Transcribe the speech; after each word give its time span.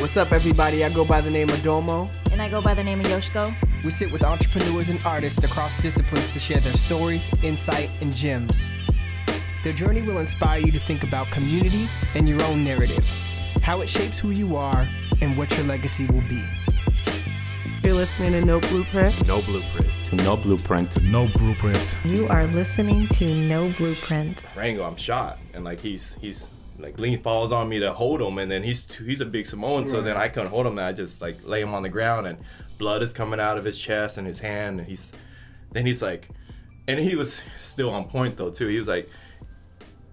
What's 0.00 0.16
up, 0.16 0.32
everybody? 0.32 0.82
I 0.82 0.88
go 0.88 1.04
by 1.04 1.20
the 1.20 1.30
name 1.30 1.50
of 1.50 1.62
Domo. 1.62 2.08
And 2.32 2.40
I 2.40 2.48
go 2.48 2.62
by 2.62 2.72
the 2.72 2.82
name 2.82 3.00
of 3.00 3.06
Yoshiko. 3.08 3.54
We 3.84 3.90
sit 3.90 4.10
with 4.10 4.24
entrepreneurs 4.24 4.88
and 4.88 4.98
artists 5.04 5.44
across 5.44 5.80
disciplines 5.82 6.32
to 6.32 6.38
share 6.38 6.58
their 6.58 6.72
stories, 6.72 7.28
insight, 7.44 7.90
and 8.00 8.10
gems. 8.16 8.66
Their 9.62 9.74
journey 9.74 10.00
will 10.00 10.16
inspire 10.16 10.60
you 10.60 10.72
to 10.72 10.78
think 10.78 11.02
about 11.02 11.26
community 11.26 11.86
and 12.14 12.26
your 12.26 12.42
own 12.44 12.64
narrative, 12.64 13.04
how 13.62 13.82
it 13.82 13.90
shapes 13.90 14.18
who 14.18 14.30
you 14.30 14.56
are, 14.56 14.88
and 15.20 15.36
what 15.36 15.54
your 15.54 15.66
legacy 15.66 16.06
will 16.06 16.22
be. 16.22 16.42
You're 17.84 17.92
listening 17.92 18.32
to 18.32 18.42
No 18.42 18.58
Blueprint. 18.58 19.26
No 19.26 19.42
blueprint. 19.42 19.90
No 20.14 20.34
blueprint. 20.34 21.02
No 21.02 21.28
blueprint. 21.28 21.96
You 22.06 22.26
are 22.28 22.46
listening 22.46 23.06
to 23.08 23.34
No 23.34 23.68
Blueprint. 23.72 24.44
Rango, 24.56 24.82
I'm 24.82 24.96
shot, 24.96 25.38
and 25.52 25.62
like 25.62 25.78
he's 25.78 26.16
he's 26.22 26.48
like 26.82 26.98
lean 26.98 27.18
falls 27.18 27.52
on 27.52 27.68
me 27.68 27.78
to 27.80 27.92
hold 27.92 28.20
him, 28.20 28.38
and 28.38 28.50
then 28.50 28.62
he's 28.62 28.96
he's 28.96 29.20
a 29.20 29.26
big 29.26 29.46
Samoan, 29.46 29.86
so 29.86 30.00
then 30.00 30.16
I 30.16 30.28
couldn't 30.28 30.50
hold 30.50 30.66
him, 30.66 30.78
and 30.78 30.86
I 30.86 30.92
just 30.92 31.20
like 31.20 31.36
lay 31.44 31.60
him 31.60 31.74
on 31.74 31.82
the 31.82 31.88
ground, 31.88 32.26
and 32.26 32.38
blood 32.78 33.02
is 33.02 33.12
coming 33.12 33.40
out 33.40 33.58
of 33.58 33.64
his 33.64 33.78
chest 33.78 34.18
and 34.18 34.26
his 34.26 34.40
hand, 34.40 34.80
and 34.80 34.88
he's 34.88 35.12
then 35.72 35.86
he's 35.86 36.02
like, 36.02 36.28
and 36.88 36.98
he 36.98 37.16
was 37.16 37.42
still 37.58 37.90
on 37.90 38.04
point 38.04 38.36
though 38.36 38.50
too. 38.50 38.66
He 38.66 38.78
was 38.78 38.88
like. 38.88 39.08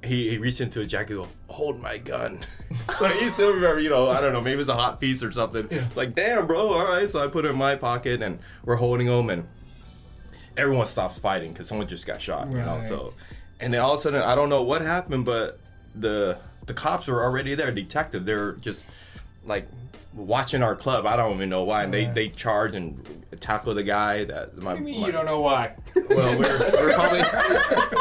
He, 0.03 0.29
he 0.29 0.37
reached 0.37 0.61
into 0.61 0.79
his 0.79 0.87
jacket, 0.87 1.15
go, 1.15 1.27
hold 1.47 1.81
my 1.81 1.97
gun. 1.97 2.39
so 2.97 3.07
he 3.07 3.29
still 3.29 3.51
remember, 3.51 3.81
you 3.81 3.89
know, 3.89 4.07
I 4.07 4.21
don't 4.21 4.31
know, 4.31 4.39
maybe 4.39 4.61
it's 4.61 4.69
a 4.69 4.75
hot 4.75 4.99
piece 4.99 5.23
or 5.23 5.31
something. 5.31 5.67
It's 5.71 5.97
like, 5.97 6.13
damn, 6.13 6.45
bro, 6.45 6.67
all 6.67 6.85
right. 6.85 7.09
So 7.09 7.19
I 7.21 7.27
put 7.27 7.45
it 7.45 7.49
in 7.49 7.57
my 7.57 7.75
pocket, 7.75 8.21
and 8.21 8.37
we're 8.63 8.75
holding 8.75 9.07
him, 9.07 9.29
and 9.31 9.47
everyone 10.55 10.85
stops 10.85 11.17
fighting 11.19 11.51
because 11.51 11.67
someone 11.67 11.87
just 11.87 12.05
got 12.05 12.21
shot, 12.21 12.49
you 12.49 12.57
know. 12.57 12.79
So, 12.87 13.13
and 13.59 13.73
then 13.73 13.81
all 13.81 13.95
of 13.95 13.99
a 13.99 14.03
sudden, 14.03 14.21
I 14.21 14.35
don't 14.35 14.49
know 14.49 14.63
what 14.63 14.81
happened, 14.81 15.25
but 15.25 15.59
the 15.95 16.37
the 16.67 16.73
cops 16.73 17.07
were 17.07 17.23
already 17.23 17.55
there, 17.55 17.71
detective. 17.71 18.25
They're 18.25 18.53
just 18.53 18.85
like 19.45 19.67
watching 20.13 20.61
our 20.61 20.75
club. 20.75 21.05
I 21.05 21.15
don't 21.15 21.35
even 21.35 21.49
know 21.49 21.63
why, 21.63 21.83
and 21.83 21.93
they 21.93 22.05
they 22.05 22.29
charge 22.29 22.75
and 22.75 23.25
tackle 23.39 23.73
the 23.73 23.83
guy 23.83 24.25
that 24.25 24.57
my. 24.57 24.73
What 24.73 24.79
do 24.79 24.79
you 24.81 24.85
mean 24.85 25.01
my- 25.01 25.07
you 25.07 25.13
don't 25.13 25.25
know 25.25 25.41
why? 25.41 25.73
Well, 26.09 26.37
we're, 26.37 26.59
we're 26.59 26.93
probably 26.93 27.23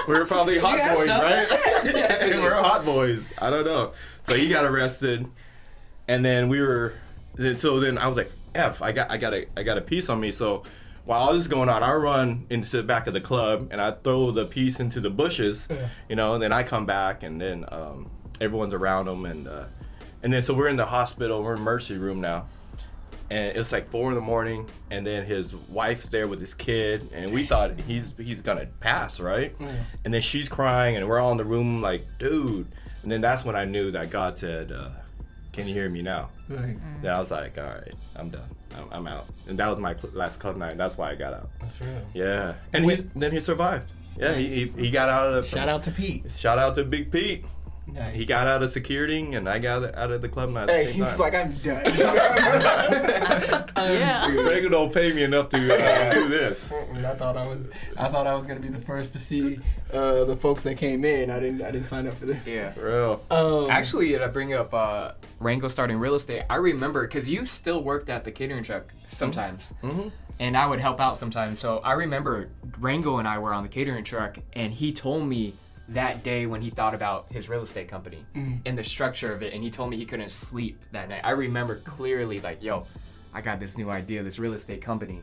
we're 0.09 0.27
probably 0.27 0.59
hot 0.59 0.97
boys, 0.97 1.09
right? 1.09 1.49
we're 2.41 2.55
hot 2.55 2.85
boys. 2.85 3.33
I 3.39 3.51
don't 3.51 3.65
know. 3.65 3.93
So 4.25 4.35
he 4.35 4.49
got 4.49 4.65
arrested, 4.65 5.27
and 6.09 6.25
then 6.25 6.49
we 6.49 6.61
were. 6.61 6.93
So 7.57 7.81
then 7.81 7.99
I 7.99 8.09
was 8.09 8.17
like, 8.17 8.31
"F, 8.55 8.83
I 8.83 8.93
got 8.93 9.11
I 9.11 9.17
got 9.17 9.35
a 9.35 9.47
I 9.57 9.63
got 9.63 9.79
a 9.79 9.83
piece 9.83 10.09
on 10.09 10.19
me." 10.21 10.33
So 10.33 10.63
while 11.05 11.21
all 11.21 11.33
this 11.35 11.43
is 11.43 11.49
going 11.49 11.69
on, 11.69 11.83
I 11.85 11.93
run 11.95 12.47
into 12.51 12.79
the 12.79 12.83
back 12.83 13.07
of 13.07 13.15
the 13.15 13.21
club 13.21 13.69
and 13.71 13.81
I 13.81 13.93
throw 13.93 14.33
the 14.33 14.45
piece 14.45 14.81
into 14.81 14.99
the 15.01 15.11
bushes, 15.11 15.69
you 16.09 16.17
know. 16.17 16.35
And 16.35 16.43
then 16.43 16.53
I 16.53 16.63
come 16.65 16.87
back, 16.87 17.23
and 17.23 17.41
then 17.41 17.65
um, 17.69 18.11
everyone's 18.41 18.75
around 18.75 19.09
him, 19.09 19.25
and 19.25 19.49
uh, 19.49 19.65
and 20.23 20.33
then 20.33 20.43
so 20.43 20.55
we're 20.55 20.69
in 20.69 20.77
the 20.77 20.87
hospital. 20.87 21.43
We're 21.43 21.55
in 21.55 21.61
emergency 21.61 21.99
room 21.99 22.21
now. 22.21 22.47
And 23.29 23.57
it's 23.57 23.73
like 23.73 23.91
four 23.91 24.11
in 24.11 24.15
the 24.15 24.21
morning 24.21 24.69
and 24.89 25.05
then 25.05 25.27
his 25.27 25.53
wife's 25.57 26.07
there 26.11 26.29
with 26.29 26.39
his 26.39 26.55
kid 26.55 27.11
and 27.13 27.33
we 27.33 27.45
thought 27.45 27.73
he's 27.81 28.15
he's 28.17 28.41
gonna 28.41 28.67
pass 28.79 29.19
right? 29.19 29.53
And 30.05 30.15
then 30.15 30.21
she's 30.23 30.49
crying 30.49 30.95
and 30.95 31.09
we're 31.09 31.19
all 31.19 31.33
in 31.33 31.37
the 31.37 31.45
room 31.45 31.83
like 31.83 32.07
dude. 32.21 32.69
And 33.03 33.11
then 33.11 33.21
that's 33.21 33.45
when 33.45 33.57
i 33.57 33.65
knew 33.65 33.91
that 33.91 34.11
god 34.11 34.39
said 34.39 34.71
uh, 34.71 34.91
can 35.53 35.67
you 35.67 35.75
hear 35.75 35.89
me 35.89 36.03
now? 36.03 36.29
Right. 36.49 36.77
then 37.03 37.13
i 37.13 37.19
was 37.19 37.33
like 37.33 37.59
all 37.59 37.65
right 37.65 37.95
i'm 38.15 38.31
done. 38.31 38.49
I'm, 38.79 38.93
I'm 38.93 39.07
out. 39.09 39.27
And 39.49 39.59
that 39.59 39.69
was 39.71 39.81
my 39.81 39.95
cl- 39.97 40.15
last 40.15 40.39
club 40.39 40.57
night 40.57 40.77
that's 40.77 40.97
why 40.97 41.11
i 41.11 41.17
got 41.17 41.35
out. 41.35 41.51
That's 41.61 41.81
real. 41.81 42.07
yeah. 42.15 42.55
And 42.73 42.85
he's, 42.89 43.03
then 43.17 43.33
he 43.33 43.41
survived. 43.41 43.91
Yeah 44.17 44.35
he, 44.35 44.49
he, 44.49 44.65
he 44.85 44.91
got 44.93 45.09
out 45.09 45.33
of 45.35 45.43
the 45.43 45.51
Shout 45.51 45.69
out 45.69 45.83
to 45.83 45.91
Pete. 45.91 46.31
shout 46.31 46.59
out 46.61 46.77
to 46.77 46.85
big 46.85 47.11
pete 47.11 47.45
Nice. 47.89 48.15
he 48.15 48.25
got 48.25 48.47
out 48.49 48.63
of 48.65 48.73
security 48.73 49.21
and 49.35 49.49
i 49.49 49.59
got 49.61 49.95
out 49.95 50.11
of 50.11 50.21
the 50.21 50.29
club 50.29 50.51
night 50.51 50.63
at 50.63 50.67
the 50.67 50.73
Hey, 50.73 50.85
same 50.87 50.95
he 50.95 51.03
was 51.03 51.19
like, 51.21 51.35
I'm 51.35 51.53
done. 51.59 51.85
Yeah. 53.77 54.27
Reagan 54.49 54.73
don't 54.73 54.93
pay 54.93 55.13
me 55.13 55.23
enough 55.23 55.51
to 55.51 55.57
uh, 55.59 56.15
do 56.15 56.29
this. 56.29 56.73
I 56.73 57.15
thought 57.15 57.37
I 57.37 57.47
was, 57.47 57.71
I 57.97 58.09
thought 58.09 58.27
I 58.27 58.35
was 58.35 58.47
gonna 58.47 58.61
be 58.61 58.69
the 58.69 58.81
first 58.81 59.13
to 59.13 59.21
see 59.21 59.61
uh, 59.93 60.25
the 60.25 60.35
folks 60.37 60.63
that 60.65 60.77
came 60.77 61.05
in. 61.05 61.31
I 61.31 61.39
didn't, 61.41 61.63
I 61.63 61.71
didn't 61.71 61.87
sign 61.87 62.07
up 62.09 62.15
for 62.15 62.27
this. 62.27 62.47
Yeah. 62.47 62.73
For 62.73 62.87
real. 62.87 63.23
Um, 63.31 63.71
Actually, 63.71 64.13
to 64.19 64.29
bring 64.29 64.53
up 64.55 64.73
uh, 64.75 65.13
Rango 65.39 65.69
starting 65.69 65.99
real 65.99 66.15
estate, 66.15 66.43
I 66.51 66.57
remember 66.57 67.03
because 67.07 67.29
you 67.29 67.47
still 67.47 67.83
worked 67.83 68.09
at 68.09 68.25
the 68.25 68.33
catering 68.33 68.65
truck 68.65 68.85
sometimes, 69.09 69.73
Mm-hmm. 69.83 70.09
and 70.41 70.57
I 70.57 70.67
would 70.67 70.81
help 70.81 71.01
out 71.01 71.19
sometimes. 71.19 71.59
So 71.59 71.79
I 71.79 71.93
remember 71.93 72.49
Rango 72.81 73.19
and 73.19 73.29
I 73.29 73.39
were 73.39 73.53
on 73.53 73.63
the 73.63 73.69
catering 73.69 74.05
truck, 74.05 74.39
and 74.55 74.73
he 74.73 74.93
told 74.93 75.27
me 75.29 75.55
that 75.91 76.23
day 76.25 76.47
when 76.47 76.61
he 76.63 76.71
thought 76.71 76.95
about 76.95 77.27
his 77.31 77.49
real 77.49 77.63
estate 77.63 77.89
company 77.89 78.25
and 78.35 78.77
the 78.77 78.83
structure 78.85 79.33
of 79.33 79.43
it, 79.43 79.53
and 79.55 79.63
he 79.63 79.71
told 79.71 79.89
me 79.91 79.97
he 79.97 80.05
couldn't 80.05 80.31
sleep 80.33 80.81
that 80.93 81.09
night. 81.09 81.21
I 81.25 81.31
remember 81.31 81.77
clearly, 81.77 82.41
like, 82.41 82.63
yo, 82.63 82.87
I 83.33 83.41
got 83.41 83.61
this 83.61 83.77
new 83.79 83.91
idea, 83.91 84.23
this 84.23 84.39
real 84.39 84.55
estate 84.55 84.83
company. 84.83 85.23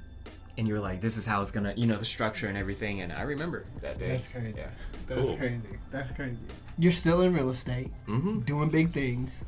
And 0.57 0.67
you 0.67 0.75
were 0.75 0.79
like, 0.79 1.01
this 1.01 1.17
is 1.17 1.25
how 1.25 1.41
it's 1.41 1.49
gonna, 1.51 1.73
you 1.75 1.87
know, 1.87 1.97
the 1.97 2.05
structure 2.05 2.47
and 2.47 2.55
everything. 2.57 3.01
And 3.01 3.11
I 3.11 3.23
remember 3.23 3.65
that 3.81 3.97
day. 3.97 4.09
That's 4.09 4.27
crazy. 4.27 4.53
Yeah. 4.55 4.69
That's 5.07 5.21
Cool. 5.29 5.37
crazy. 5.37 5.63
That's 5.89 6.11
crazy. 6.11 6.45
You're 6.77 6.91
still 6.91 7.21
in 7.21 7.33
real 7.33 7.49
estate, 7.49 7.89
Mm-hmm. 8.07 8.41
doing 8.41 8.69
big 8.69 8.91
things. 8.91 9.43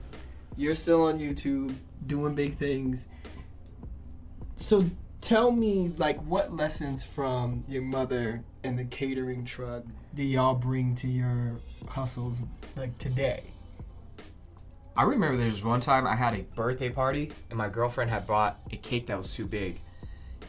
You're 0.57 0.73
still 0.75 1.03
on 1.03 1.19
YouTube, 1.19 1.75
doing 2.07 2.33
big 2.33 2.55
things. 2.55 3.07
So 4.55 4.83
tell 5.25 5.49
me, 5.49 5.91
like, 5.97 6.21
what 6.21 6.53
lessons 6.53 7.03
from 7.03 7.63
your 7.67 7.81
mother 7.81 8.43
and 8.63 8.77
the 8.77 8.85
catering 8.85 9.43
truck 9.43 9.83
do 10.13 10.23
y'all 10.23 10.53
bring 10.53 10.93
to 10.95 11.07
your 11.07 11.55
hustles, 11.89 12.43
like 12.75 12.95
today? 12.99 13.43
I 14.95 15.03
remember 15.03 15.35
there 15.35 15.47
was 15.47 15.63
one 15.63 15.81
time 15.81 16.05
I 16.05 16.15
had 16.15 16.35
a 16.35 16.43
birthday 16.55 16.89
party 16.89 17.31
and 17.49 17.57
my 17.57 17.67
girlfriend 17.69 18.11
had 18.11 18.27
brought 18.27 18.59
a 18.71 18.77
cake 18.77 19.07
that 19.07 19.17
was 19.17 19.33
too 19.33 19.47
big, 19.47 19.81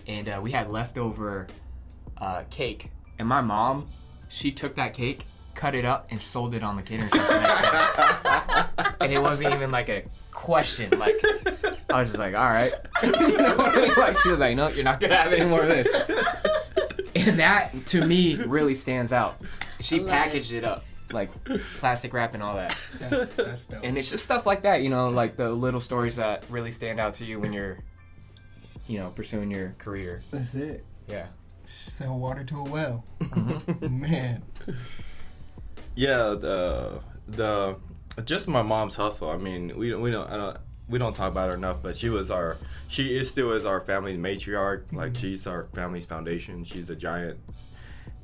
and 0.06 0.28
uh, 0.28 0.41
we 0.42 0.53
had 0.53 0.70
leftover 0.70 1.47
uh, 2.19 2.42
cake. 2.50 2.91
And 3.19 3.26
my 3.26 3.41
mom, 3.41 3.88
she 4.28 4.53
took 4.53 4.75
that 4.75 4.92
cake, 4.92 5.25
cut 5.54 5.75
it 5.75 5.86
up, 5.86 6.09
and 6.10 6.20
sold 6.20 6.54
it 6.54 6.62
on 6.62 6.76
the 6.76 6.82
catering 6.82 7.09
truck. 7.09 8.82
the 8.99 9.09
next 9.09 9.11
day. 9.11 9.15
and 9.17 9.27
it 9.27 9.29
wasn't 9.29 9.55
even 9.55 9.71
like 9.71 9.89
a 9.89 10.05
question. 10.33 10.99
Like 10.99 11.15
I 11.91 12.01
was 12.01 12.09
just 12.09 12.19
like, 12.19 12.34
all 12.34 12.49
right, 12.49 12.73
you 13.03 13.11
know 13.37 13.57
what 13.57 13.77
I 13.77 13.81
mean? 13.81 13.95
Like 13.97 14.19
she 14.21 14.31
was 14.31 14.39
like, 14.41 14.57
no, 14.57 14.69
you're 14.69 14.84
not 14.84 15.01
gonna 15.01 15.17
have 15.17 15.33
any 15.33 15.45
more 15.45 15.62
of 15.62 15.69
this. 15.69 15.93
And 17.15 17.39
that 17.39 17.73
to 17.87 18.07
me 18.07 18.37
really 18.37 18.75
stands 18.75 19.12
out. 19.12 19.41
She 19.81 19.99
love 19.99 20.09
it. 20.09 20.11
packaged 20.11 20.53
it 20.53 20.65
up 20.65 20.84
like 21.12 21.31
plastic 21.79 22.12
wrap 22.12 22.34
and 22.34 22.43
all 22.43 22.57
that. 22.57 22.77
That's, 22.99 23.27
that's 23.34 23.67
dope. 23.67 23.84
And 23.84 23.97
it's 23.97 24.11
just 24.11 24.25
stuff 24.25 24.47
like 24.47 24.62
that, 24.62 24.83
you 24.83 24.89
know, 24.89 25.09
like 25.09 25.37
the 25.37 25.51
little 25.51 25.81
stories 25.81 26.17
that 26.17 26.45
really 26.51 26.71
stand 26.71 26.99
out 27.01 27.15
to 27.15 27.25
you 27.25 27.39
when 27.39 27.53
you're, 27.53 27.78
you 28.87 28.99
know, 28.99 29.11
pursuing 29.11 29.51
your 29.51 29.75
career. 29.78 30.23
that's 30.31 30.55
it. 30.55 30.84
Yeah. 31.09 31.27
Sell 31.65 32.19
water 32.19 32.45
to 32.45 32.61
a 32.61 32.65
well. 32.65 33.05
Mm-hmm. 33.21 34.01
Man. 34.01 34.43
Yeah, 35.99 36.34
the 36.39 37.01
the 37.27 37.77
just 38.25 38.49
my 38.49 38.62
mom's 38.62 38.94
hustle. 38.94 39.31
I 39.31 39.37
mean, 39.37 39.77
we 39.77 39.91
don't 39.91 40.00
we 40.00 40.10
don't 40.10 40.31
I 40.31 40.37
don't 40.37 40.56
we 40.88 40.99
don't 40.99 41.15
talk 41.15 41.31
about 41.31 41.49
her 41.49 41.54
enough, 41.54 41.78
but 41.82 41.97
she 41.97 42.09
was 42.09 42.31
our 42.31 42.56
she 42.88 43.16
is 43.16 43.31
still 43.31 43.53
is 43.53 43.65
our 43.65 43.81
family's 43.81 44.19
matriarch. 44.19 44.93
Like 44.93 45.16
she's 45.16 45.47
our 45.47 45.65
family's 45.75 46.06
foundation. 46.06 46.65
She's 46.65 46.91
a 46.91 46.97
giant, 46.97 47.38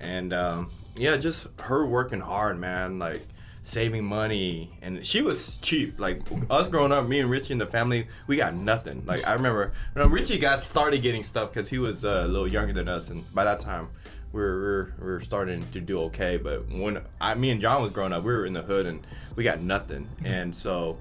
and 0.00 0.32
um, 0.32 0.70
yeah, 0.96 1.16
just 1.16 1.46
her 1.60 1.86
working 1.86 2.20
hard, 2.20 2.58
man. 2.58 2.98
Like 2.98 3.22
saving 3.62 4.04
money, 4.04 4.70
and 4.82 5.04
she 5.04 5.22
was 5.22 5.56
cheap. 5.58 5.98
Like 5.98 6.22
us 6.50 6.68
growing 6.68 6.92
up, 6.92 7.06
me 7.06 7.20
and 7.20 7.30
Richie 7.30 7.52
and 7.52 7.60
the 7.60 7.66
family, 7.66 8.06
we 8.26 8.36
got 8.36 8.54
nothing. 8.54 9.04
Like 9.06 9.26
I 9.26 9.32
remember, 9.34 9.72
you 9.94 10.02
know, 10.02 10.08
Richie 10.08 10.38
got 10.38 10.60
started 10.60 11.02
getting 11.02 11.22
stuff 11.22 11.52
because 11.52 11.68
he 11.68 11.78
was 11.78 12.04
uh, 12.04 12.22
a 12.24 12.28
little 12.28 12.48
younger 12.48 12.72
than 12.72 12.88
us, 12.88 13.10
and 13.10 13.32
by 13.34 13.44
that 13.44 13.60
time. 13.60 13.88
We 14.32 14.40
we're, 14.40 14.60
we're, 14.60 14.92
we're 14.98 15.20
starting 15.20 15.64
to 15.72 15.80
do 15.80 16.00
okay, 16.04 16.38
but 16.38 16.70
when 16.70 17.02
I, 17.20 17.34
me 17.34 17.50
and 17.50 17.60
John 17.60 17.82
was 17.82 17.90
growing 17.90 18.12
up, 18.12 18.24
we 18.24 18.32
were 18.32 18.46
in 18.46 18.54
the 18.54 18.62
hood 18.62 18.86
and 18.86 19.06
we 19.36 19.44
got 19.44 19.60
nothing. 19.60 20.08
And 20.24 20.56
so, 20.56 20.98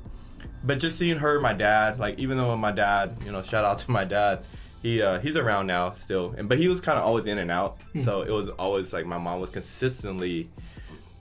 but 0.63 0.79
just 0.79 0.97
seeing 0.97 1.17
her, 1.17 1.39
my 1.39 1.53
dad, 1.53 1.99
like 1.99 2.19
even 2.19 2.37
though 2.37 2.55
my 2.57 2.71
dad, 2.71 3.17
you 3.25 3.31
know, 3.31 3.41
shout 3.41 3.63
out 3.63 3.77
to 3.79 3.91
my 3.91 4.03
dad, 4.03 4.43
he 4.81 5.01
uh, 5.01 5.19
he's 5.19 5.35
around 5.35 5.67
now 5.67 5.91
still, 5.91 6.33
and 6.37 6.49
but 6.49 6.57
he 6.57 6.67
was 6.67 6.81
kind 6.81 6.97
of 6.97 7.05
always 7.05 7.27
in 7.27 7.37
and 7.37 7.51
out. 7.51 7.77
So 8.03 8.21
it 8.21 8.31
was 8.31 8.49
always 8.49 8.93
like 8.93 9.05
my 9.05 9.17
mom 9.17 9.39
was 9.39 9.51
consistently 9.51 10.49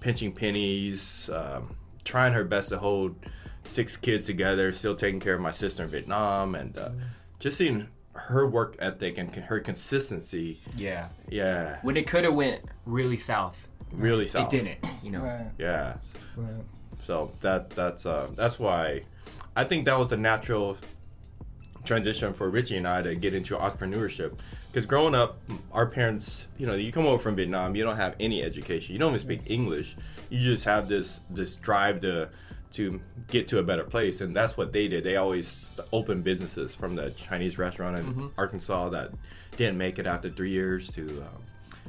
pinching 0.01 0.33
pennies, 0.33 1.29
um, 1.33 1.77
trying 2.05 2.33
her 2.33 2.45
best 2.45 2.71
to 2.71 2.79
hold 2.79 3.15
six 3.65 3.97
kids 3.97 4.27
together, 4.27 4.73
still 4.73 4.95
taking 4.97 5.21
care 5.21 5.35
of 5.35 5.41
my 5.41 5.51
sister 5.51 5.85
in 5.85 5.91
Vietnam, 5.91 6.55
and 6.55 6.77
uh, 6.79 6.91
just 7.39 7.59
seeing 7.59 7.87
her 8.31 8.47
work 8.47 8.77
ethic 8.79 9.19
and 9.19 9.29
her 9.35 9.59
consistency. 9.61 10.59
Yeah. 10.77 11.09
Yeah, 11.29 11.79
When 11.83 11.97
it 11.97 12.07
could 12.07 12.25
have 12.25 12.35
went 12.35 12.63
really 12.87 13.17
south, 13.17 13.69
really 13.93 14.27
south. 14.27 14.53
it 14.55 14.57
didn't, 14.57 14.79
you 15.03 15.11
know. 15.11 15.21
Right. 15.23 15.51
Yeah. 15.59 15.97
Right. 16.37 16.51
So 17.05 17.33
that 17.41 17.71
that's 17.71 18.07
uh, 18.07 18.29
that's 18.37 18.59
why 18.59 19.03
I 19.57 19.65
think 19.65 19.85
that 19.87 19.99
was 19.99 20.13
a 20.13 20.17
natural 20.17 20.77
transition 21.85 22.33
for 22.33 22.49
Richie 22.51 22.77
and 22.77 22.87
I 22.87 23.03
to 23.03 23.15
get 23.17 23.35
into 23.35 23.57
entrepreneurship. 23.57 24.39
Because 24.71 24.87
growing 24.87 25.15
up, 25.17 25.41
our 25.73 25.87
parents, 25.87 26.47
you 26.57 26.67
know, 26.67 26.75
you 26.75 26.93
come 26.93 27.07
over 27.07 27.19
from 27.21 27.35
Vietnam, 27.35 27.75
you 27.75 27.83
don't 27.83 27.97
have 27.97 28.15
any 28.21 28.43
education, 28.43 28.93
you 28.93 28.99
don't 29.01 29.11
even 29.11 29.19
speak 29.19 29.41
English. 29.47 29.97
You 30.29 30.39
just 30.39 30.65
have 30.65 30.89
this 30.89 31.21
this 31.31 31.57
drive 31.57 32.01
to 32.01 32.29
to 32.73 33.01
get 33.29 33.49
to 33.49 33.59
a 33.59 33.63
better 33.63 33.85
place, 33.85 34.21
and 34.21 34.35
that's 34.35 34.57
what 34.57 34.73
they 34.73 34.89
did. 34.89 35.05
They 35.05 35.17
always 35.17 35.71
opened 35.93 36.25
businesses 36.25 36.75
from 36.75 36.95
the 36.95 37.11
Chinese 37.11 37.59
restaurant 37.59 37.99
in 37.99 38.31
Arkansas 38.39 38.91
that 38.91 39.11
didn't 39.57 39.79
make 39.79 39.99
it 39.99 40.07
after 40.07 40.31
three 40.31 40.51
years 40.51 40.91
to 40.93 41.03
um, 41.23 41.43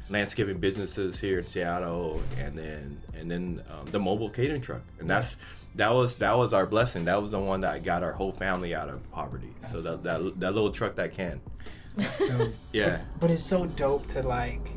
landscaping 0.10 0.60
businesses 0.60 1.20
here 1.20 1.40
in 1.40 1.48
Seattle, 1.48 2.22
and 2.38 2.58
then 2.58 3.02
and 3.14 3.30
then 3.30 3.64
um, 3.70 3.86
the 3.92 4.00
mobile 4.00 4.30
catering 4.30 4.62
truck, 4.62 4.82
and 5.00 5.10
that's 5.10 5.36
that 5.76 5.94
was 5.94 6.18
that 6.18 6.38
was 6.38 6.54
our 6.54 6.66
blessing. 6.66 7.06
That 7.06 7.22
was 7.22 7.32
the 7.32 7.40
one 7.40 7.62
that 7.62 7.84
got 7.84 8.04
our 8.04 8.12
whole 8.12 8.32
family 8.32 8.76
out 8.76 8.90
of 8.90 9.10
poverty. 9.12 9.54
So 9.70 9.82
that 9.82 10.04
that, 10.04 10.40
that 10.40 10.54
little 10.54 10.72
truck 10.72 10.96
that 10.96 11.14
can, 11.14 11.40
yeah. 12.74 13.02
but 13.20 13.32
it's 13.32 13.44
so 13.44 13.66
dope 13.66 14.08
to 14.08 14.22
like 14.24 14.72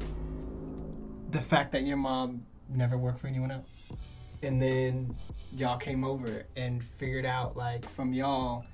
the 1.31 1.41
fact 1.41 1.73
that 1.73 1.85
your 1.85 1.97
mom 1.97 2.47
never 2.69 2.97
worked 2.97 3.21
for 3.21 3.27
anyone 3.27 3.51
else, 3.51 3.79
and 4.45 4.61
then 4.61 5.15
y'all 5.57 5.79
came 5.79 6.05
over 6.05 6.45
and 6.57 6.83
figured 6.83 7.27
out 7.27 7.57
like 7.57 7.89
from 7.91 8.13
y'all. 8.13 8.65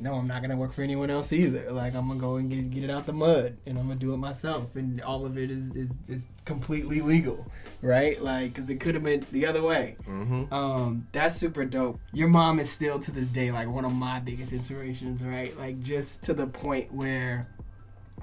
No, 0.00 0.14
I'm 0.14 0.26
not 0.26 0.42
gonna 0.42 0.56
work 0.56 0.72
for 0.72 0.82
anyone 0.82 1.10
else 1.10 1.32
either. 1.32 1.70
Like 1.70 1.94
I'm 1.94 2.08
gonna 2.08 2.20
go 2.20 2.36
and 2.36 2.50
get 2.50 2.70
get 2.70 2.84
it 2.84 2.90
out 2.90 3.06
the 3.06 3.12
mud, 3.12 3.56
and 3.66 3.78
I'm 3.78 3.86
gonna 3.86 3.98
do 3.98 4.12
it 4.12 4.16
myself, 4.16 4.74
and 4.74 5.00
all 5.02 5.24
of 5.26 5.38
it 5.38 5.50
is 5.50 5.70
is, 5.72 5.92
is 6.08 6.28
completely 6.44 7.00
legal, 7.00 7.46
right? 7.82 8.20
Like, 8.20 8.54
cause 8.54 8.68
it 8.68 8.80
could 8.80 8.94
have 8.94 9.04
been 9.04 9.24
the 9.30 9.46
other 9.46 9.62
way. 9.62 9.96
Mm-hmm. 10.08 10.52
Um, 10.52 11.06
that's 11.12 11.36
super 11.36 11.64
dope. 11.64 12.00
Your 12.12 12.28
mom 12.28 12.58
is 12.58 12.70
still 12.70 12.98
to 13.00 13.12
this 13.12 13.28
day 13.28 13.52
like 13.52 13.68
one 13.68 13.84
of 13.84 13.92
my 13.92 14.18
biggest 14.20 14.52
inspirations, 14.52 15.24
right? 15.24 15.56
Like 15.58 15.80
just 15.82 16.24
to 16.24 16.34
the 16.34 16.46
point 16.46 16.92
where 16.92 17.46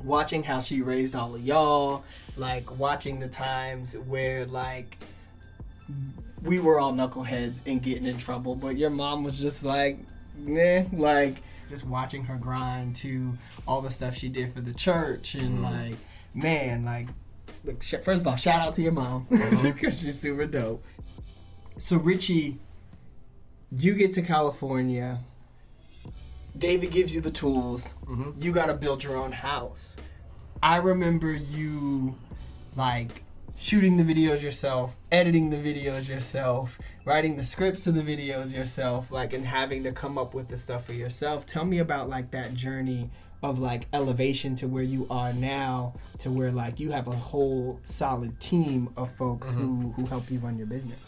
watching 0.04 0.44
how 0.44 0.60
she 0.60 0.81
raised 0.81 1.16
all 1.16 1.36
of 1.36 1.42
y'all, 1.42 2.04
like 2.36 2.77
watching 2.77 3.19
the 3.19 3.27
times 3.27 3.95
where 3.98 4.45
like 4.45 4.98
we 6.44 6.60
were 6.60 6.80
all 6.80 6.94
knuckleheads 6.94 7.60
and 7.66 7.82
getting 7.82 8.06
in 8.06 8.18
trouble, 8.18 8.56
but 8.56 8.78
your 8.78 8.90
mom 8.90 9.24
was 9.24 9.40
just 9.40 9.64
like, 9.64 10.00
meh, 10.38 10.86
like 10.94 11.38
just 11.70 11.86
watching 11.86 12.24
her 12.26 12.36
grind 12.36 12.96
to 12.98 13.38
all 13.68 13.82
the 13.82 13.92
stuff 13.92 14.16
she 14.16 14.30
did 14.30 14.54
for 14.54 14.62
the 14.62 14.74
church 14.74 15.36
and 15.36 15.60
mm-hmm. 15.60 15.64
like, 15.64 15.98
man, 16.34 16.86
like, 16.86 17.08
look, 17.64 17.84
sh- 17.84 17.96
first 18.04 18.22
of 18.22 18.28
all, 18.28 18.36
shout 18.36 18.62
out 18.62 18.74
to 18.76 18.82
your 18.82 18.92
mom 18.92 19.28
mm-hmm. 19.32 19.72
because 19.72 20.00
she's 20.00 20.20
super 20.20 20.46
dope. 20.46 20.84
So 21.78 21.98
Richie, 21.98 22.58
you 23.72 23.94
get 23.94 24.14
to 24.14 24.22
California. 24.22 25.20
David 26.58 26.92
gives 26.92 27.14
you 27.14 27.22
the 27.22 27.32
tools. 27.32 27.96
Mm-hmm. 28.06 28.42
You 28.42 28.52
got 28.52 28.66
to 28.66 28.74
build 28.74 29.04
your 29.04 29.16
own 29.16 29.32
house. 29.32 29.96
I 30.62 30.78
remember 30.78 31.32
you 31.32 32.16
like 32.76 33.24
shooting 33.60 33.98
the 33.98 34.04
videos 34.04 34.42
yourself, 34.42 34.96
editing 35.12 35.50
the 35.50 35.58
videos 35.58 36.08
yourself, 36.08 36.80
writing 37.06 37.36
the 37.36 37.44
scripts 37.44 37.84
to 37.84 37.92
the 37.92 38.02
videos 38.02 38.56
yourself, 38.56 39.12
like 39.12 39.34
and 39.34 39.46
having 39.46 39.84
to 39.84 39.92
come 39.92 40.18
up 40.18 40.34
with 40.34 40.48
the 40.48 40.58
stuff 40.58 40.86
for 40.86 40.94
yourself. 40.94 41.46
Tell 41.46 41.66
me 41.66 41.80
about 41.80 42.10
like 42.10 42.32
that 42.32 42.54
journey 42.54 43.10
of 43.44 43.60
like 43.60 43.88
elevation 43.94 44.56
to 44.56 44.68
where 44.68 44.84
you 44.84 45.08
are 45.10 45.32
now 45.32 45.94
to 46.20 46.30
where 46.30 46.52
like 46.52 46.80
you 46.80 46.92
have 46.92 47.08
a 47.08 47.16
whole 47.16 47.80
solid 47.86 48.38
team 48.40 48.90
of 48.98 49.10
folks 49.12 49.52
who 49.52 49.94
who 49.96 50.06
help 50.06 50.30
you 50.32 50.40
run 50.40 50.58
your 50.58 50.68
business. 50.68 51.00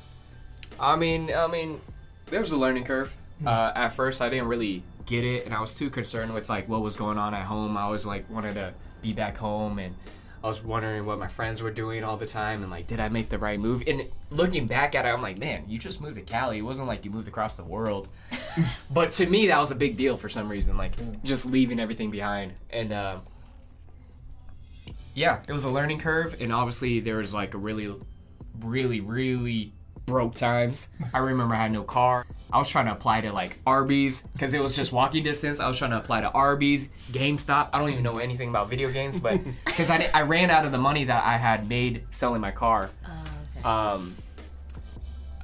I 0.80 0.96
mean, 0.96 1.34
I 1.34 1.48
mean, 1.48 1.80
there 2.28 2.40
was 2.40 2.52
a 2.52 2.58
learning 2.58 2.84
curve. 2.84 3.16
Hmm. 3.40 3.48
Uh, 3.48 3.72
at 3.76 3.90
first, 3.90 4.22
I 4.22 4.30
didn't 4.30 4.48
really 4.48 4.84
get 5.06 5.24
it, 5.24 5.46
and 5.46 5.54
I 5.54 5.62
was 5.62 5.76
too 5.76 5.90
concerned 5.90 6.34
with 6.34 6.50
like 6.50 6.68
what 6.68 6.82
was 6.82 6.96
going 6.96 7.18
on 7.18 7.34
at 7.34 7.46
home. 7.46 7.78
I 7.78 7.84
always 7.84 8.06
like 8.06 8.30
wanted 8.30 8.56
to 8.56 8.74
be 9.02 9.14
back 9.14 9.38
home, 9.38 9.80
and 9.80 9.96
I 10.44 10.48
was 10.48 10.64
wondering 10.64 11.06
what 11.06 11.20
my 11.20 11.28
friends 11.28 11.62
were 11.62 11.70
doing 11.70 12.04
all 12.04 12.18
the 12.18 12.26
time, 12.26 12.64
and 12.64 12.72
like, 12.72 12.88
did 12.88 13.00
I 13.00 13.10
make 13.10 13.30
the 13.30 13.38
right 13.38 13.60
move? 13.60 13.84
And 13.86 14.10
looking 14.32 14.66
back 14.66 14.96
at 14.96 15.06
it, 15.06 15.10
I'm 15.10 15.22
like, 15.22 15.38
man, 15.38 15.66
you 15.68 15.78
just 15.78 16.02
moved 16.02 16.16
to 16.16 16.22
Cali. 16.22 16.58
It 16.58 16.62
wasn't 16.64 16.88
like 16.88 17.06
you 17.06 17.12
moved 17.12 17.28
across 17.28 17.56
the 17.56 17.64
world. 17.64 18.08
but 18.92 19.12
to 19.12 19.28
me, 19.28 19.48
that 19.48 19.60
was 19.60 19.70
a 19.70 19.76
big 19.76 19.98
deal 19.98 20.18
for 20.18 20.30
some 20.30 20.50
reason, 20.50 20.78
like 20.78 20.94
just 21.24 21.46
leaving 21.46 21.80
everything 21.80 22.10
behind. 22.10 22.54
And 22.72 22.92
uh, 22.92 23.20
yeah, 25.14 25.42
it 25.48 25.52
was 25.54 25.64
a 25.64 25.70
learning 25.70 26.00
curve, 26.00 26.36
and 26.42 26.52
obviously 26.52 27.00
there 27.02 27.18
was 27.18 27.34
like 27.36 27.54
a 27.54 27.60
really, 27.60 27.94
really, 28.60 29.00
really 29.00 29.74
broke 30.12 30.36
times. 30.36 30.90
I 31.14 31.20
remember 31.20 31.56
I 31.56 31.64
had 31.64 31.72
no 31.72 31.84
car. 31.84 32.26
I 32.52 32.58
was 32.58 32.70
trying 32.70 32.88
to 32.88 32.92
apply 32.92 33.22
to 33.22 33.32
like 33.32 33.58
Arby's 33.66 34.24
because 34.34 34.54
it 34.54 34.62
was 34.62 34.76
just 34.76 34.92
walking 34.92 35.24
distance. 35.24 35.62
I 35.62 35.70
was 35.70 35.78
trying 35.78 35.92
to 35.92 35.98
apply 35.98 36.22
to 36.22 36.30
Arby's, 36.30 36.90
GameStop. 37.12 37.70
I 37.72 37.80
don't 37.80 37.90
even 37.92 38.04
know 38.04 38.18
anything 38.18 38.50
about 38.50 38.70
video 38.70 38.92
games, 38.92 39.20
but 39.20 39.40
because 39.66 39.90
I, 39.90 40.10
I 40.14 40.24
ran 40.24 40.52
out 40.52 40.66
of 40.66 40.74
the 40.74 40.78
money 40.78 41.06
that 41.06 41.26
I 41.26 41.38
had 41.38 41.68
made 41.70 42.04
selling 42.12 42.42
my 42.42 42.52
car. 42.52 42.90
Um, 43.64 44.18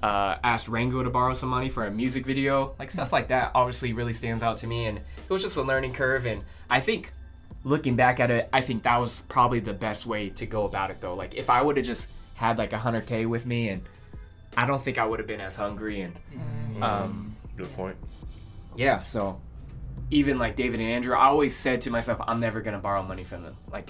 uh, 0.04 0.38
asked 0.44 0.68
Rango 0.68 1.02
to 1.02 1.10
borrow 1.10 1.34
some 1.34 1.50
money 1.50 1.70
for 1.70 1.86
a 1.86 1.92
music 1.92 2.26
video, 2.26 2.76
like 2.78 2.92
stuff 2.92 3.14
like 3.14 3.30
that. 3.30 3.52
Obviously, 3.56 3.94
really 3.94 4.14
stands 4.14 4.44
out 4.44 4.58
to 4.58 4.68
me, 4.68 4.86
and 4.86 4.98
it 4.98 5.30
was 5.30 5.44
just 5.44 5.56
a 5.56 5.62
learning 5.62 5.94
curve. 5.94 6.26
And 6.26 6.44
I 6.70 6.82
think 6.82 7.14
looking 7.64 7.96
back 7.96 8.20
at 8.20 8.32
it, 8.32 8.50
I 8.52 8.62
think 8.62 8.84
that 8.84 8.98
was 8.98 9.22
probably 9.30 9.60
the 9.60 9.74
best 9.74 10.06
way 10.06 10.30
to 10.32 10.46
go 10.46 10.66
about 10.66 10.92
it, 10.92 11.00
though. 11.00 11.16
Like 11.16 11.36
if 11.36 11.50
I 11.50 11.62
would 11.62 11.78
have 11.78 11.86
just 11.86 12.10
had 12.36 12.58
like 12.58 12.72
100k 12.72 13.28
with 13.28 13.46
me, 13.46 13.70
and 13.70 13.82
I 14.56 14.66
don't 14.66 14.82
think 14.82 14.98
I 14.98 15.06
would 15.06 15.20
have 15.20 15.28
been 15.28 15.42
as 15.42 15.56
hungry. 15.56 16.02
And 16.02 16.14
mm-hmm. 16.16 16.84
um, 16.84 17.36
Good 17.56 17.72
point. 17.74 17.96
yeah, 18.76 19.04
so 19.04 19.42
even 20.12 20.38
like 20.40 20.56
David 20.56 20.80
and 20.80 20.90
Andrew, 20.90 21.16
I 21.16 21.26
always 21.26 21.56
said 21.56 21.82
to 21.82 21.92
myself, 21.92 22.20
I'm 22.28 22.40
never 22.40 22.62
gonna 22.62 22.80
borrow 22.80 23.04
money 23.04 23.24
from 23.24 23.44
them, 23.44 23.58
like 23.72 23.90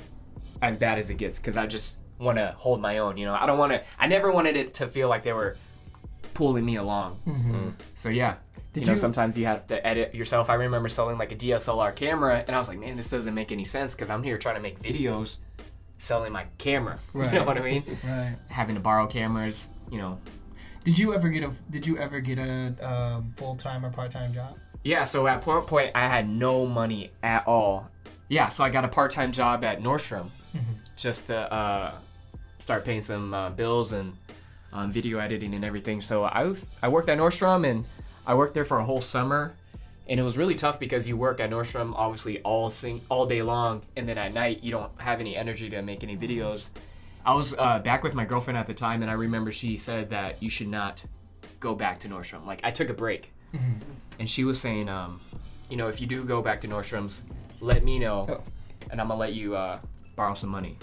as 0.61 0.77
bad 0.77 0.97
as 0.99 1.09
it 1.09 1.15
gets, 1.15 1.39
because 1.39 1.57
I 1.57 1.67
just 1.67 1.97
want 2.19 2.37
to 2.37 2.53
hold 2.57 2.81
my 2.81 2.97
own. 2.99 3.17
You 3.17 3.25
know, 3.25 3.35
I 3.35 3.45
don't 3.45 3.59
want 3.59 3.73
to. 3.73 3.83
I 3.99 4.07
never 4.07 4.31
wanted 4.31 4.55
it 4.55 4.73
to 4.75 4.87
feel 4.87 5.09
like 5.09 5.23
they 5.23 5.33
were 5.33 5.57
pulling 6.33 6.65
me 6.65 6.77
along. 6.77 7.19
Mm-hmm. 7.27 7.55
Mm. 7.55 7.73
So 7.95 8.09
yeah. 8.09 8.35
Did 8.73 8.81
you 8.81 8.87
know, 8.87 8.93
you- 8.93 8.99
sometimes 8.99 9.37
you 9.37 9.45
have 9.45 9.65
to 9.67 9.85
edit 9.85 10.13
yourself. 10.13 10.49
I 10.49 10.55
remember 10.55 10.89
selling 10.89 11.17
like 11.17 11.31
a 11.31 11.35
DSLR 11.35 11.95
camera, 11.95 12.43
and 12.45 12.55
I 12.55 12.59
was 12.59 12.67
like, 12.67 12.79
man, 12.79 12.95
this 12.95 13.09
doesn't 13.09 13.33
make 13.33 13.51
any 13.51 13.65
sense 13.65 13.95
because 13.95 14.09
I'm 14.09 14.21
here 14.23 14.37
trying 14.37 14.55
to 14.55 14.61
make 14.61 14.79
videos, 14.81 15.37
selling 15.99 16.31
my 16.31 16.45
camera. 16.57 16.99
You 17.15 17.23
know 17.31 17.43
what 17.43 17.57
I 17.57 17.61
mean? 17.61 17.83
Right. 18.03 18.35
Having 18.49 18.75
to 18.75 18.81
borrow 18.81 19.07
cameras, 19.07 19.67
you 19.91 19.97
know, 19.97 20.19
Did 20.87 20.97
you 20.97 21.13
ever 21.13 21.27
get 21.27 21.43
a 21.43 21.51
Did 21.69 21.85
you 21.85 21.97
ever 21.97 22.21
get 22.21 22.39
a 22.39 22.73
um, 22.79 23.33
full 23.35 23.55
time 23.55 23.85
or 23.85 23.89
part 23.89 24.09
time 24.09 24.33
job? 24.33 24.57
Yeah, 24.85 25.03
so 25.03 25.27
at 25.27 25.45
one 25.45 25.63
point 25.63 25.91
I 25.93 26.07
had 26.07 26.29
no 26.29 26.65
money 26.65 27.11
at 27.21 27.45
all. 27.45 27.91
Yeah, 28.29 28.47
so 28.47 28.63
I 28.63 28.69
got 28.69 28.85
a 28.85 28.87
part-time 28.87 29.33
job 29.33 29.65
at 29.65 29.81
Nordstrom 29.81 30.29
just 30.95 31.27
to 31.27 31.53
uh, 31.53 31.91
start 32.59 32.85
paying 32.85 33.01
some 33.01 33.33
uh, 33.33 33.49
bills 33.49 33.91
and 33.91 34.13
um, 34.71 34.89
video 34.89 35.19
editing 35.19 35.53
and 35.55 35.65
everything. 35.65 35.99
So 35.99 36.23
I 36.23 36.55
I 36.81 36.87
worked 36.87 37.09
at 37.09 37.17
Nordstrom 37.17 37.69
and 37.69 37.83
I 38.25 38.35
worked 38.35 38.53
there 38.53 38.63
for 38.63 38.79
a 38.79 38.85
whole 38.85 39.01
summer, 39.01 39.53
and 40.07 40.17
it 40.17 40.23
was 40.23 40.37
really 40.37 40.55
tough 40.55 40.79
because 40.79 41.05
you 41.05 41.17
work 41.17 41.41
at 41.41 41.49
Nordstrom 41.49 41.95
obviously 41.97 42.39
all 42.43 42.69
sing 42.69 43.01
all 43.09 43.25
day 43.25 43.41
long, 43.41 43.81
and 43.97 44.07
then 44.07 44.17
at 44.17 44.33
night 44.33 44.63
you 44.63 44.71
don't 44.71 44.91
have 45.01 45.19
any 45.19 45.35
energy 45.35 45.69
to 45.69 45.81
make 45.81 46.01
any 46.01 46.15
videos. 46.15 46.69
I 47.27 47.33
was 47.33 47.53
uh, 47.57 47.79
back 47.79 48.03
with 48.03 48.15
my 48.15 48.23
girlfriend 48.23 48.57
at 48.57 48.67
the 48.67 48.73
time, 48.73 49.01
and 49.01 49.11
I 49.11 49.15
remember 49.15 49.51
she 49.51 49.75
said 49.75 50.09
that 50.11 50.41
you 50.41 50.49
should 50.49 50.69
not 50.69 51.05
go 51.59 51.75
back 51.75 51.99
to 51.99 52.07
Nordstrom. 52.07 52.45
Like 52.45 52.61
I 52.63 52.71
took 52.71 52.87
a 52.89 52.93
break 52.93 53.31
and 54.19 54.29
she 54.29 54.43
was 54.45 54.59
saying, 54.61 54.87
um, 54.87 55.19
you 55.69 55.75
know, 55.77 55.87
if 55.89 55.99
you 55.99 56.07
do 56.07 56.23
go 56.23 56.41
back 56.41 56.61
to 56.61 56.67
Nordstrom's, 56.67 57.23
let 57.59 57.83
me 57.83 57.99
know, 57.99 58.25
Oh. 58.29 58.43
and 58.91 59.01
I'm 59.01 59.09
gonna 59.09 59.19
let 59.19 59.33
you 59.33 59.55
uh, 59.55 59.79
borrow 60.15 60.35
some 60.35 60.49
money. 60.49 60.77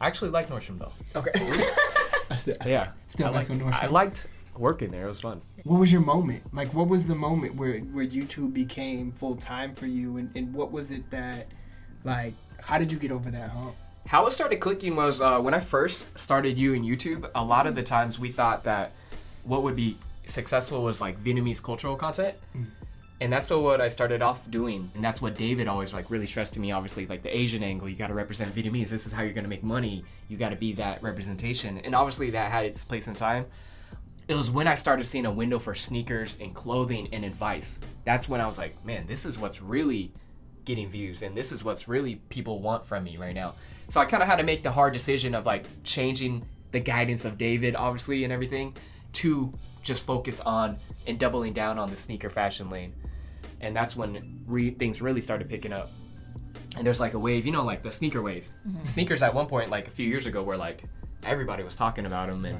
I 0.00 0.06
actually 0.06 0.30
like 0.30 0.48
Nordstrom 0.48 0.78
though. 0.78 0.92
Okay. 1.16 1.30
I 2.30 2.36
still, 2.36 2.56
I 2.60 2.68
Yeah, 2.68 2.88
Still 3.08 3.28
I, 3.28 3.30
liked, 3.30 3.48
with 3.50 3.60
Nordstrom. 3.62 3.82
I 3.82 3.86
liked 3.86 4.26
working 4.58 4.90
there. 4.90 5.06
It 5.06 5.08
was 5.08 5.20
fun. 5.20 5.40
What 5.64 5.78
was 5.80 5.90
your 5.92 6.00
moment? 6.02 6.42
Like, 6.52 6.74
what 6.74 6.88
was 6.88 7.06
the 7.06 7.14
moment 7.14 7.54
where 7.54 7.78
where 7.78 8.06
YouTube 8.06 8.52
became 8.52 9.12
full 9.12 9.36
time 9.36 9.74
for 9.74 9.86
you, 9.86 10.18
and, 10.18 10.30
and 10.36 10.52
what 10.52 10.72
was 10.72 10.90
it 10.90 11.08
that, 11.10 11.46
like, 12.04 12.34
how 12.60 12.78
did 12.78 12.90
you 12.92 12.98
get 12.98 13.12
over 13.12 13.30
that 13.30 13.48
hump? 13.50 13.74
How 14.06 14.26
it 14.26 14.32
started 14.32 14.56
clicking 14.60 14.96
was 14.96 15.20
uh, 15.20 15.40
when 15.40 15.54
I 15.54 15.60
first 15.60 16.18
started 16.18 16.58
you 16.58 16.74
in 16.74 16.82
YouTube. 16.82 17.30
A 17.34 17.44
lot 17.44 17.66
of 17.66 17.74
the 17.74 17.82
times 17.82 18.18
we 18.18 18.30
thought 18.30 18.64
that 18.64 18.92
what 19.44 19.62
would 19.62 19.76
be 19.76 19.96
successful 20.26 20.82
was 20.82 21.00
like 21.00 21.22
Vietnamese 21.22 21.62
cultural 21.62 21.96
content, 21.96 22.34
and 23.20 23.32
that's 23.32 23.48
what 23.50 23.80
I 23.80 23.88
started 23.88 24.20
off 24.20 24.50
doing. 24.50 24.90
And 24.94 25.02
that's 25.02 25.22
what 25.22 25.34
David 25.34 25.68
always 25.68 25.94
like 25.94 26.10
really 26.10 26.26
stressed 26.26 26.54
to 26.54 26.60
me. 26.60 26.72
Obviously, 26.72 27.06
like 27.06 27.22
the 27.22 27.34
Asian 27.34 27.62
angle, 27.62 27.88
you 27.88 27.96
got 27.96 28.08
to 28.08 28.14
represent 28.14 28.54
Vietnamese. 28.54 28.90
This 28.90 29.06
is 29.06 29.12
how 29.12 29.22
you're 29.22 29.32
gonna 29.32 29.48
make 29.48 29.62
money. 29.62 30.04
You 30.28 30.36
got 30.36 30.50
to 30.50 30.56
be 30.56 30.72
that 30.74 31.02
representation, 31.02 31.78
and 31.78 31.94
obviously 31.94 32.30
that 32.30 32.50
had 32.50 32.66
its 32.66 32.84
place 32.84 33.08
in 33.08 33.14
time. 33.14 33.46
It 34.28 34.34
was 34.34 34.50
when 34.50 34.68
I 34.68 34.76
started 34.76 35.04
seeing 35.04 35.26
a 35.26 35.32
window 35.32 35.58
for 35.58 35.74
sneakers 35.74 36.36
and 36.40 36.54
clothing 36.54 37.08
and 37.12 37.24
advice. 37.24 37.80
That's 38.04 38.28
when 38.28 38.40
I 38.40 38.46
was 38.46 38.56
like, 38.56 38.84
man, 38.84 39.06
this 39.06 39.26
is 39.26 39.38
what's 39.38 39.60
really 39.60 40.12
getting 40.64 40.88
views 40.88 41.22
and 41.22 41.36
this 41.36 41.52
is 41.52 41.64
what's 41.64 41.88
really 41.88 42.16
people 42.28 42.60
want 42.60 42.86
from 42.86 43.04
me 43.04 43.16
right 43.16 43.34
now. 43.34 43.54
So 43.88 44.00
I 44.00 44.04
kind 44.04 44.22
of 44.22 44.28
had 44.28 44.36
to 44.36 44.42
make 44.42 44.62
the 44.62 44.70
hard 44.70 44.92
decision 44.92 45.34
of 45.34 45.46
like 45.46 45.64
changing 45.84 46.46
the 46.70 46.80
guidance 46.80 47.24
of 47.24 47.36
David, 47.38 47.76
obviously, 47.76 48.24
and 48.24 48.32
everything 48.32 48.74
to 49.14 49.52
just 49.82 50.04
focus 50.04 50.40
on 50.40 50.78
and 51.06 51.18
doubling 51.18 51.52
down 51.52 51.78
on 51.78 51.90
the 51.90 51.96
sneaker 51.96 52.30
fashion 52.30 52.70
lane. 52.70 52.94
And 53.60 53.76
that's 53.76 53.96
when 53.96 54.40
re- 54.46 54.70
things 54.70 55.02
really 55.02 55.20
started 55.20 55.48
picking 55.48 55.72
up. 55.72 55.90
And 56.76 56.86
there's 56.86 57.00
like 57.00 57.14
a 57.14 57.18
wave, 57.18 57.44
you 57.44 57.52
know, 57.52 57.64
like 57.64 57.82
the 57.82 57.92
sneaker 57.92 58.22
wave. 58.22 58.48
Mm-hmm. 58.66 58.86
Sneakers 58.86 59.22
at 59.22 59.34
one 59.34 59.46
point, 59.46 59.70
like 59.70 59.88
a 59.88 59.90
few 59.90 60.08
years 60.08 60.26
ago, 60.26 60.42
were 60.42 60.56
like 60.56 60.84
everybody 61.24 61.62
was 61.62 61.76
talking 61.76 62.06
about 62.06 62.28
them, 62.28 62.44
and 62.44 62.58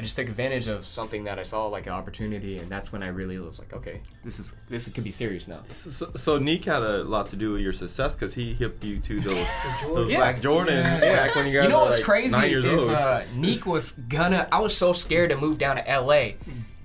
I 0.00 0.02
just 0.02 0.16
took 0.16 0.30
advantage 0.30 0.66
of 0.66 0.86
something 0.86 1.24
that 1.24 1.38
I 1.38 1.42
saw 1.42 1.66
like 1.66 1.84
an 1.86 1.92
opportunity, 1.92 2.56
and 2.56 2.70
that's 2.70 2.90
when 2.90 3.02
I 3.02 3.08
really 3.08 3.38
was 3.38 3.58
like, 3.58 3.74
okay, 3.74 4.00
this 4.24 4.38
is 4.38 4.56
this 4.70 4.88
could 4.88 5.04
be 5.04 5.10
serious 5.12 5.46
now. 5.46 5.60
So, 5.68 6.10
so 6.16 6.38
Neek 6.38 6.64
had 6.64 6.82
a 6.82 7.04
lot 7.04 7.28
to 7.28 7.36
do 7.36 7.52
with 7.52 7.60
your 7.60 7.74
success 7.74 8.14
because 8.14 8.32
he 8.32 8.54
hipped 8.54 8.82
you 8.82 8.98
to 8.98 9.20
the, 9.20 9.28
those 9.94 10.08
Yeah. 10.10 10.16
Black 10.16 10.40
Jordan 10.40 10.84
back 11.00 11.34
when 11.34 11.46
you 11.48 11.52
guys 11.52 11.64
You 11.64 11.68
know 11.68 11.80
were 11.80 11.84
what's 11.84 11.96
like 11.96 12.04
crazy 12.06 12.32
nine 12.34 12.48
years 12.48 12.64
is 12.64 12.80
old. 12.80 12.90
uh, 12.92 13.22
Neek 13.34 13.66
was 13.66 13.92
gonna. 13.92 14.48
I 14.50 14.60
was 14.60 14.74
so 14.74 14.94
scared 14.94 15.28
to 15.32 15.36
move 15.36 15.58
down 15.58 15.76
to 15.76 15.82
LA. 16.00 16.30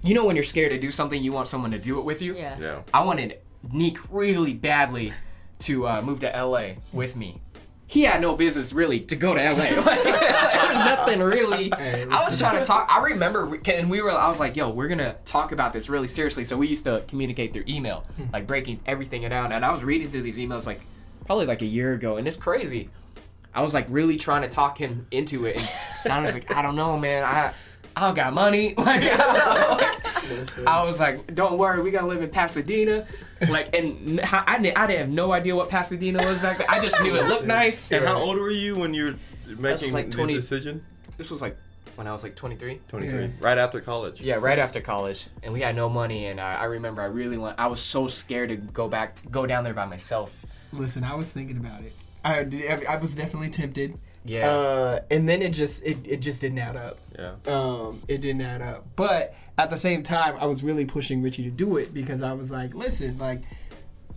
You 0.04 0.14
know 0.14 0.26
when 0.26 0.36
you're 0.36 0.44
scared 0.44 0.72
to 0.74 0.78
do 0.78 0.92
something, 0.92 1.24
you 1.24 1.32
want 1.32 1.48
someone 1.48 1.72
to 1.72 1.80
do 1.80 1.98
it 2.00 2.04
with 2.04 2.22
you. 2.22 2.36
Yeah. 2.36 2.58
yeah. 2.60 2.82
I 2.94 3.06
wanted 3.06 3.38
Neek 3.72 3.98
really 4.12 4.54
badly 4.54 5.14
to 5.60 5.88
uh, 5.88 6.02
move 6.02 6.20
to 6.20 6.28
LA 6.28 6.72
with 6.92 7.16
me. 7.16 7.40
He 7.88 8.02
had 8.02 8.20
no 8.20 8.36
business 8.36 8.74
really 8.74 9.00
to 9.02 9.16
go 9.16 9.34
to 9.34 9.42
LA. 9.42 9.82
Like, 9.86 10.04
there 10.04 10.70
was 10.70 10.80
nothing 10.80 11.20
really. 11.20 11.72
I 11.74 12.26
was 12.26 12.40
trying 12.40 12.60
to 12.60 12.66
talk. 12.66 12.88
I 12.92 13.02
remember, 13.04 13.60
and 13.66 13.90
we 13.90 14.02
were. 14.02 14.12
I 14.12 14.28
was 14.28 14.40
like, 14.40 14.56
"Yo, 14.56 14.70
we're 14.70 14.88
gonna 14.88 15.16
talk 15.26 15.52
about 15.52 15.74
this 15.74 15.90
really 15.90 16.08
seriously." 16.08 16.46
So 16.46 16.58
we 16.58 16.68
used 16.68 16.86
to 16.86 17.04
communicate 17.08 17.54
through 17.54 17.66
email, 17.68 18.06
hmm. 18.18 18.24
like 18.34 18.48
breaking 18.48 18.80
everything 18.86 19.22
down. 19.30 19.52
And 19.52 19.64
I 19.64 19.72
was 19.72 19.84
reading 19.84 20.10
through 20.10 20.24
these 20.24 20.38
emails 20.38 20.66
like 20.66 20.82
probably 21.26 21.46
like 21.46 21.62
a 21.62 21.66
year 21.68 21.94
ago, 21.94 22.18
and 22.18 22.28
it's 22.28 22.38
crazy. 22.38 22.90
I 23.54 23.62
was 23.62 23.74
like 23.74 23.86
really 23.90 24.18
trying 24.18 24.42
to 24.42 24.50
talk 24.50 24.78
him 24.78 25.08
into 25.12 25.46
it, 25.46 25.58
and 26.04 26.14
I 26.14 26.22
was 26.22 26.34
like, 26.34 26.52
"I 26.52 26.62
don't 26.62 26.76
know, 26.76 26.98
man. 26.98 27.24
I 27.24 27.54
I 27.96 28.02
don't 28.02 28.16
got 28.16 28.34
money." 28.34 28.74
Like, 28.86 29.02
like, 29.04 30.15
I 30.68 30.84
was 30.84 31.00
like, 31.00 31.34
"Don't 31.36 31.58
worry, 31.58 31.82
we 31.82 31.92
gotta 31.92 32.08
live 32.08 32.22
in 32.22 32.30
Pasadena." 32.30 33.06
Like, 33.50 33.76
and 33.76 34.20
n- 34.20 34.26
I, 34.32 34.58
didn't, 34.60 34.78
I 34.78 34.88
didn't 34.88 35.00
have 35.00 35.10
no 35.10 35.32
idea 35.32 35.56
what 35.56 35.70
Pasadena 35.70 36.26
was 36.26 36.42
back 36.42 36.58
then. 36.60 36.68
I 36.70 36.80
just 36.80 37.00
knew 37.02 37.16
it 37.16 37.28
looked 37.28 37.46
nice. 37.46 37.92
And 37.92 38.06
how 38.06 38.18
old 38.18 38.38
were 38.38 38.50
you 38.50 38.78
when 38.78 38.94
you 38.94 39.06
were 39.48 39.56
making 39.58 39.94
like 39.94 40.10
20 40.12 40.34
this 40.34 40.44
decision? 40.44 40.86
This 41.18 41.32
was 41.32 41.42
like 41.42 41.58
when 41.96 42.08
I 42.08 42.12
was 42.14 42.24
like 42.24 42.36
23. 42.36 42.82
23. 42.88 43.20
Yeah. 43.20 43.28
Right 43.40 43.58
after 43.58 43.82
college. 43.82 44.22
Yeah, 44.22 44.36
right 44.36 44.60
after 44.60 44.82
college, 44.82 45.28
and 45.44 45.54
we 45.54 45.62
had 45.62 45.76
no 45.76 45.90
money, 45.90 46.28
and 46.28 46.40
I, 46.40 46.54
I 46.54 46.64
remember 46.66 47.02
I 47.02 47.06
really 47.06 47.38
want. 47.38 47.60
I 47.60 47.68
was 47.68 47.82
so 47.82 48.08
scared 48.08 48.50
to 48.50 48.56
go 48.56 48.88
back, 48.88 49.18
go 49.32 49.46
down 49.46 49.64
there 49.64 49.74
by 49.74 49.86
myself. 49.86 50.46
Listen, 50.72 51.04
I 51.04 51.16
was 51.16 51.30
thinking 51.32 51.58
about 51.58 51.82
it. 51.84 51.94
I 52.24 52.44
did, 52.44 52.86
I 52.86 52.98
was 52.98 53.16
definitely 53.16 53.50
tempted. 53.50 53.98
Yeah. 54.26 54.50
Uh, 54.50 55.00
and 55.12 55.30
then 55.30 55.42
it 55.42 55.52
just 55.52 55.86
it, 55.86 55.98
it 56.04 56.18
just 56.20 56.42
didn't 56.42 56.58
add 56.58 56.76
up. 56.76 56.98
Yeah. 57.18 57.36
Um, 57.46 58.02
it 58.08 58.22
didn't 58.22 58.42
add 58.42 58.62
up. 58.62 58.86
But 58.96 59.36
at 59.58 59.70
the 59.70 59.78
same 59.78 60.04
time, 60.04 60.36
I 60.40 60.46
was 60.46 60.64
really 60.64 60.86
pushing 60.86 61.22
Richie 61.22 61.44
to 61.44 61.50
do 61.52 61.78
it 61.78 61.94
because 61.94 62.22
I 62.22 62.34
was 62.34 62.52
like, 62.52 62.74
listen, 62.76 63.18
like 63.18 63.42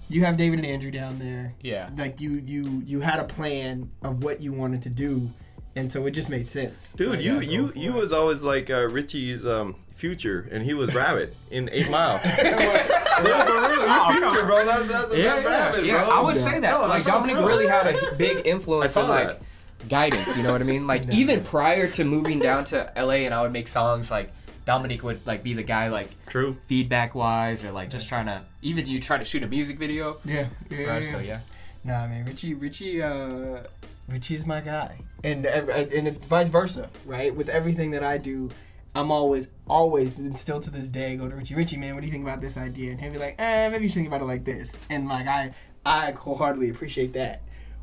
you 0.08 0.24
have 0.24 0.36
David 0.36 0.58
and 0.58 0.66
Andrew 0.66 0.90
down 0.90 1.18
there. 1.18 1.54
Yeah. 1.60 1.90
Like 1.96 2.20
you 2.20 2.32
you 2.44 2.82
you 2.86 3.00
had 3.00 3.18
a 3.20 3.24
plan 3.24 3.90
of 4.02 4.24
what 4.24 4.40
you 4.40 4.52
wanted 4.52 4.82
to 4.82 4.90
do, 4.90 5.30
and 5.76 5.92
so 5.92 6.06
it 6.06 6.12
just 6.12 6.30
made 6.30 6.48
sense. 6.48 6.92
Dude, 6.92 7.10
Like, 7.10 7.22
you 7.22 7.38
I 7.38 7.42
you 7.42 7.72
you 7.76 7.92
was 7.92 8.12
always 8.12 8.42
like 8.42 8.70
uh, 8.70 8.86
Richie's 8.88 9.44
um, 9.46 9.76
future, 9.94 10.48
and 10.50 10.64
he 10.64 10.74
was 10.74 10.94
Rabbit 10.94 11.36
in 11.50 11.68
Eight 11.72 11.90
Mile. 11.90 12.20
no, 12.24 12.30
for 12.32 13.24
real, 13.24 13.86
your 13.86 14.30
future, 14.30 14.46
bro. 14.46 14.64
That's, 14.64 14.90
that's, 14.92 15.16
yeah, 15.16 15.40
that's 15.40 15.44
yeah, 15.44 15.48
Rabbit, 15.48 15.84
yeah. 15.84 16.04
bro. 16.04 16.14
I 16.16 16.20
would 16.20 16.36
say 16.36 16.60
that. 16.60 16.70
No, 16.80 16.86
like 16.86 17.04
Dominic 17.04 17.36
real. 17.36 17.46
really 17.46 17.66
had 17.66 17.94
a 17.94 18.14
big 18.16 18.42
influence 18.46 18.96
on 18.96 19.08
like 19.08 19.28
that. 19.28 19.88
guidance. 19.88 20.36
You 20.36 20.42
know 20.42 20.52
what 20.52 20.60
I 20.60 20.64
mean? 20.64 20.86
Like 20.86 21.08
even 21.10 21.44
prior 21.44 21.88
to 21.92 22.04
moving 22.04 22.38
down 22.38 22.64
to 22.66 22.90
LA, 22.96 23.24
and 23.26 23.34
I 23.34 23.42
would 23.42 23.52
make 23.52 23.68
songs 23.68 24.10
like 24.10 24.32
Dominic 24.68 25.02
would 25.02 25.26
like 25.26 25.42
be 25.42 25.54
the 25.54 25.62
guy 25.62 25.88
like 25.88 26.10
True. 26.26 26.54
feedback 26.66 27.14
wise, 27.14 27.64
or 27.64 27.72
like 27.72 27.88
just 27.88 28.06
trying 28.06 28.26
to 28.26 28.44
even 28.60 28.86
you 28.86 29.00
try 29.00 29.16
to 29.16 29.24
shoot 29.24 29.42
a 29.42 29.48
music 29.48 29.78
video. 29.78 30.18
Yeah, 30.26 30.48
yeah, 30.68 30.78
Uh, 30.78 30.98
yeah. 30.98 31.10
So 31.10 31.18
yeah. 31.20 31.40
Nah, 31.84 32.06
man, 32.06 32.26
Richie, 32.26 32.52
Richie, 32.52 33.00
uh, 33.00 33.62
Richie's 34.08 34.44
my 34.44 34.60
guy, 34.60 34.98
and 35.24 35.46
and 35.46 35.70
and 35.70 36.24
vice 36.26 36.50
versa, 36.50 36.90
right? 37.06 37.34
With 37.34 37.48
everything 37.48 37.92
that 37.92 38.04
I 38.04 38.18
do, 38.18 38.50
I'm 38.94 39.10
always, 39.10 39.48
always, 39.66 40.18
and 40.18 40.36
still 40.36 40.60
to 40.60 40.70
this 40.70 40.90
day, 40.90 41.16
go 41.16 41.30
to 41.30 41.34
Richie. 41.34 41.54
Richie, 41.54 41.78
man, 41.78 41.94
what 41.94 42.02
do 42.02 42.06
you 42.06 42.12
think 42.12 42.24
about 42.24 42.42
this 42.42 42.58
idea? 42.58 42.90
And 42.90 43.00
he'll 43.00 43.12
be 43.12 43.16
like, 43.18 43.36
eh, 43.38 43.70
maybe 43.70 43.84
you 43.84 43.88
should 43.88 43.94
think 43.94 44.08
about 44.08 44.20
it 44.20 44.26
like 44.26 44.44
this. 44.44 44.76
And 44.90 45.08
like 45.08 45.26
I, 45.26 45.54
I 45.86 46.10
wholeheartedly 46.10 46.68
appreciate 46.68 47.14
that. 47.14 47.40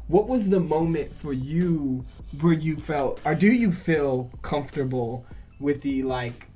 What 0.08 0.28
was 0.28 0.50
the 0.50 0.60
moment 0.60 1.16
for 1.16 1.34
you 1.34 2.06
where 2.42 2.54
you 2.54 2.76
felt, 2.76 3.20
or 3.26 3.34
do 3.34 3.52
you 3.52 3.72
feel 3.72 4.30
comfortable 4.44 5.26
with 5.60 5.82
the 5.82 6.04
like 6.04 6.48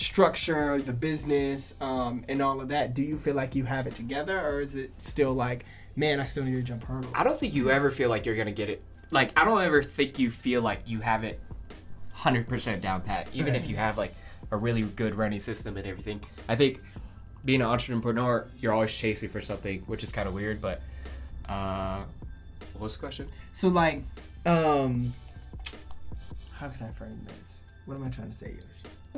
structure, 0.00 0.80
the 0.80 0.92
business, 0.92 1.76
um, 1.80 2.24
and 2.28 2.40
all 2.40 2.60
of 2.60 2.68
that? 2.68 2.94
Do 2.94 3.02
you 3.02 3.18
feel 3.18 3.34
like 3.34 3.54
you 3.54 3.64
have 3.64 3.86
it 3.86 3.94
together, 3.94 4.40
or 4.40 4.60
is 4.60 4.74
it 4.74 4.92
still 4.98 5.32
like, 5.32 5.64
man, 5.96 6.20
I 6.20 6.24
still 6.24 6.44
need 6.44 6.52
to 6.52 6.62
jump 6.62 6.84
hurdles? 6.84 7.12
I 7.14 7.22
don't 7.22 7.38
think 7.38 7.54
you 7.54 7.70
ever 7.70 7.90
feel 7.90 8.08
like 8.08 8.26
you're 8.26 8.36
gonna 8.36 8.50
get 8.50 8.68
it. 8.68 8.82
Like 9.10 9.32
I 9.38 9.44
don't 9.44 9.62
ever 9.62 9.82
think 9.82 10.18
you 10.18 10.30
feel 10.30 10.62
like 10.62 10.80
you 10.86 11.00
have 11.00 11.24
it 11.24 11.40
hundred 12.12 12.48
percent 12.48 12.82
down 12.82 13.02
pat. 13.02 13.28
Even 13.34 13.54
if 13.54 13.68
you 13.68 13.76
have 13.76 13.98
like 13.98 14.14
a 14.50 14.56
really 14.56 14.82
good 14.82 15.14
running 15.14 15.40
system 15.40 15.76
and 15.76 15.86
everything. 15.86 16.20
I 16.48 16.56
think 16.56 16.80
being 17.44 17.60
an 17.60 17.68
entrepreneur, 17.68 18.46
you're 18.58 18.72
always 18.72 18.92
chasing 18.92 19.28
for 19.28 19.40
something, 19.40 19.80
which 19.82 20.02
is 20.02 20.12
kind 20.12 20.28
of 20.28 20.34
weird. 20.34 20.60
But 20.60 20.82
uh, 21.48 22.02
what 22.72 22.82
was 22.82 22.94
the 22.94 23.00
question? 23.00 23.28
So 23.52 23.68
like, 23.68 24.02
um, 24.46 25.12
how 26.52 26.68
can 26.68 26.86
I 26.86 26.90
frame 26.92 27.20
this? 27.26 27.62
What 27.86 27.94
am 27.96 28.04
I 28.04 28.08
trying 28.08 28.32
to 28.32 28.36
say? 28.36 28.56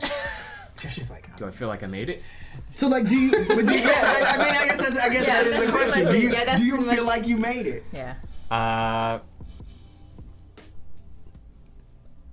Yoshi? 0.82 1.00
Yoshi's 1.00 1.10
like, 1.10 1.36
Do 1.36 1.46
I 1.46 1.50
feel 1.50 1.68
like 1.68 1.82
I 1.82 1.86
made 1.86 2.08
it? 2.08 2.22
so 2.68 2.88
like, 2.88 3.08
do 3.08 3.16
you? 3.16 3.30
But 3.30 3.46
do 3.66 3.72
you 3.74 3.80
yeah, 3.80 4.26
I, 4.28 4.34
I 4.34 4.38
mean, 4.38 4.54
I 4.54 4.66
guess 4.66 4.76
that's, 4.78 4.98
I 4.98 5.08
guess 5.08 5.26
Yeah, 5.26 5.42
that 5.42 5.46
is 5.46 5.66
the 5.66 5.72
question. 5.72 6.04
much 6.04 6.12
Do 6.12 6.18
you, 6.20 6.32
Yeah, 6.32 6.56
do 6.56 6.64
you 6.64 6.76
feel 6.84 6.86
much- 7.04 7.06
like 7.06 7.26
you 7.26 7.36
made 7.38 7.66
it? 7.66 7.84
Yeah. 7.92 8.14
Uh, 8.50 9.18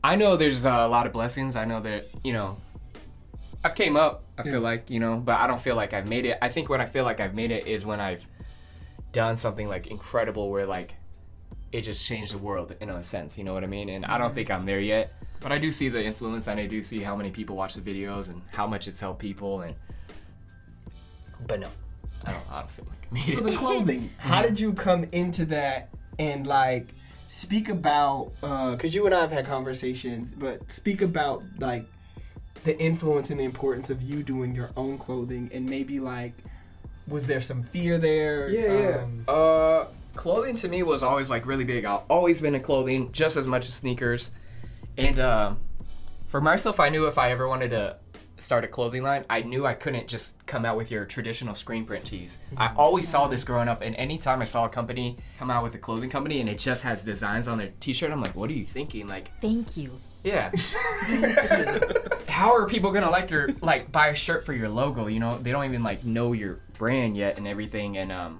I 0.03 0.15
know 0.15 0.37
there's 0.37 0.65
uh, 0.65 0.69
a 0.71 0.87
lot 0.87 1.07
of 1.07 1.13
blessings. 1.13 1.55
I 1.55 1.65
know 1.65 1.81
that 1.81 2.05
you 2.23 2.33
know, 2.33 2.57
I've 3.63 3.75
came 3.75 3.97
up. 3.97 4.23
I 4.37 4.43
feel 4.43 4.61
like 4.61 4.89
you 4.89 4.99
know, 4.99 5.17
but 5.17 5.39
I 5.39 5.47
don't 5.47 5.59
feel 5.61 5.75
like 5.75 5.93
I've 5.93 6.07
made 6.07 6.25
it. 6.25 6.37
I 6.41 6.47
think 6.49 6.69
when 6.69 6.79
I 6.79 6.85
feel 6.85 7.03
like 7.03 7.19
I've 7.19 7.33
made 7.35 7.51
it 7.51 7.67
is 7.67 7.85
when 7.85 7.99
I've 7.99 8.25
done 9.11 9.35
something 9.37 9.67
like 9.67 9.87
incredible, 9.87 10.49
where 10.49 10.65
like 10.65 10.95
it 11.71 11.81
just 11.81 12.05
changed 12.05 12.33
the 12.33 12.37
world 12.37 12.73
in 12.79 12.89
a 12.89 13.03
sense. 13.03 13.37
You 13.37 13.43
know 13.43 13.53
what 13.53 13.63
I 13.63 13.67
mean? 13.67 13.89
And 13.89 14.05
I 14.05 14.17
don't 14.17 14.33
think 14.33 14.49
I'm 14.49 14.65
there 14.65 14.79
yet, 14.79 15.13
but 15.41 15.51
I 15.51 15.57
do 15.57 15.71
see 15.71 15.89
the 15.89 16.03
influence, 16.03 16.47
and 16.47 16.59
I 16.59 16.65
do 16.67 16.83
see 16.83 16.99
how 16.99 17.15
many 17.15 17.31
people 17.31 17.55
watch 17.55 17.75
the 17.75 17.81
videos 17.81 18.27
and 18.29 18.41
how 18.51 18.67
much 18.67 18.87
it's 18.87 18.99
helped 18.99 19.19
people. 19.19 19.61
And 19.61 19.75
but 21.47 21.59
no, 21.59 21.67
I 22.25 22.31
don't. 22.31 22.43
I 22.51 22.59
don't 22.59 22.71
feel 22.71 22.85
like 22.89 22.97
I 23.09 23.13
made 23.13 23.33
So 23.33 23.39
it. 23.47 23.51
the 23.51 23.57
clothing, 23.57 24.11
how 24.17 24.41
did 24.41 24.59
you 24.59 24.73
come 24.73 25.05
into 25.11 25.45
that 25.45 25.89
and 26.17 26.45
like 26.45 26.87
speak 27.27 27.69
about? 27.69 28.31
Because 28.41 28.93
you 28.93 29.05
and 29.05 29.15
I 29.15 29.21
have 29.21 29.31
had 29.31 29.45
conversations, 29.45 30.31
but 30.31 30.71
speak 30.71 31.01
about 31.01 31.43
like 31.59 31.85
the 32.65 32.77
influence 32.79 33.29
and 33.29 33.39
the 33.39 33.45
importance 33.45 33.89
of 33.89 34.01
you 34.01 34.21
doing 34.23 34.53
your 34.55 34.71
own 34.75 34.97
clothing, 34.97 35.49
and 35.53 35.65
maybe 35.69 35.99
like, 36.01 36.33
was 37.07 37.25
there 37.27 37.39
some 37.41 37.63
fear 37.63 37.97
there? 37.97 38.49
Yeah, 38.49 39.01
Um, 39.03 39.23
yeah. 39.27 39.33
Uh, 39.33 39.87
clothing 40.15 40.57
to 40.57 40.67
me 40.67 40.83
was 40.83 41.01
always 41.01 41.29
like 41.29 41.45
really 41.45 41.63
big. 41.63 41.85
I've 41.85 42.01
always 42.09 42.41
been 42.41 42.55
in 42.55 42.61
clothing 42.61 43.13
just 43.13 43.37
as 43.37 43.47
much 43.47 43.67
as 43.69 43.75
sneakers. 43.75 44.31
And 44.99 45.19
um, 45.19 45.59
for 46.27 46.41
myself, 46.41 46.79
I 46.79 46.89
knew 46.89 47.07
if 47.07 47.17
I 47.17 47.31
ever 47.31 47.47
wanted 47.47 47.69
to 47.71 47.95
start 48.37 48.65
a 48.65 48.67
clothing 48.67 49.01
line, 49.01 49.23
I 49.29 49.41
knew 49.41 49.65
I 49.65 49.73
couldn't 49.73 50.07
just 50.07 50.45
come 50.45 50.65
out 50.65 50.75
with 50.75 50.91
your 50.91 51.05
traditional 51.05 51.55
screen 51.55 51.85
print 51.85 52.05
tees. 52.05 52.37
I 52.57 52.73
always 52.75 53.07
saw 53.07 53.27
this 53.27 53.45
growing 53.45 53.69
up, 53.69 53.81
and 53.81 53.95
anytime 53.95 54.41
I 54.41 54.45
saw 54.45 54.65
a 54.65 54.69
company 54.69 55.17
come 55.37 55.49
out 55.49 55.63
with 55.63 55.73
a 55.75 55.77
clothing 55.77 56.09
company 56.09 56.41
and 56.41 56.49
it 56.49 56.59
just 56.59 56.83
has 56.83 57.03
designs 57.05 57.47
on 57.47 57.57
their 57.57 57.71
t-shirt, 57.79 58.11
I'm 58.11 58.21
like, 58.21 58.35
what 58.35 58.49
are 58.49 58.53
you 58.53 58.65
thinking? 58.65 59.07
Like, 59.07 59.31
Thank 59.39 59.77
you. 59.77 59.99
yeah. 60.23 60.51
How 62.27 62.53
are 62.55 62.67
people 62.67 62.91
gonna 62.91 63.09
like 63.09 63.29
your 63.29 63.49
like 63.61 63.91
buy 63.91 64.07
a 64.07 64.15
shirt 64.15 64.45
for 64.45 64.53
your 64.53 64.69
logo? 64.69 65.07
You 65.07 65.19
know, 65.19 65.37
they 65.37 65.51
don't 65.51 65.65
even 65.65 65.83
like 65.83 66.03
know 66.03 66.33
your 66.33 66.59
brand 66.77 67.15
yet 67.17 67.37
and 67.37 67.47
everything. 67.47 67.97
And 67.97 68.11
um, 68.11 68.39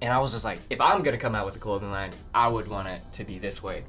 and 0.00 0.12
I 0.12 0.18
was 0.18 0.32
just 0.32 0.44
like, 0.44 0.58
if 0.70 0.80
I'm 0.80 1.02
gonna 1.02 1.18
come 1.18 1.34
out 1.34 1.44
with 1.46 1.56
a 1.56 1.58
clothing 1.58 1.90
line, 1.90 2.12
I 2.34 2.48
would 2.48 2.68
want 2.68 2.88
it 2.88 3.00
to 3.14 3.24
be 3.24 3.38
this 3.38 3.62
way. 3.62 3.84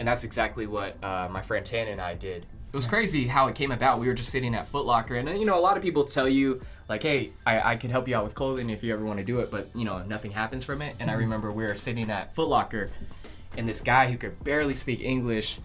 And 0.00 0.08
that's 0.08 0.24
exactly 0.24 0.66
what 0.66 0.96
uh, 1.04 1.28
my 1.30 1.42
friend 1.42 1.64
Tan 1.64 1.86
and 1.88 2.00
I 2.00 2.14
did. 2.14 2.46
It 2.72 2.76
was 2.76 2.86
crazy 2.86 3.26
how 3.26 3.48
it 3.48 3.54
came 3.54 3.70
about. 3.70 4.00
We 4.00 4.06
were 4.06 4.14
just 4.14 4.30
sitting 4.30 4.54
at 4.54 4.66
Foot 4.68 4.86
Locker, 4.86 5.16
and 5.16 5.28
uh, 5.28 5.32
you 5.32 5.44
know, 5.44 5.58
a 5.58 5.60
lot 5.60 5.76
of 5.76 5.82
people 5.82 6.04
tell 6.04 6.26
you 6.26 6.62
like, 6.88 7.02
"Hey, 7.02 7.32
I, 7.44 7.72
I 7.72 7.76
could 7.76 7.90
help 7.90 8.08
you 8.08 8.16
out 8.16 8.24
with 8.24 8.34
clothing 8.34 8.70
if 8.70 8.82
you 8.82 8.94
ever 8.94 9.04
want 9.04 9.18
to 9.18 9.24
do 9.24 9.40
it," 9.40 9.50
but 9.50 9.68
you 9.74 9.84
know, 9.84 10.02
nothing 10.04 10.30
happens 10.30 10.64
from 10.64 10.80
it. 10.80 10.96
And 11.00 11.10
I 11.10 11.14
remember 11.14 11.52
we 11.52 11.64
were 11.64 11.74
sitting 11.74 12.10
at 12.10 12.34
Foot 12.34 12.48
Locker, 12.48 12.88
and 13.58 13.68
this 13.68 13.82
guy 13.82 14.10
who 14.10 14.16
could 14.16 14.42
barely 14.42 14.74
speak 14.74 15.02
English 15.02 15.58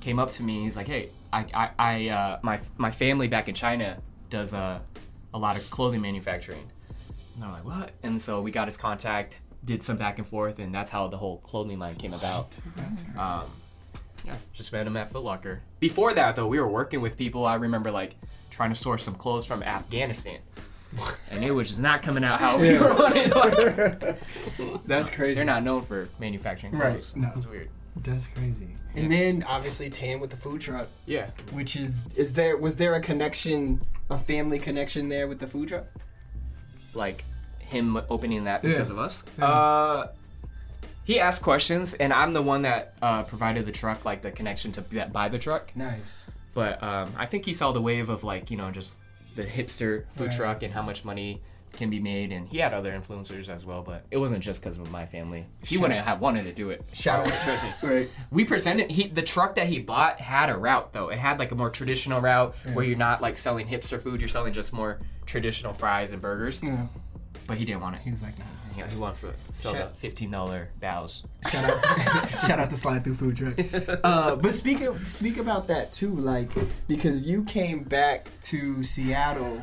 came 0.00 0.18
up 0.18 0.30
to 0.32 0.42
me. 0.42 0.62
He's 0.62 0.74
like, 0.74 0.88
"Hey, 0.88 1.10
I, 1.30 1.44
I, 1.52 1.70
I 1.78 2.08
uh, 2.08 2.38
my 2.40 2.60
my 2.78 2.90
family 2.90 3.28
back 3.28 3.50
in 3.50 3.54
China 3.54 3.98
does 4.30 4.54
uh, 4.54 4.78
a 5.34 5.38
lot 5.38 5.58
of 5.58 5.70
clothing 5.70 6.00
manufacturing." 6.00 6.66
And 7.34 7.44
I'm 7.44 7.52
like, 7.52 7.66
"What?" 7.66 7.90
And 8.02 8.22
so 8.22 8.40
we 8.40 8.52
got 8.52 8.68
his 8.68 8.78
contact, 8.78 9.36
did 9.66 9.82
some 9.82 9.98
back 9.98 10.16
and 10.16 10.26
forth, 10.26 10.60
and 10.60 10.74
that's 10.74 10.90
how 10.90 11.08
the 11.08 11.18
whole 11.18 11.38
clothing 11.40 11.78
line 11.78 11.96
came 11.96 12.14
about. 12.14 12.56
Um, 13.18 13.50
yeah, 14.26 14.36
just 14.52 14.72
met 14.72 14.86
him 14.86 14.96
at 14.96 15.10
Foot 15.10 15.22
Locker. 15.24 15.60
Before 15.80 16.14
that, 16.14 16.36
though, 16.36 16.46
we 16.46 16.60
were 16.60 16.68
working 16.68 17.00
with 17.00 17.16
people. 17.16 17.44
I 17.46 17.54
remember 17.56 17.90
like 17.90 18.16
trying 18.50 18.70
to 18.70 18.76
source 18.76 19.02
some 19.02 19.14
clothes 19.14 19.46
from 19.46 19.62
Afghanistan, 19.62 20.38
and 21.30 21.42
it 21.44 21.50
was 21.50 21.68
just 21.68 21.80
not 21.80 22.02
coming 22.02 22.22
out 22.24 22.38
how 22.40 22.58
we 22.58 22.78
were 22.78 22.94
wanting. 22.94 23.30
Like, 23.30 24.18
That's 24.86 25.10
crazy. 25.10 25.34
they're 25.34 25.44
not 25.44 25.62
known 25.64 25.82
for 25.82 26.08
manufacturing 26.20 26.72
clothes. 26.78 27.12
Right, 27.16 27.22
no. 27.24 27.28
It 27.30 27.36
was 27.36 27.46
weird. 27.48 27.68
That's 27.96 28.26
crazy. 28.28 28.68
And 28.94 29.10
then 29.10 29.42
obviously 29.48 29.88
Tan 29.90 30.20
with 30.20 30.30
the 30.30 30.36
food 30.36 30.60
truck, 30.60 30.88
Yeah. 31.06 31.30
which 31.52 31.76
is 31.76 32.14
is 32.14 32.32
there 32.34 32.56
was 32.56 32.76
there 32.76 32.94
a 32.94 33.00
connection, 33.00 33.80
a 34.10 34.18
family 34.18 34.58
connection 34.58 35.08
there 35.08 35.26
with 35.28 35.38
the 35.40 35.46
food 35.46 35.68
truck? 35.68 35.86
like 36.94 37.24
him 37.58 37.98
opening 38.10 38.44
that 38.44 38.62
Yeah. 38.62 38.72
because 38.72 38.90
of 38.90 38.98
us. 38.98 39.24
Uh, 39.40 40.08
he 41.04 41.18
asked 41.20 41.42
questions, 41.42 41.94
and 41.94 42.12
I'm 42.12 42.32
the 42.32 42.42
one 42.42 42.62
that 42.62 42.94
uh, 43.02 43.22
provided 43.24 43.66
the 43.66 43.72
truck, 43.72 44.04
like 44.04 44.22
the 44.22 44.30
connection 44.30 44.72
to 44.72 44.82
buy 44.82 45.28
the 45.28 45.38
truck. 45.38 45.74
Nice. 45.76 46.24
But 46.54 46.82
um, 46.82 47.12
I 47.18 47.26
think 47.26 47.44
he 47.44 47.52
saw 47.54 47.72
the 47.72 47.80
wave 47.82 48.08
of 48.10 48.24
like 48.24 48.50
you 48.50 48.56
know 48.56 48.70
just 48.70 48.98
the 49.36 49.44
hipster 49.44 50.04
food 50.16 50.28
Right. 50.28 50.36
truck 50.36 50.62
and 50.62 50.72
how 50.72 50.82
much 50.82 51.04
money 51.04 51.40
can 51.72 51.88
be 51.88 51.98
made, 51.98 52.30
and 52.32 52.46
he 52.46 52.58
had 52.58 52.74
other 52.74 52.92
influencers 52.92 53.48
as 53.48 53.64
well. 53.64 53.82
But 53.82 54.04
it 54.10 54.18
wasn't 54.18 54.42
just 54.44 54.62
because 54.62 54.76
of 54.76 54.90
my 54.90 55.06
family. 55.06 55.46
He 55.64 55.76
Sure. 55.76 55.82
wouldn't 55.82 56.04
have 56.04 56.20
wanted 56.20 56.44
to 56.44 56.52
do 56.52 56.68
it. 56.68 56.84
Shout 56.92 57.26
out. 57.26 57.82
Me. 57.82 57.88
Right. 57.88 58.10
We 58.30 58.44
presented 58.44 58.90
he 58.90 59.08
the 59.08 59.22
truck 59.22 59.54
that 59.56 59.66
he 59.68 59.78
bought 59.78 60.20
had 60.20 60.50
a 60.50 60.56
route 60.56 60.92
though. 60.92 61.08
It 61.08 61.18
had 61.18 61.38
like 61.38 61.50
a 61.50 61.54
more 61.54 61.70
traditional 61.70 62.20
route 62.20 62.54
where 62.74 62.84
you're 62.84 62.98
not 62.98 63.22
like 63.22 63.38
selling 63.38 63.66
hipster 63.66 63.98
food, 63.98 64.20
you're 64.20 64.28
selling 64.28 64.52
just 64.52 64.72
more 64.74 65.00
traditional 65.24 65.72
fries 65.72 66.12
and 66.12 66.20
burgers. 66.20 66.62
Yeah. 66.62 66.86
But 67.46 67.56
he 67.56 67.64
didn't 67.64 67.80
want 67.80 67.96
it. 67.96 68.02
He 68.04 68.10
was 68.10 68.20
like, 68.22 68.38
nah. 68.38 68.44
You 68.76 68.82
know, 68.84 68.88
he 68.88 68.96
wants 68.96 69.20
to 69.22 69.32
sell 69.52 69.74
Shut- 69.74 69.94
the 69.94 69.98
fifteen 70.00 70.30
dollar 70.30 70.68
bows. 70.80 71.22
Shout 71.50 71.64
out, 71.64 72.30
shout 72.46 72.58
out 72.58 72.70
to 72.70 72.76
Slide 72.76 73.04
Through 73.04 73.14
Food 73.16 73.36
Truck. 73.36 73.58
Uh, 74.04 74.36
but 74.36 74.52
speak 74.52 74.80
of, 74.82 75.08
speak 75.08 75.36
about 75.38 75.66
that 75.68 75.92
too, 75.92 76.14
like 76.14 76.50
because 76.88 77.22
you 77.22 77.44
came 77.44 77.82
back 77.84 78.28
to 78.42 78.82
Seattle, 78.82 79.62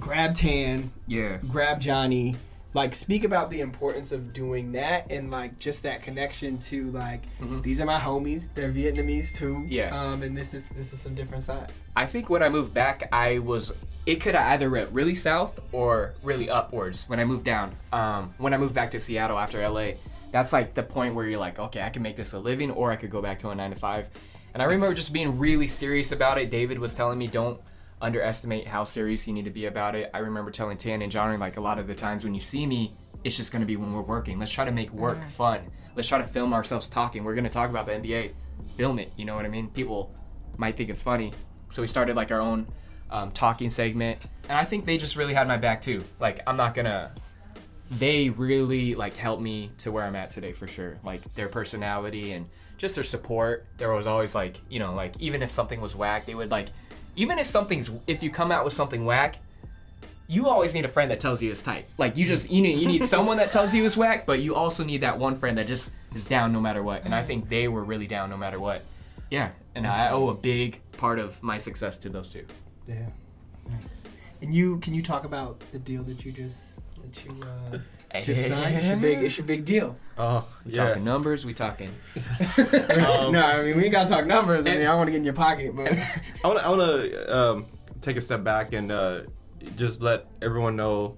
grab 0.00 0.34
Tan, 0.34 0.90
Yeah. 1.06 1.38
grab 1.48 1.80
Johnny. 1.80 2.36
Like 2.74 2.94
speak 2.94 3.24
about 3.24 3.50
the 3.50 3.60
importance 3.60 4.12
of 4.12 4.32
doing 4.32 4.72
that 4.72 5.10
and 5.10 5.30
like 5.30 5.58
just 5.58 5.82
that 5.82 6.00
connection 6.02 6.56
to 6.60 6.90
like 6.92 7.20
these 7.62 7.82
are 7.82 7.84
my 7.84 7.98
homies. 7.98 8.48
They're 8.54 8.70
Vietnamese 8.72 9.34
too. 9.36 9.56
Mm-hmm. 9.56 9.66
Yeah. 9.72 9.90
Um, 9.94 10.22
and 10.22 10.34
this 10.34 10.54
is 10.54 10.70
this 10.70 10.94
is 10.94 11.00
some 11.00 11.14
different 11.14 11.44
side. 11.44 11.70
I 11.94 12.06
think 12.06 12.30
when 12.30 12.42
I 12.42 12.48
moved 12.48 12.72
back, 12.72 13.08
I 13.12 13.40
was. 13.40 13.72
It 14.04 14.16
could 14.16 14.34
have 14.34 14.46
either 14.52 14.68
went 14.68 14.90
really 14.90 15.14
south 15.14 15.60
or 15.70 16.14
really 16.22 16.50
upwards 16.50 17.08
when 17.08 17.20
I 17.20 17.24
moved 17.24 17.44
down. 17.44 17.74
Um, 17.92 18.34
when 18.38 18.52
I 18.52 18.56
moved 18.56 18.74
back 18.74 18.90
to 18.92 19.00
Seattle 19.00 19.38
after 19.38 19.66
LA, 19.68 19.92
that's 20.32 20.52
like 20.52 20.74
the 20.74 20.82
point 20.82 21.14
where 21.14 21.28
you're 21.28 21.38
like, 21.38 21.58
okay, 21.58 21.82
I 21.82 21.90
can 21.90 22.02
make 22.02 22.16
this 22.16 22.32
a 22.32 22.38
living, 22.38 22.70
or 22.72 22.90
I 22.90 22.96
could 22.96 23.10
go 23.10 23.22
back 23.22 23.38
to 23.40 23.50
a 23.50 23.54
nine 23.54 23.70
to 23.70 23.76
five. 23.76 24.10
And 24.54 24.62
I 24.62 24.66
remember 24.66 24.94
just 24.94 25.12
being 25.12 25.38
really 25.38 25.68
serious 25.68 26.12
about 26.12 26.38
it. 26.38 26.50
David 26.50 26.78
was 26.78 26.94
telling 26.94 27.18
me, 27.18 27.26
don't 27.26 27.60
underestimate 28.00 28.66
how 28.66 28.82
serious 28.82 29.28
you 29.28 29.32
need 29.32 29.44
to 29.44 29.50
be 29.50 29.66
about 29.66 29.94
it. 29.94 30.10
I 30.12 30.18
remember 30.18 30.50
telling 30.50 30.76
Tan 30.76 31.02
and 31.02 31.12
Johnny, 31.12 31.36
like 31.36 31.56
a 31.56 31.60
lot 31.60 31.78
of 31.78 31.86
the 31.86 31.94
times 31.94 32.24
when 32.24 32.34
you 32.34 32.40
see 32.40 32.66
me, 32.66 32.96
it's 33.22 33.36
just 33.36 33.52
gonna 33.52 33.64
be 33.64 33.76
when 33.76 33.94
we're 33.94 34.02
working. 34.02 34.38
Let's 34.38 34.52
try 34.52 34.64
to 34.64 34.72
make 34.72 34.90
work 34.92 35.22
fun. 35.28 35.60
Let's 35.94 36.08
try 36.08 36.18
to 36.18 36.24
film 36.24 36.52
ourselves 36.52 36.88
talking. 36.88 37.22
We're 37.22 37.36
gonna 37.36 37.48
talk 37.48 37.70
about 37.70 37.86
the 37.86 37.92
NBA. 37.92 38.32
Film 38.76 38.98
it. 38.98 39.12
You 39.16 39.24
know 39.24 39.36
what 39.36 39.44
I 39.44 39.48
mean? 39.48 39.68
People 39.68 40.12
might 40.56 40.76
think 40.76 40.90
it's 40.90 41.02
funny. 41.02 41.32
So 41.70 41.82
we 41.82 41.88
started 41.88 42.16
like 42.16 42.32
our 42.32 42.40
own 42.40 42.66
um, 43.12 43.30
talking 43.30 43.70
segment, 43.70 44.26
and 44.48 44.58
I 44.58 44.64
think 44.64 44.86
they 44.86 44.98
just 44.98 45.16
really 45.16 45.34
had 45.34 45.46
my 45.46 45.58
back 45.58 45.82
too. 45.82 46.02
Like 46.18 46.40
I'm 46.46 46.56
not 46.56 46.74
gonna. 46.74 47.12
They 47.90 48.30
really 48.30 48.94
like 48.94 49.14
helped 49.14 49.42
me 49.42 49.70
to 49.78 49.92
where 49.92 50.04
I'm 50.04 50.16
at 50.16 50.30
today 50.30 50.52
for 50.52 50.66
sure. 50.66 50.98
Like 51.04 51.22
their 51.34 51.48
personality 51.48 52.32
and 52.32 52.48
just 52.78 52.94
their 52.94 53.04
support. 53.04 53.66
There 53.76 53.92
was 53.92 54.06
always 54.06 54.34
like 54.34 54.58
you 54.70 54.78
know 54.78 54.94
like 54.94 55.14
even 55.20 55.42
if 55.42 55.50
something 55.50 55.80
was 55.80 55.94
whack, 55.94 56.24
they 56.24 56.34
would 56.34 56.50
like 56.50 56.68
even 57.14 57.38
if 57.38 57.46
something's 57.46 57.90
if 58.06 58.22
you 58.22 58.30
come 58.30 58.50
out 58.50 58.64
with 58.64 58.72
something 58.72 59.04
whack. 59.04 59.36
You 60.28 60.48
always 60.48 60.72
need 60.72 60.86
a 60.86 60.88
friend 60.88 61.10
that 61.10 61.20
tells 61.20 61.42
you 61.42 61.50
it's 61.50 61.60
tight. 61.60 61.86
Like 61.98 62.16
you 62.16 62.24
just 62.24 62.50
you 62.50 62.62
need 62.62 62.78
you 62.78 62.88
need 62.88 63.02
someone 63.02 63.36
that 63.36 63.50
tells 63.50 63.74
you 63.74 63.84
it's 63.84 63.98
whack, 63.98 64.24
but 64.24 64.40
you 64.40 64.54
also 64.54 64.82
need 64.82 65.02
that 65.02 65.18
one 65.18 65.34
friend 65.34 65.58
that 65.58 65.66
just 65.66 65.92
is 66.14 66.24
down 66.24 66.54
no 66.54 66.60
matter 66.60 66.82
what. 66.82 67.04
And 67.04 67.14
I 67.14 67.22
think 67.22 67.50
they 67.50 67.68
were 67.68 67.84
really 67.84 68.06
down 68.06 68.30
no 68.30 68.38
matter 68.38 68.58
what. 68.58 68.82
Yeah, 69.30 69.50
and 69.74 69.86
I 69.86 70.10
owe 70.10 70.30
a 70.30 70.34
big 70.34 70.80
part 70.92 71.18
of 71.18 71.42
my 71.42 71.58
success 71.58 71.98
to 71.98 72.08
those 72.08 72.30
two. 72.30 72.46
Yeah. 72.86 73.06
Nice. 73.68 74.04
And 74.40 74.54
you 74.54 74.78
can 74.78 74.92
you 74.94 75.02
talk 75.02 75.24
about 75.24 75.60
the 75.72 75.78
deal 75.78 76.02
that 76.04 76.24
you 76.24 76.32
just 76.32 76.80
that 77.00 77.24
you 77.24 77.32
uh, 77.42 78.20
just 78.22 78.48
signed? 78.48 78.76
It's 78.76 78.88
a 78.88 78.96
big 78.96 79.22
it's 79.22 79.38
a 79.38 79.42
big 79.42 79.64
deal. 79.64 79.96
Oh 80.18 80.44
We 80.66 80.72
yeah. 80.72 80.88
talking 80.88 81.04
numbers, 81.04 81.46
we 81.46 81.54
talking. 81.54 81.90
Um, 82.58 83.32
no, 83.32 83.40
I 83.40 83.62
mean 83.62 83.76
we 83.76 83.84
ain't 83.84 83.92
gotta 83.92 84.08
talk 84.08 84.26
numbers. 84.26 84.66
I 84.66 84.76
mean 84.76 84.86
I 84.86 84.94
want 84.96 85.08
to 85.08 85.12
get 85.12 85.18
in 85.18 85.24
your 85.24 85.34
pocket, 85.34 85.74
but 85.76 85.92
I 86.44 86.48
want 86.48 86.58
to 86.58 86.66
I 86.66 86.68
want 86.70 86.82
to 86.82 87.36
um, 87.36 87.66
take 88.00 88.16
a 88.16 88.20
step 88.20 88.42
back 88.42 88.72
and 88.72 88.90
uh, 88.90 89.22
just 89.76 90.02
let 90.02 90.26
everyone 90.40 90.74
know 90.76 91.16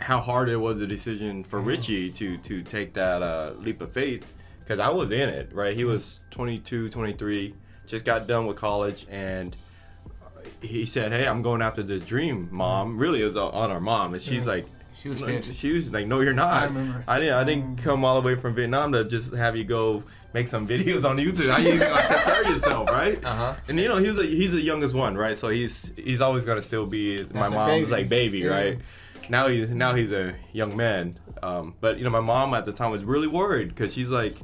how 0.00 0.18
hard 0.18 0.48
it 0.48 0.56
was 0.56 0.82
a 0.82 0.86
decision 0.86 1.44
for 1.44 1.60
Richie 1.60 2.10
to 2.10 2.38
to 2.38 2.62
take 2.62 2.92
that 2.94 3.22
uh, 3.22 3.52
leap 3.58 3.80
of 3.80 3.92
faith 3.92 4.34
because 4.60 4.80
I 4.80 4.90
was 4.90 5.12
in 5.12 5.28
it 5.28 5.54
right. 5.54 5.76
He 5.76 5.84
was 5.84 6.20
22, 6.30 6.88
23, 6.90 7.54
just 7.86 8.04
got 8.04 8.26
done 8.26 8.46
with 8.46 8.56
college 8.56 9.06
and. 9.08 9.56
He 10.66 10.86
said, 10.86 11.12
"Hey, 11.12 11.26
I'm 11.26 11.42
going 11.42 11.62
after 11.62 11.82
this 11.82 12.02
dream, 12.02 12.48
mom." 12.50 12.98
Really, 12.98 13.20
it 13.22 13.24
was 13.24 13.36
on 13.36 13.70
our 13.70 13.80
mom, 13.80 14.14
and 14.14 14.22
she's 14.22 14.46
like, 14.46 14.66
She 15.00 15.08
was 15.08 15.20
like, 15.20 15.30
pissed. 15.36 15.56
She 15.56 15.72
was 15.72 15.92
like, 15.92 16.06
"No, 16.06 16.20
you're 16.20 16.32
not." 16.34 16.62
I 16.62 16.64
remember. 16.66 17.04
I 17.06 17.18
didn't. 17.20 17.34
I 17.34 17.44
didn't 17.44 17.76
come 17.78 18.04
all 18.04 18.20
the 18.20 18.26
way 18.26 18.34
from 18.36 18.54
Vietnam 18.54 18.92
to 18.92 19.04
just 19.04 19.34
have 19.34 19.56
you 19.56 19.64
go 19.64 20.02
make 20.32 20.48
some 20.48 20.66
videos 20.68 21.04
on 21.04 21.16
YouTube. 21.18 21.48
How 21.50 21.58
you 21.58 21.78
gonna 21.78 22.08
take 22.08 22.18
care 22.24 22.42
of 22.42 22.48
yourself, 22.48 22.90
right? 22.90 23.22
Uh-huh. 23.24 23.54
And 23.68 23.78
you 23.78 23.88
know, 23.88 23.96
he's 23.98 24.18
a, 24.18 24.24
he's 24.24 24.52
the 24.52 24.60
youngest 24.60 24.94
one, 24.94 25.16
right? 25.16 25.36
So 25.36 25.48
he's 25.48 25.92
he's 25.96 26.20
always 26.20 26.44
gonna 26.44 26.62
still 26.62 26.86
be 26.86 27.18
my 27.18 27.24
That's 27.40 27.50
a 27.50 27.54
mom's 27.54 27.72
baby. 27.72 27.90
like 27.90 28.08
baby, 28.08 28.38
Yeah. 28.40 28.48
right? 28.48 28.78
Now 29.28 29.48
he's 29.48 29.68
now 29.70 29.94
he's 29.94 30.12
a 30.12 30.34
young 30.52 30.76
man. 30.76 31.18
Um, 31.42 31.74
but 31.80 31.98
you 31.98 32.04
know, 32.04 32.10
my 32.10 32.20
mom 32.20 32.54
at 32.54 32.64
the 32.64 32.72
time 32.72 32.90
was 32.90 33.04
really 33.04 33.26
worried 33.28 33.68
because 33.68 33.92
she's 33.94 34.08
like, 34.10 34.36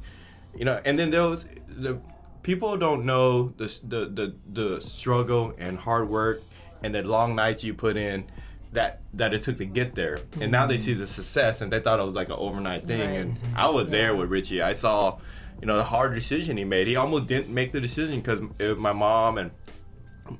you 0.56 0.64
know, 0.64 0.80
and 0.84 0.98
then 0.98 1.10
there 1.10 1.22
was 1.24 1.46
the 1.68 1.98
people 2.42 2.76
don't 2.76 3.04
know 3.04 3.48
the 3.56 3.66
the 3.86 4.06
the, 4.06 4.34
the 4.52 4.80
struggle 4.80 5.54
and 5.58 5.78
hard 5.78 6.08
work 6.08 6.42
and 6.82 6.94
the 6.94 7.02
long 7.02 7.34
nights 7.34 7.62
you 7.64 7.74
put 7.74 7.96
in 7.96 8.24
that 8.72 9.00
that 9.12 9.34
it 9.34 9.42
took 9.42 9.58
to 9.58 9.64
get 9.64 9.94
there 9.94 10.18
and 10.40 10.50
now 10.52 10.66
they 10.66 10.78
see 10.78 10.94
the 10.94 11.06
success 11.06 11.60
and 11.60 11.72
they 11.72 11.80
thought 11.80 11.98
it 12.00 12.06
was 12.06 12.14
like 12.14 12.28
an 12.28 12.36
overnight 12.38 12.84
thing 12.84 13.00
Right. 13.00 13.18
and 13.18 13.36
i 13.56 13.68
was 13.68 13.90
there 13.90 14.14
with 14.14 14.30
richie 14.30 14.62
i 14.62 14.74
saw 14.74 15.18
you 15.60 15.66
know 15.66 15.76
the 15.76 15.84
hard 15.84 16.14
decision 16.14 16.56
he 16.56 16.64
made 16.64 16.86
he 16.86 16.96
almost 16.96 17.26
didn't 17.26 17.52
make 17.52 17.72
the 17.72 17.80
decision 17.80 18.20
because 18.20 18.40
my 18.78 18.92
mom 18.92 19.38
and 19.38 19.50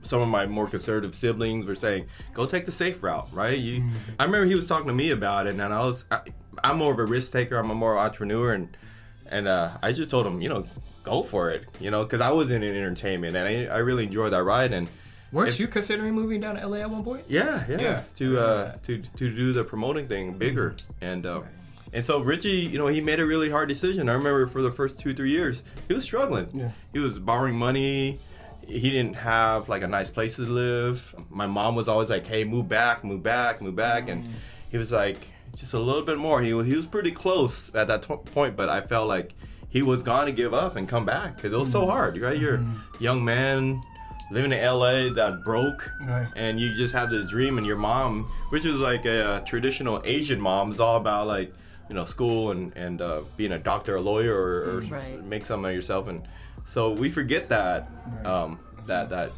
some 0.03 0.21
of 0.23 0.29
my 0.29 0.47
more 0.47 0.69
conservative 0.69 1.17
siblings 1.17 1.67
were 1.67 1.75
saying, 1.75 2.07
"Go 2.33 2.47
take 2.47 2.65
the 2.65 2.71
safe 2.71 3.03
route." 3.03 3.29
Right? 3.33 3.59
You, 3.59 3.81
mm-hmm. 3.81 3.97
I 4.21 4.25
remember 4.25 4.47
he 4.47 4.55
was 4.55 4.69
talking 4.69 4.87
to 4.87 4.93
me 4.95 5.11
about 5.11 5.49
it, 5.49 5.55
and 5.55 5.63
I 5.63 5.81
was, 5.85 6.05
I, 6.13 6.21
I'm 6.63 6.79
more 6.79 6.93
of 6.93 6.99
a 7.01 7.05
risk 7.05 7.33
taker. 7.33 7.57
I'm 7.57 7.71
a 7.71 7.75
more 7.75 7.99
entrepreneur, 7.99 8.53
and 8.53 8.77
and 9.31 9.47
uh, 9.49 9.71
I 9.83 9.93
just 9.93 10.11
told 10.11 10.27
him, 10.27 10.41
you 10.41 10.49
know, 10.49 10.67
go 11.05 11.23
for 11.23 11.51
it. 11.51 11.65
You 11.81 11.91
know, 11.91 12.05
because 12.05 12.21
I 12.21 12.31
was 12.31 12.51
in 12.51 12.63
entertainment, 12.63 13.37
and 13.37 13.47
I, 13.71 13.75
I 13.75 13.79
really 13.79 14.05
enjoyed 14.05 14.33
that 14.33 14.43
ride. 14.43 14.73
And 14.73 14.89
Weren't 15.33 15.51
If- 15.51 15.61
you 15.61 15.69
considering 15.69 16.13
moving 16.15 16.41
down 16.41 16.57
to 16.57 16.67
LA 16.67 16.79
at 16.79 16.91
one 16.91 17.05
point? 17.05 17.25
yeah, 17.29 17.65
yeah, 17.69 17.81
Yeah. 17.81 18.03
to 18.17 18.39
uh, 18.39 18.73
to 18.85 18.99
to 18.99 19.35
do 19.35 19.53
the 19.53 19.63
promoting 19.65 20.09
thing 20.09 20.33
bigger, 20.35 20.75
and 21.01 21.25
uh, 21.25 21.43
and 21.93 22.05
so 22.05 22.21
Richie, 22.21 22.51
you 22.73 22.79
know, 22.79 22.89
he 22.89 23.01
made 23.01 23.21
a 23.21 23.27
really 23.27 23.49
hard 23.51 23.69
decision. 23.69 24.09
I 24.09 24.15
remember 24.15 24.47
for 24.49 24.61
the 24.61 24.73
first 24.73 24.99
two 24.99 25.15
three 25.15 25.31
years, 25.31 25.63
he 25.89 25.95
was 25.95 26.03
struggling. 26.05 26.49
Yeah. 26.53 26.71
He 26.93 26.99
was 26.99 27.19
borrowing 27.21 27.55
money. 27.57 28.19
He 28.67 28.91
didn't 28.91 29.15
have 29.15 29.69
like 29.69 29.83
a 29.83 29.89
nice 29.89 30.11
place 30.11 30.37
to 30.37 30.43
live. 30.43 31.15
My 31.31 31.47
mom 31.47 31.75
was 31.77 31.87
always 31.89 32.09
like, 32.11 32.27
"Hey, 32.27 32.43
move 32.45 32.69
back, 32.69 33.05
move 33.05 33.23
back, 33.23 33.63
move 33.63 33.77
back," 33.77 34.09
and 34.09 34.25
he 34.71 34.79
was 34.79 34.91
like, 34.93 35.19
just 35.57 35.75
a 35.75 35.79
little 35.79 36.03
bit 36.03 36.19
more. 36.19 36.41
He 36.43 36.53
was 36.55 36.67
he 36.67 36.75
was 36.77 36.87
pretty 36.87 37.11
close 37.11 37.75
at 37.75 37.87
that 37.89 38.03
t- 38.03 38.15
point, 38.33 38.57
but 38.57 38.69
I 38.69 38.81
felt 38.81 39.09
like 39.09 39.35
he 39.69 39.83
was 39.83 40.03
gonna 40.03 40.33
give 40.33 40.53
up 40.55 40.77
and 40.77 40.89
come 40.89 41.05
back 41.05 41.37
because 41.37 41.53
it 41.53 41.59
was 41.59 41.71
so 41.71 41.87
hard, 41.87 42.17
right? 42.19 42.37
You're 42.39 42.57
a 42.57 42.67
young 42.99 43.25
man 43.25 43.81
living 44.33 44.53
in 44.53 44.65
LA 44.65 45.13
that 45.15 45.43
broke 45.45 45.91
Right. 46.07 46.29
and 46.37 46.61
you 46.61 46.73
just 46.73 46.93
have 46.95 47.11
this 47.11 47.31
dream 47.31 47.59
and 47.59 47.67
your 47.67 47.77
mom 47.77 48.31
which 48.51 48.65
is 48.65 48.79
like 48.79 49.05
a, 49.05 49.43
traditional 49.45 50.01
asian 50.05 50.41
mom 50.41 50.71
is 50.71 50.79
all 50.79 50.97
about 50.99 51.27
like 51.27 51.53
you 51.89 51.97
know 51.97 52.05
school 52.05 52.53
and 52.53 52.73
and 52.77 53.01
uh, 53.03 53.23
being 53.37 53.51
a 53.51 53.59
doctor 53.59 53.97
a 53.97 54.01
lawyer 54.01 54.33
or, 54.33 54.77
or 54.77 54.81
Right. 54.83 55.25
make 55.25 55.45
something 55.45 55.69
of 55.69 55.75
yourself 55.75 56.07
and 56.07 56.23
so 56.65 56.93
we 56.93 57.11
forget 57.11 57.49
that 57.49 57.89
um, 58.25 58.61
that 58.87 59.11
that 59.11 59.33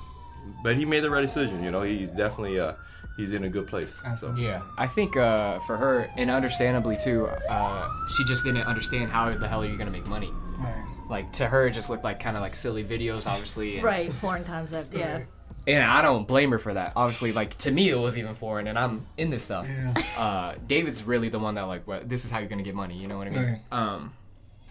but 0.63 0.77
he 0.77 0.85
made 0.85 1.01
the 1.01 1.11
right 1.11 1.23
decision 1.23 1.65
you 1.65 1.71
know 1.71 1.81
He 1.83 2.05
definitely 2.05 2.61
uh, 2.61 2.75
he's 3.17 3.33
in 3.33 3.45
a 3.45 3.49
good 3.49 3.67
place 3.67 4.01
so 4.19 4.35
Yeah, 4.37 4.63
I 4.79 4.87
think 4.87 5.17
uh, 5.17 5.59
for 5.61 5.77
her, 5.77 6.11
and 6.17 6.31
understandably 6.31 6.97
too, 7.03 7.27
uh, 7.49 7.89
she 8.09 8.25
just 8.25 8.45
didn't 8.45 8.63
understand 8.63 9.11
how 9.11 9.33
the 9.33 9.49
hell 9.49 9.63
are 9.63 9.67
you 9.67 9.77
gonna 9.77 9.91
make 9.91 10.07
money. 10.07 10.33
Right. 10.59 10.85
Like 11.09 11.33
to 11.35 11.47
her, 11.47 11.67
it 11.67 11.73
just 11.73 11.91
looked 11.91 12.05
like 12.05 12.21
kind 12.21 12.37
of 12.37 12.43
like 12.43 12.55
silly 12.55 12.85
videos, 12.85 13.27
obviously. 13.27 13.75
And, 13.77 13.85
Right, 13.85 14.15
foreign 14.15 14.45
concept. 14.45 14.95
Yeah. 14.95 15.23
And 15.67 15.85
I 15.85 16.03
don't 16.03 16.27
blame 16.27 16.51
her 16.51 16.59
for 16.59 16.75
that. 16.75 16.95
Obviously, 16.97 17.33
like 17.33 17.57
to 17.59 17.71
me, 17.71 17.89
it 17.89 17.95
was 17.95 18.19
even 18.19 18.35
foreign, 18.35 18.67
and 18.67 18.79
I'm 18.79 19.07
in 19.17 19.31
this 19.31 19.45
stuff. 19.45 19.69
Yeah. 19.69 19.95
Uh, 20.19 20.55
David's 20.67 21.05
really 21.05 21.29
the 21.29 21.39
one 21.39 21.55
that 21.55 21.63
like, 21.63 21.87
what, 21.87 22.09
this 22.09 22.25
is 22.25 22.31
how 22.31 22.39
you're 22.39 22.49
gonna 22.49 22.63
get 22.63 22.75
money. 22.75 22.97
You 22.97 23.09
know 23.09 23.19
what 23.19 23.27
I 23.27 23.31
mean? 23.31 23.45
Right. 23.45 23.61
Um, 23.71 24.13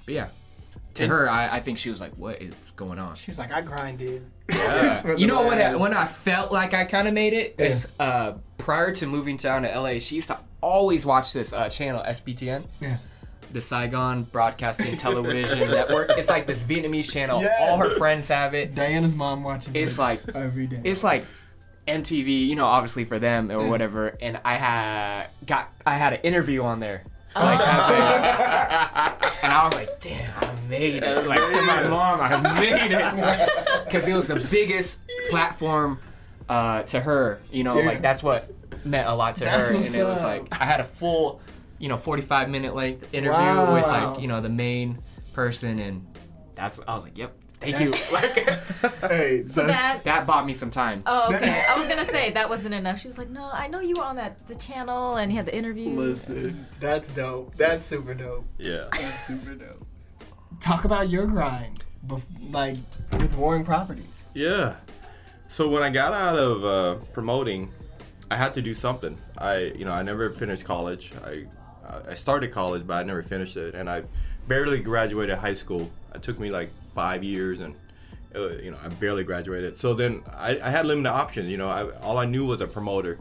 but 0.05 0.15
yeah, 0.15 0.27
to 0.95 1.03
And- 1.03 1.11
her, 1.11 1.29
I, 1.29 1.57
I 1.57 1.59
think 1.61 1.77
she 1.77 1.89
was 1.89 2.01
like, 2.01 2.13
what 2.17 2.41
is 2.41 2.53
going 2.75 2.99
on? 2.99 3.15
She 3.15 3.31
was 3.31 3.39
like, 3.39 3.51
I 3.51 3.61
grinded. 3.61 4.25
Yeah. 4.49 5.15
You 5.17 5.27
know 5.27 5.43
when 5.43 5.57
I, 5.59 5.75
when 5.75 5.93
I 5.93 6.05
felt 6.05 6.51
like 6.51 6.73
I 6.73 6.83
kind 6.85 7.07
of 7.07 7.13
made 7.13 7.33
it 7.33 7.55
Yeah. 7.57 7.65
is 7.65 7.87
uh, 7.99 8.33
prior 8.57 8.93
to 8.95 9.07
moving 9.07 9.37
down 9.37 9.61
to 9.63 9.69
LA. 9.79 9.99
She 9.99 10.15
used 10.15 10.27
to 10.27 10.37
always 10.61 11.05
watch 11.05 11.33
this 11.33 11.53
uh, 11.53 11.69
channel 11.69 12.03
SBTN. 12.05 12.63
Yeah. 12.81 12.97
the 13.53 13.61
Saigon 13.61 14.23
Broadcasting 14.23 14.97
Television 14.97 15.59
Network. 15.71 16.09
It's 16.11 16.29
like 16.29 16.47
this 16.47 16.63
Vietnamese 16.63 17.11
channel. 17.11 17.41
Yes. 17.41 17.57
All 17.61 17.77
her 17.77 17.89
friends 17.97 18.27
have 18.29 18.53
it. 18.53 18.75
Diana's 18.75 19.15
mom 19.15 19.43
watches 19.43 19.73
It's 19.75 19.95
it 19.97 20.01
like 20.01 20.21
every 20.35 20.67
day. 20.67 20.81
it's 20.85 21.03
like 21.03 21.25
MTV, 21.87 22.47
you 22.47 22.55
know, 22.55 22.65
obviously 22.65 23.05
for 23.05 23.17
them 23.19 23.51
or 23.51 23.61
Yeah. 23.63 23.69
whatever. 23.69 24.15
And 24.21 24.39
I 24.45 24.55
had 24.55 25.27
got 25.45 25.69
I 25.85 25.95
had 25.95 26.13
an 26.13 26.21
interview 26.21 26.63
on 26.63 26.79
there. 26.79 27.03
Like, 27.35 27.59
as 27.59 27.89
and 29.43 29.53
I 29.53 29.61
was 29.65 29.73
like, 29.75 29.99
damn, 30.01 30.33
I 30.37 30.55
made 30.69 31.03
it. 31.03 31.25
Like 31.27 31.51
to 31.51 31.61
my 31.61 31.87
mom, 31.89 32.19
I 32.21 32.59
made 32.59 32.91
it 32.91 33.83
because 33.85 34.07
it 34.07 34.13
was 34.13 34.27
the 34.27 34.45
biggest 34.51 35.01
platform 35.29 35.99
uh, 36.49 36.83
to 36.83 36.99
her. 36.99 37.39
You 37.51 37.63
know, 37.63 37.79
Yeah. 37.79 37.85
like 37.85 38.01
that's 38.01 38.21
what 38.23 38.51
meant 38.83 39.07
a 39.07 39.13
lot 39.13 39.35
to 39.35 39.45
That's 39.45 39.69
her. 39.69 39.75
And 39.75 39.85
it 39.95 40.03
was 40.03 40.19
up. 40.19 40.25
like 40.25 40.61
I 40.61 40.65
had 40.65 40.79
a 40.79 40.83
full, 40.83 41.41
you 41.79 41.87
know, 41.89 41.97
forty-five 41.97 42.49
minute 42.49 42.75
length 42.75 43.13
interview 43.13 43.31
Wow. 43.37 43.73
with 43.75 43.83
like 43.87 44.19
you 44.21 44.27
know 44.27 44.41
the 44.41 44.49
main 44.49 44.99
person, 45.33 45.79
and 45.79 46.05
that's 46.55 46.79
I 46.87 46.93
was 46.95 47.03
like, 47.05 47.17
yep, 47.17 47.33
thank 47.61 47.79
you. 47.79 47.91
Like 48.11 48.33
hey, 49.11 49.47
So 49.47 49.65
that. 49.67 50.03
that 50.03 50.25
bought 50.27 50.45
me 50.45 50.53
some 50.53 50.71
time. 50.71 51.03
Oh, 51.05 51.33
okay. 51.33 51.63
I 51.69 51.77
was 51.77 51.87
gonna 51.87 52.05
say 52.05 52.31
that 52.31 52.49
wasn't 52.49 52.73
enough. 52.73 52.99
She 52.99 53.07
was 53.07 53.17
like, 53.17 53.29
"No, 53.29 53.49
I 53.51 53.67
know 53.67 53.79
you 53.79 53.93
were 53.97 54.03
on 54.03 54.17
that 54.17 54.47
the 54.47 54.55
channel 54.55 55.15
and 55.17 55.31
you 55.31 55.37
had 55.37 55.45
the 55.45 55.55
interview." 55.55 55.89
listen, 55.89 56.65
that's 56.79 57.11
dope. 57.11 57.55
That's 57.55 57.85
super 57.85 58.13
dope. 58.13 58.45
Yeah. 58.57 58.87
That's 58.91 59.25
super 59.27 59.53
dope. 59.55 59.85
Talk 60.59 60.85
about 60.85 61.09
your 61.09 61.25
grind, 61.25 61.83
bef- 62.05 62.23
like 62.51 62.75
with 63.13 63.35
Warring 63.35 63.63
Properties. 63.63 64.23
Yeah. 64.33 64.75
So 65.47 65.69
when 65.69 65.83
I 65.83 65.89
got 65.89 66.13
out 66.13 66.37
of 66.37 66.63
uh, 66.65 66.95
promoting, 67.13 67.71
I 68.29 68.35
had 68.35 68.53
to 68.53 68.61
do 68.61 68.73
something. 68.73 69.17
I, 69.37 69.73
you 69.75 69.85
know, 69.85 69.91
I 69.91 70.01
never 70.03 70.29
finished 70.29 70.63
college. 70.63 71.11
I, 71.25 71.45
I 72.07 72.13
started 72.13 72.51
college, 72.51 72.87
but 72.87 72.93
I 72.93 73.03
never 73.03 73.21
finished 73.23 73.57
it, 73.57 73.75
and 73.75 73.89
I 73.89 74.03
barely 74.47 74.79
graduated 74.79 75.37
high 75.37 75.53
school. 75.53 75.91
It 76.15 76.21
took 76.23 76.39
me 76.39 76.51
like 76.51 76.69
five 76.93 77.23
years, 77.23 77.59
and 77.59 77.75
uh, 78.35 78.49
you 78.57 78.71
know, 78.71 78.77
I 78.83 78.89
barely 78.89 79.23
graduated. 79.23 79.77
So 79.77 79.93
then 79.93 80.23
I, 80.33 80.59
I 80.59 80.69
had 80.69 80.85
limited 80.85 81.09
options. 81.09 81.49
You 81.49 81.57
know, 81.57 81.69
I, 81.69 81.89
all 81.99 82.17
I 82.17 82.25
knew 82.25 82.45
was 82.45 82.61
a 82.61 82.67
promoter, 82.67 83.19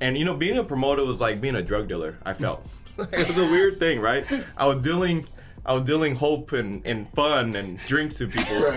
and 0.00 0.16
you 0.16 0.24
know, 0.24 0.36
being 0.36 0.58
a 0.58 0.64
promoter 0.64 1.04
was 1.04 1.20
like 1.20 1.40
being 1.40 1.56
a 1.56 1.62
drug 1.62 1.88
dealer. 1.88 2.18
I 2.24 2.34
felt 2.34 2.66
it 2.98 3.28
was 3.28 3.38
a 3.38 3.44
weird 3.44 3.78
thing, 3.78 4.00
right? 4.00 4.24
I 4.56 4.66
was 4.66 4.78
dealing. 4.78 5.26
I 5.64 5.72
was 5.72 5.82
dealing 5.82 6.14
hope 6.14 6.52
and, 6.52 6.80
and 6.86 7.12
fun 7.12 7.56
and 7.56 7.78
drinks 7.88 8.18
to 8.18 8.28
people 8.28 8.72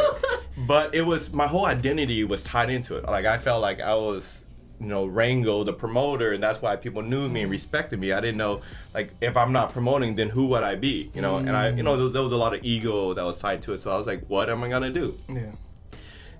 but 0.67 0.93
it 0.93 1.03
was 1.03 1.31
my 1.31 1.47
whole 1.47 1.65
identity 1.65 2.23
was 2.23 2.43
tied 2.43 2.69
into 2.69 2.97
it. 2.97 3.05
Like 3.05 3.25
I 3.25 3.37
felt 3.37 3.61
like 3.61 3.79
I 3.79 3.95
was, 3.95 4.43
you 4.79 4.87
know, 4.87 5.05
Rango, 5.05 5.63
the 5.63 5.73
promoter, 5.73 6.31
and 6.31 6.41
that's 6.41 6.61
why 6.61 6.75
people 6.75 7.01
knew 7.01 7.27
me 7.27 7.41
and 7.41 7.51
respected 7.51 7.99
me. 7.99 8.13
I 8.13 8.21
didn't 8.21 8.37
know, 8.37 8.61
like, 8.93 9.13
if 9.21 9.35
I'm 9.35 9.51
not 9.51 9.73
promoting, 9.73 10.15
then 10.15 10.29
who 10.29 10.47
would 10.47 10.63
I 10.63 10.75
be? 10.75 11.11
You 11.13 11.21
know, 11.21 11.37
and 11.37 11.51
I, 11.55 11.69
you 11.69 11.83
know, 11.83 11.97
there, 11.97 12.09
there 12.09 12.23
was 12.23 12.31
a 12.31 12.37
lot 12.37 12.53
of 12.53 12.63
ego 12.63 13.13
that 13.13 13.23
was 13.23 13.39
tied 13.39 13.61
to 13.63 13.73
it. 13.73 13.81
So 13.81 13.91
I 13.91 13.97
was 13.97 14.07
like, 14.07 14.25
what 14.27 14.49
am 14.49 14.63
I 14.63 14.69
gonna 14.69 14.91
do? 14.91 15.17
Yeah. 15.27 15.51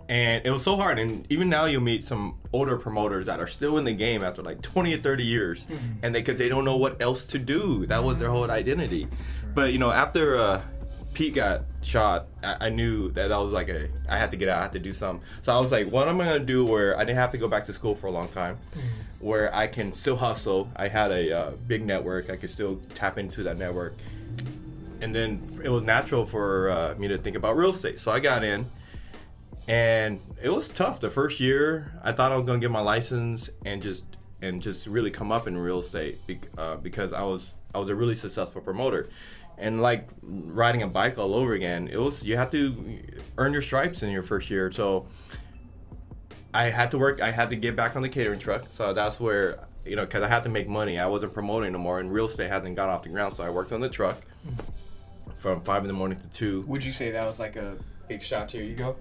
And 0.07 0.43
it 0.43 0.49
was 0.49 0.63
so 0.63 0.75
hard. 0.75 0.97
And 0.97 1.31
even 1.31 1.49
now, 1.49 1.65
you'll 1.65 1.81
meet 1.81 2.03
some 2.03 2.39
older 2.51 2.77
promoters 2.77 3.27
that 3.27 3.39
are 3.39 3.45
still 3.45 3.77
in 3.77 3.85
the 3.85 3.93
game 3.93 4.23
after 4.23 4.41
like 4.41 4.61
20 4.63 4.95
or 4.95 4.97
30 4.97 5.23
years, 5.23 5.67
and 6.01 6.15
they 6.15 6.21
because 6.21 6.39
they 6.39 6.49
don't 6.49 6.65
know 6.65 6.77
what 6.77 6.99
else 7.01 7.27
to 7.27 7.37
do. 7.37 7.85
That 7.85 8.03
was 8.03 8.17
their 8.17 8.29
whole 8.29 8.49
identity. 8.49 9.07
But 9.53 9.71
you 9.71 9.77
know, 9.77 9.91
after 9.91 10.37
uh, 10.37 10.61
Pete 11.19 11.35
got 11.35 11.63
shot, 11.81 12.27
I, 12.41 12.67
I 12.67 12.69
knew 12.69 13.11
that 13.11 13.27
that 13.27 13.37
was 13.37 13.51
like 13.51 13.67
a 13.67 13.89
I 14.07 14.17
had 14.17 14.31
to 14.31 14.37
get 14.37 14.47
out. 14.47 14.59
I 14.59 14.61
had 14.61 14.71
to 14.71 14.79
do 14.79 14.93
something. 14.93 15.27
So 15.41 15.53
I 15.53 15.59
was 15.59 15.69
like, 15.69 15.87
what 15.87 16.07
am 16.07 16.21
I 16.21 16.23
gonna 16.23 16.39
do 16.39 16.65
where 16.65 16.95
I 16.95 17.03
didn't 17.03 17.17
have 17.17 17.31
to 17.31 17.37
go 17.37 17.49
back 17.49 17.65
to 17.65 17.73
school 17.73 17.93
for 17.93 18.07
a 18.07 18.11
long 18.11 18.29
time, 18.29 18.57
where 19.19 19.53
I 19.53 19.67
can 19.67 19.91
still 19.93 20.15
hustle. 20.15 20.71
I 20.77 20.87
had 20.87 21.11
a 21.11 21.37
uh, 21.37 21.51
big 21.67 21.85
network. 21.85 22.29
I 22.29 22.37
could 22.37 22.49
still 22.49 22.79
tap 22.95 23.17
into 23.17 23.43
that 23.43 23.57
network. 23.57 23.95
And 25.01 25.13
then 25.13 25.59
it 25.61 25.67
was 25.67 25.83
natural 25.83 26.25
for 26.25 26.69
uh, 26.69 26.95
me 26.97 27.09
to 27.09 27.17
think 27.17 27.35
about 27.35 27.57
real 27.57 27.71
estate. 27.71 27.99
So 27.99 28.13
I 28.13 28.21
got 28.21 28.45
in 28.45 28.65
and 29.67 30.21
it 30.41 30.49
was 30.49 30.69
tough 30.69 30.99
the 30.99 31.11
first 31.11 31.39
year 31.39 31.93
i 32.01 32.11
thought 32.11 32.31
i 32.31 32.35
was 32.35 32.43
going 32.43 32.59
to 32.59 32.63
get 32.63 32.71
my 32.71 32.79
license 32.79 33.51
and 33.65 33.83
just 33.83 34.03
and 34.41 34.63
just 34.63 34.87
really 34.87 35.11
come 35.11 35.31
up 35.31 35.47
in 35.47 35.55
real 35.55 35.79
estate 35.79 36.17
uh, 36.57 36.75
because 36.77 37.13
i 37.13 37.21
was 37.21 37.51
i 37.75 37.77
was 37.77 37.89
a 37.89 37.93
really 37.93 38.15
successful 38.15 38.61
promoter 38.61 39.09
and 39.59 39.81
like 39.81 40.07
riding 40.21 40.81
a 40.81 40.87
bike 40.87 41.17
all 41.17 41.35
over 41.35 41.53
again 41.53 41.87
it 41.87 41.97
was 41.97 42.23
you 42.23 42.37
have 42.37 42.49
to 42.49 42.99
earn 43.37 43.53
your 43.53 43.61
stripes 43.61 44.03
in 44.03 44.09
your 44.09 44.23
first 44.23 44.49
year. 44.49 44.71
So 44.71 45.07
i 46.53 46.63
had 46.63 46.89
to 46.91 46.97
work 46.97 47.21
i 47.21 47.29
had 47.29 47.51
to 47.51 47.55
get 47.55 47.75
back 47.75 47.95
on 47.95 48.01
the 48.01 48.09
catering 48.09 48.39
truck. 48.39 48.65
So 48.69 48.93
that's 48.93 49.19
where 49.19 49.67
you 49.85 49.95
know 49.95 50.05
because 50.05 50.23
i 50.23 50.27
had 50.27 50.43
to 50.43 50.49
make 50.49 50.67
money. 50.67 50.99
I 50.99 51.07
wasn't 51.07 51.33
promoting 51.33 51.73
no 51.73 51.79
more 51.79 51.99
and 51.99 52.11
real 52.11 52.25
estate 52.25 52.49
hadn't 52.49 52.75
got 52.75 52.89
off 52.89 53.03
the 53.03 53.09
ground. 53.09 53.35
So 53.35 53.43
i 53.43 53.49
worked 53.49 53.71
on 53.71 53.81
the 53.81 53.89
truck 53.89 54.21
from 55.35 55.61
five 55.61 55.83
in 55.83 55.87
the 55.87 55.93
morning 55.93 56.19
to 56.19 56.29
two. 56.29 56.61
Would 56.67 56.83
you 56.83 56.91
say 56.91 57.11
that 57.11 57.25
was 57.25 57.39
like 57.39 57.55
a 57.55 57.77
big 58.07 58.21
shot 58.21 58.49
to 58.49 58.57
your 58.57 58.65
ego? 58.65 58.95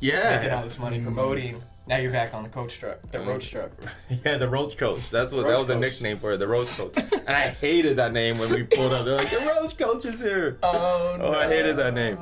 yeah. 0.00 0.36
Making 0.36 0.52
all 0.52 0.62
this 0.62 0.78
money 0.78 1.00
promoting. 1.00 1.62
Now 1.88 1.98
you're 1.98 2.10
back 2.10 2.34
on 2.34 2.42
the 2.42 2.48
coach 2.48 2.78
truck, 2.80 2.98
the 3.12 3.20
roach 3.20 3.50
truck. 3.50 3.70
Yeah, 4.24 4.38
the 4.38 4.48
roach 4.48 4.76
coach. 4.76 5.08
That's 5.10 5.30
what 5.30 5.42
that 5.42 5.50
Roach 5.50 5.58
was 5.58 5.66
the 5.68 5.74
coach. 5.74 5.82
nickname 5.82 6.18
for 6.18 6.32
it, 6.32 6.38
the 6.38 6.48
roach 6.48 6.76
coach. 6.76 6.94
and 7.12 7.28
I 7.28 7.48
hated 7.48 7.96
that 7.98 8.12
name 8.12 8.38
when 8.38 8.52
we 8.52 8.64
pulled 8.64 8.92
up. 8.92 9.04
They're 9.04 9.16
like, 9.16 9.30
the 9.30 9.54
roach 9.60 9.78
coach 9.78 10.04
is 10.04 10.20
here. 10.20 10.58
Oh, 10.64 11.16
Oh, 11.20 11.32
I 11.32 11.46
hated 11.46 11.76
that 11.76 11.94
name. 11.94 12.18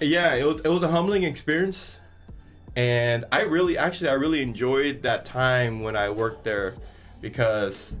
Yeah, 0.00 0.34
it 0.34 0.44
was 0.44 0.60
it 0.62 0.68
was 0.68 0.82
a 0.82 0.88
humbling 0.88 1.22
experience, 1.24 2.00
and 2.74 3.26
I 3.30 3.42
really, 3.42 3.78
actually, 3.78 4.08
I 4.10 4.14
really 4.14 4.42
enjoyed 4.42 5.02
that 5.02 5.24
time 5.24 5.82
when 5.82 5.94
I 5.94 6.10
worked 6.10 6.42
there 6.44 6.74
because 7.20 7.94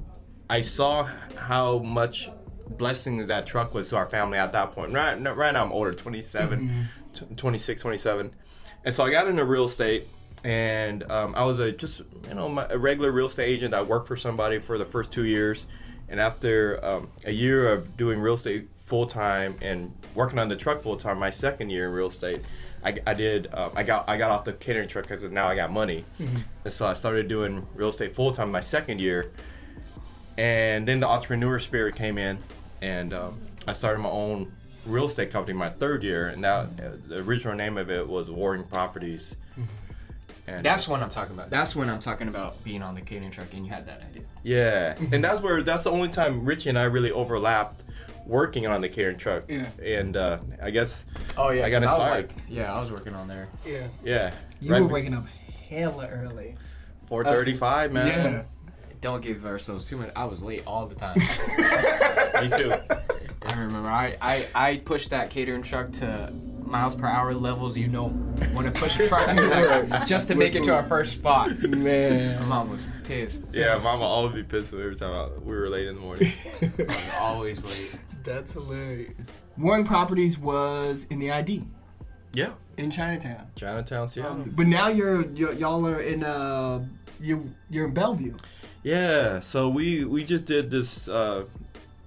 I 0.50 0.60
saw 0.62 1.04
how 1.36 1.78
much 1.78 2.30
blessing 2.68 3.26
that 3.26 3.46
truck 3.46 3.74
was 3.74 3.90
to 3.90 3.96
our 3.96 4.06
family 4.08 4.38
at 4.38 4.52
that 4.52 4.72
point. 4.72 4.92
Right, 4.92 5.14
right 5.36 5.52
now 5.52 5.64
I'm 5.64 5.72
older, 5.72 5.92
27, 5.92 6.60
mm-hmm. 6.60 6.82
t- 7.12 7.34
26, 7.36 7.80
27, 7.82 8.32
and 8.84 8.94
so 8.94 9.04
I 9.04 9.10
got 9.10 9.28
into 9.28 9.44
real 9.44 9.66
estate. 9.66 10.08
And 10.44 11.10
um, 11.10 11.34
I 11.34 11.44
was 11.44 11.58
a 11.58 11.72
just 11.72 12.02
you 12.28 12.34
know 12.34 12.48
my, 12.48 12.66
a 12.68 12.78
regular 12.78 13.10
real 13.10 13.26
estate 13.26 13.48
agent. 13.48 13.74
I 13.74 13.82
worked 13.82 14.06
for 14.06 14.16
somebody 14.16 14.58
for 14.58 14.76
the 14.76 14.84
first 14.84 15.10
two 15.10 15.24
years, 15.24 15.66
and 16.08 16.20
after 16.20 16.84
um, 16.84 17.08
a 17.24 17.32
year 17.32 17.72
of 17.72 17.96
doing 17.96 18.20
real 18.20 18.34
estate 18.34 18.68
full 18.76 19.06
time 19.06 19.56
and 19.62 19.90
working 20.14 20.38
on 20.38 20.48
the 20.48 20.56
truck 20.56 20.82
full 20.82 20.96
time, 20.98 21.18
my 21.18 21.30
second 21.30 21.70
year 21.70 21.86
in 21.86 21.92
real 21.92 22.08
estate, 22.08 22.42
I, 22.84 22.98
I 23.06 23.14
did. 23.14 23.48
Um, 23.54 23.70
I 23.74 23.82
got 23.82 24.06
I 24.08 24.18
got 24.18 24.30
off 24.30 24.44
the 24.44 24.52
catering 24.52 24.88
truck 24.88 25.08
because 25.08 25.22
now 25.24 25.46
I 25.46 25.56
got 25.56 25.72
money, 25.72 26.04
and 26.64 26.72
so 26.72 26.86
I 26.86 26.92
started 26.92 27.26
doing 27.26 27.66
real 27.74 27.88
estate 27.88 28.14
full 28.14 28.30
time 28.32 28.52
my 28.52 28.60
second 28.60 29.00
year, 29.00 29.32
and 30.36 30.86
then 30.86 31.00
the 31.00 31.08
entrepreneur 31.08 31.58
spirit 31.58 31.96
came 31.96 32.18
in, 32.18 32.36
and 32.82 33.14
um, 33.14 33.40
I 33.66 33.72
started 33.72 34.00
my 34.00 34.10
own 34.10 34.52
real 34.84 35.06
estate 35.06 35.30
company 35.30 35.56
my 35.56 35.70
third 35.70 36.02
year, 36.02 36.28
and 36.28 36.44
that 36.44 36.66
uh, 36.78 36.90
the 37.08 37.20
original 37.20 37.54
name 37.54 37.78
of 37.78 37.90
it 37.90 38.06
was 38.06 38.28
Warring 38.30 38.64
Properties. 38.64 39.36
And 40.46 40.64
That's 40.64 40.86
when 40.86 41.02
I'm 41.02 41.08
talking 41.10 41.34
about. 41.34 41.48
That's 41.50 41.74
when 41.74 41.88
I'm 41.88 42.00
talking 42.00 42.28
about 42.28 42.62
being 42.64 42.82
on 42.82 42.94
the 42.94 43.00
catering 43.00 43.30
truck 43.30 43.52
and 43.54 43.64
you 43.64 43.72
had 43.72 43.86
that 43.86 44.02
idea. 44.02 44.22
Yeah, 44.42 44.94
and 45.12 45.24
that's 45.24 45.40
where 45.40 45.62
that's 45.62 45.84
the 45.84 45.90
only 45.90 46.08
time 46.08 46.44
Richie 46.44 46.68
and 46.68 46.78
I 46.78 46.84
really 46.84 47.10
overlapped 47.10 47.82
working 48.26 48.66
on 48.66 48.80
the 48.82 48.88
catering 48.88 49.16
truck. 49.18 49.44
Yeah. 49.48 49.66
And 49.82 50.16
uh, 50.16 50.38
I 50.62 50.70
guess 50.70 51.06
Oh 51.36 51.50
yeah, 51.50 51.64
I 51.64 51.70
got 51.70 51.82
'cause 51.82 51.92
was 51.92 52.00
inspired. 52.00 52.28
like, 52.28 52.36
yeah, 52.48 52.74
I 52.74 52.80
was 52.80 52.90
working 52.92 53.14
on 53.14 53.26
there. 53.28 53.48
Yeah. 53.66 53.86
yeah, 54.04 54.34
You 54.60 54.72
were 54.72 54.86
waking 54.86 55.14
up 55.14 55.26
hella 55.68 56.08
early. 56.08 56.56
four 57.06 57.24
thirty-five, 57.24 57.92
man. 57.92 58.06
Yeah. 58.06 58.42
Don't 59.00 59.22
give 59.22 59.44
ourselves 59.46 59.86
too 59.88 59.96
much. 59.98 60.10
I 60.16 60.24
was 60.24 60.42
late 60.42 60.62
all 60.66 60.86
the 60.86 60.94
time. 60.94 61.16
Me 61.18 62.56
too. 62.56 62.72
I 63.46 63.58
remember 63.60 63.90
I, 63.90 64.16
I, 64.22 64.46
I 64.54 64.76
pushed 64.78 65.10
that 65.10 65.28
catering 65.30 65.62
truck 65.62 65.92
to 65.92 66.32
miles 66.74 66.96
per 66.96 67.06
hour 67.06 67.32
levels 67.32 67.76
you 67.76 67.86
don't 67.86 68.12
want 68.52 68.66
to 68.66 68.72
push 68.72 68.98
a 68.98 69.06
truck 69.06 69.30
to 69.30 69.40
like, 69.42 70.06
just 70.08 70.26
to 70.26 70.34
make 70.34 70.56
it 70.56 70.64
to 70.64 70.74
our 70.74 70.82
first 70.82 71.12
spot. 71.12 71.56
Man, 71.62 71.70
My 71.70 71.76
Man. 71.76 72.48
mom 72.48 72.70
was 72.70 72.84
pissed. 73.04 73.44
Yeah, 73.52 73.78
Mama 73.78 74.02
always 74.02 74.34
be 74.34 74.42
pissed 74.42 74.72
every 74.72 74.96
time 74.96 75.12
I, 75.12 75.38
we 75.38 75.54
were 75.54 75.68
late 75.68 75.86
in 75.86 75.94
the 75.94 76.00
morning. 76.00 76.32
Always 77.20 77.64
late. 77.64 77.94
That's 78.24 78.54
hilarious. 78.54 79.28
Warring 79.56 79.84
Properties 79.84 80.36
was 80.36 81.06
in 81.10 81.20
the 81.20 81.30
ID 81.30 81.62
yeah, 82.32 82.54
in 82.76 82.90
Chinatown. 82.90 83.46
Chinatown, 83.54 84.08
Seattle. 84.08 84.32
Um, 84.32 84.52
but 84.56 84.66
now 84.66 84.88
you're, 84.88 85.24
you 85.30 85.52
y'all 85.52 85.86
are 85.86 86.00
in 86.00 86.24
uh 86.24 86.84
you 87.20 87.54
you're 87.70 87.86
in 87.86 87.94
Bellevue. 87.94 88.34
yeah, 88.82 89.38
so 89.38 89.68
we 89.68 90.04
we 90.04 90.24
just 90.24 90.44
did 90.44 90.72
this 90.72 91.06
uh, 91.06 91.44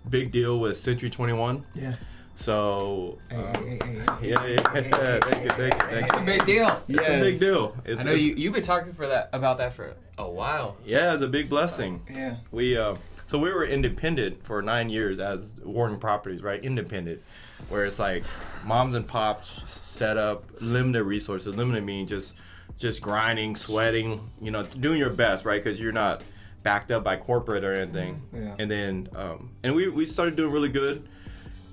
big 0.09 0.33
deal 0.33 0.59
with 0.59 0.75
Century 0.75 1.09
Twenty 1.09 1.31
One. 1.31 1.65
Yes. 1.73 2.03
So 2.37 3.17
Hey, 3.29 3.35
uh, 3.35 3.59
hey, 3.59 3.65
hey, 3.65 3.77
hey, 3.79 4.03
yeah, 4.21 4.35
yeah, 4.45 4.47
yeah. 4.47 4.69
hey, 4.71 4.81
hey, 4.83 5.19
Thank 5.21 5.43
you, 5.43 5.49
thank 5.49 5.73
you, 5.73 5.79
thank 5.79 6.07
It's 6.07 6.17
a 6.17 6.21
big 6.21 6.45
deal. 6.45 6.83
It's 6.87 7.07
a 7.07 7.19
big 7.19 7.39
deal. 7.39 7.75
It's, 7.83 8.01
I 8.01 8.03
know 8.03 8.11
you 8.11 8.35
you've 8.35 8.53
been 8.53 8.61
talking 8.61 8.93
for 8.93 9.07
that 9.07 9.29
about 9.33 9.57
that 9.57 9.73
for 9.73 9.95
a 10.19 10.29
while. 10.29 10.77
Yeah, 10.85 11.13
it's 11.13 11.23
a 11.23 11.27
big 11.27 11.49
blessing. 11.49 12.05
Yeah. 12.13 12.37
We 12.51 12.77
uh, 12.77 12.95
so 13.25 13.39
we 13.39 13.51
were 13.51 13.65
independent 13.65 14.45
for 14.45 14.61
nine 14.61 14.89
years 14.89 15.19
as 15.19 15.55
Warren 15.63 15.99
Properties, 15.99 16.43
right? 16.43 16.63
Independent, 16.63 17.21
where 17.69 17.85
it's 17.85 17.97
like 17.97 18.23
moms 18.63 18.93
and 18.93 19.05
pops 19.05 19.63
set 19.73 20.15
up 20.15 20.45
limited 20.61 21.03
resources. 21.05 21.55
Limited 21.55 21.83
means 21.83 22.07
just 22.07 22.37
just 22.77 23.01
grinding, 23.01 23.55
sweating, 23.55 24.29
you 24.39 24.51
know, 24.51 24.61
doing 24.61 24.99
your 24.99 25.09
best, 25.09 25.43
right? 25.43 25.61
Because 25.61 25.79
you're 25.79 25.91
not 25.91 26.23
backed 26.61 26.91
up 26.91 27.03
by 27.03 27.15
corporate 27.17 27.63
or 27.63 27.73
anything. 27.73 28.21
Yeah. 28.31 28.55
And 28.59 28.69
then 28.69 29.09
um, 29.15 29.49
and 29.63 29.73
we 29.73 29.87
we 29.87 30.05
started 30.05 30.35
doing 30.35 30.51
really 30.51 30.69
good. 30.69 31.09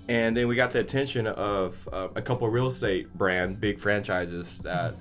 And 0.08 0.36
then 0.36 0.48
we 0.48 0.56
got 0.56 0.72
the 0.72 0.80
attention 0.80 1.26
of 1.26 1.88
uh, 1.92 2.08
a 2.14 2.22
couple 2.22 2.48
real 2.48 2.68
estate 2.68 3.12
brand 3.14 3.60
big 3.60 3.78
franchises 3.78 4.58
that 4.58 4.94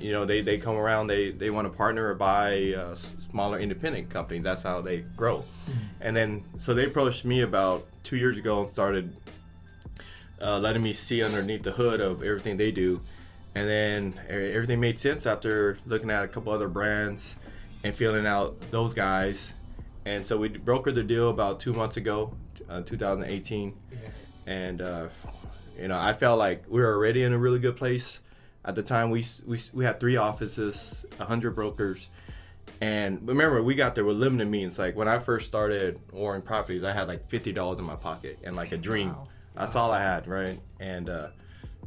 you 0.00 0.12
know 0.12 0.24
they, 0.24 0.40
they 0.40 0.58
come 0.58 0.74
around 0.74 1.06
they, 1.06 1.30
they 1.30 1.50
want 1.50 1.70
to 1.70 1.76
partner 1.76 2.08
or 2.10 2.14
buy 2.14 2.74
uh, 2.74 2.96
smaller 3.30 3.58
independent 3.58 4.10
companies. 4.10 4.42
That's 4.42 4.62
how 4.62 4.80
they 4.80 4.98
grow. 5.16 5.44
And 6.00 6.16
then 6.16 6.44
so 6.56 6.74
they 6.74 6.86
approached 6.86 7.24
me 7.24 7.42
about 7.42 7.86
two 8.04 8.16
years 8.16 8.36
ago 8.36 8.64
and 8.64 8.72
started 8.72 9.16
uh, 10.40 10.58
letting 10.58 10.82
me 10.82 10.92
see 10.92 11.22
underneath 11.22 11.62
the 11.62 11.72
hood 11.72 12.00
of 12.00 12.22
everything 12.22 12.56
they 12.56 12.70
do. 12.70 13.00
And 13.54 13.68
then 13.68 14.20
everything 14.28 14.80
made 14.80 15.00
sense 15.00 15.26
after 15.26 15.78
looking 15.86 16.10
at 16.10 16.24
a 16.24 16.28
couple 16.28 16.52
other 16.52 16.68
brands 16.68 17.36
and 17.82 17.94
feeling 17.94 18.26
out 18.26 18.60
those 18.70 18.94
guys. 18.94 19.54
And 20.04 20.24
so 20.24 20.38
we 20.38 20.48
brokered 20.48 20.94
the 20.94 21.02
deal 21.02 21.28
about 21.28 21.60
two 21.60 21.72
months 21.72 21.96
ago 21.96 22.34
uh, 22.68 22.82
2018 22.82 23.74
and 24.48 24.80
uh, 24.80 25.08
you 25.78 25.88
know 25.88 25.98
I 25.98 26.14
felt 26.14 26.38
like 26.38 26.64
we 26.68 26.80
were 26.80 26.94
already 26.94 27.22
in 27.22 27.32
a 27.32 27.38
really 27.38 27.58
good 27.58 27.76
place. 27.76 28.20
At 28.64 28.74
the 28.74 28.82
time, 28.82 29.10
we 29.10 29.24
we, 29.46 29.60
we 29.72 29.84
had 29.84 30.00
three 30.00 30.16
offices, 30.16 31.04
hundred 31.20 31.54
brokers, 31.54 32.08
and 32.80 33.26
remember 33.28 33.62
we 33.62 33.74
got 33.74 33.94
there 33.94 34.04
with 34.04 34.16
limited 34.16 34.48
means. 34.48 34.78
Like 34.78 34.96
when 34.96 35.06
I 35.06 35.18
first 35.18 35.46
started 35.46 36.00
Warren 36.12 36.42
Properties, 36.42 36.82
I 36.82 36.92
had 36.92 37.08
like 37.08 37.28
fifty 37.28 37.52
dollars 37.52 37.78
in 37.78 37.84
my 37.84 37.96
pocket 37.96 38.38
and 38.42 38.56
like 38.56 38.72
a 38.72 38.78
dream. 38.78 39.14
That's 39.54 39.76
all 39.76 39.92
I 39.92 40.00
had, 40.00 40.26
right? 40.26 40.58
And 40.80 41.08
uh, 41.10 41.28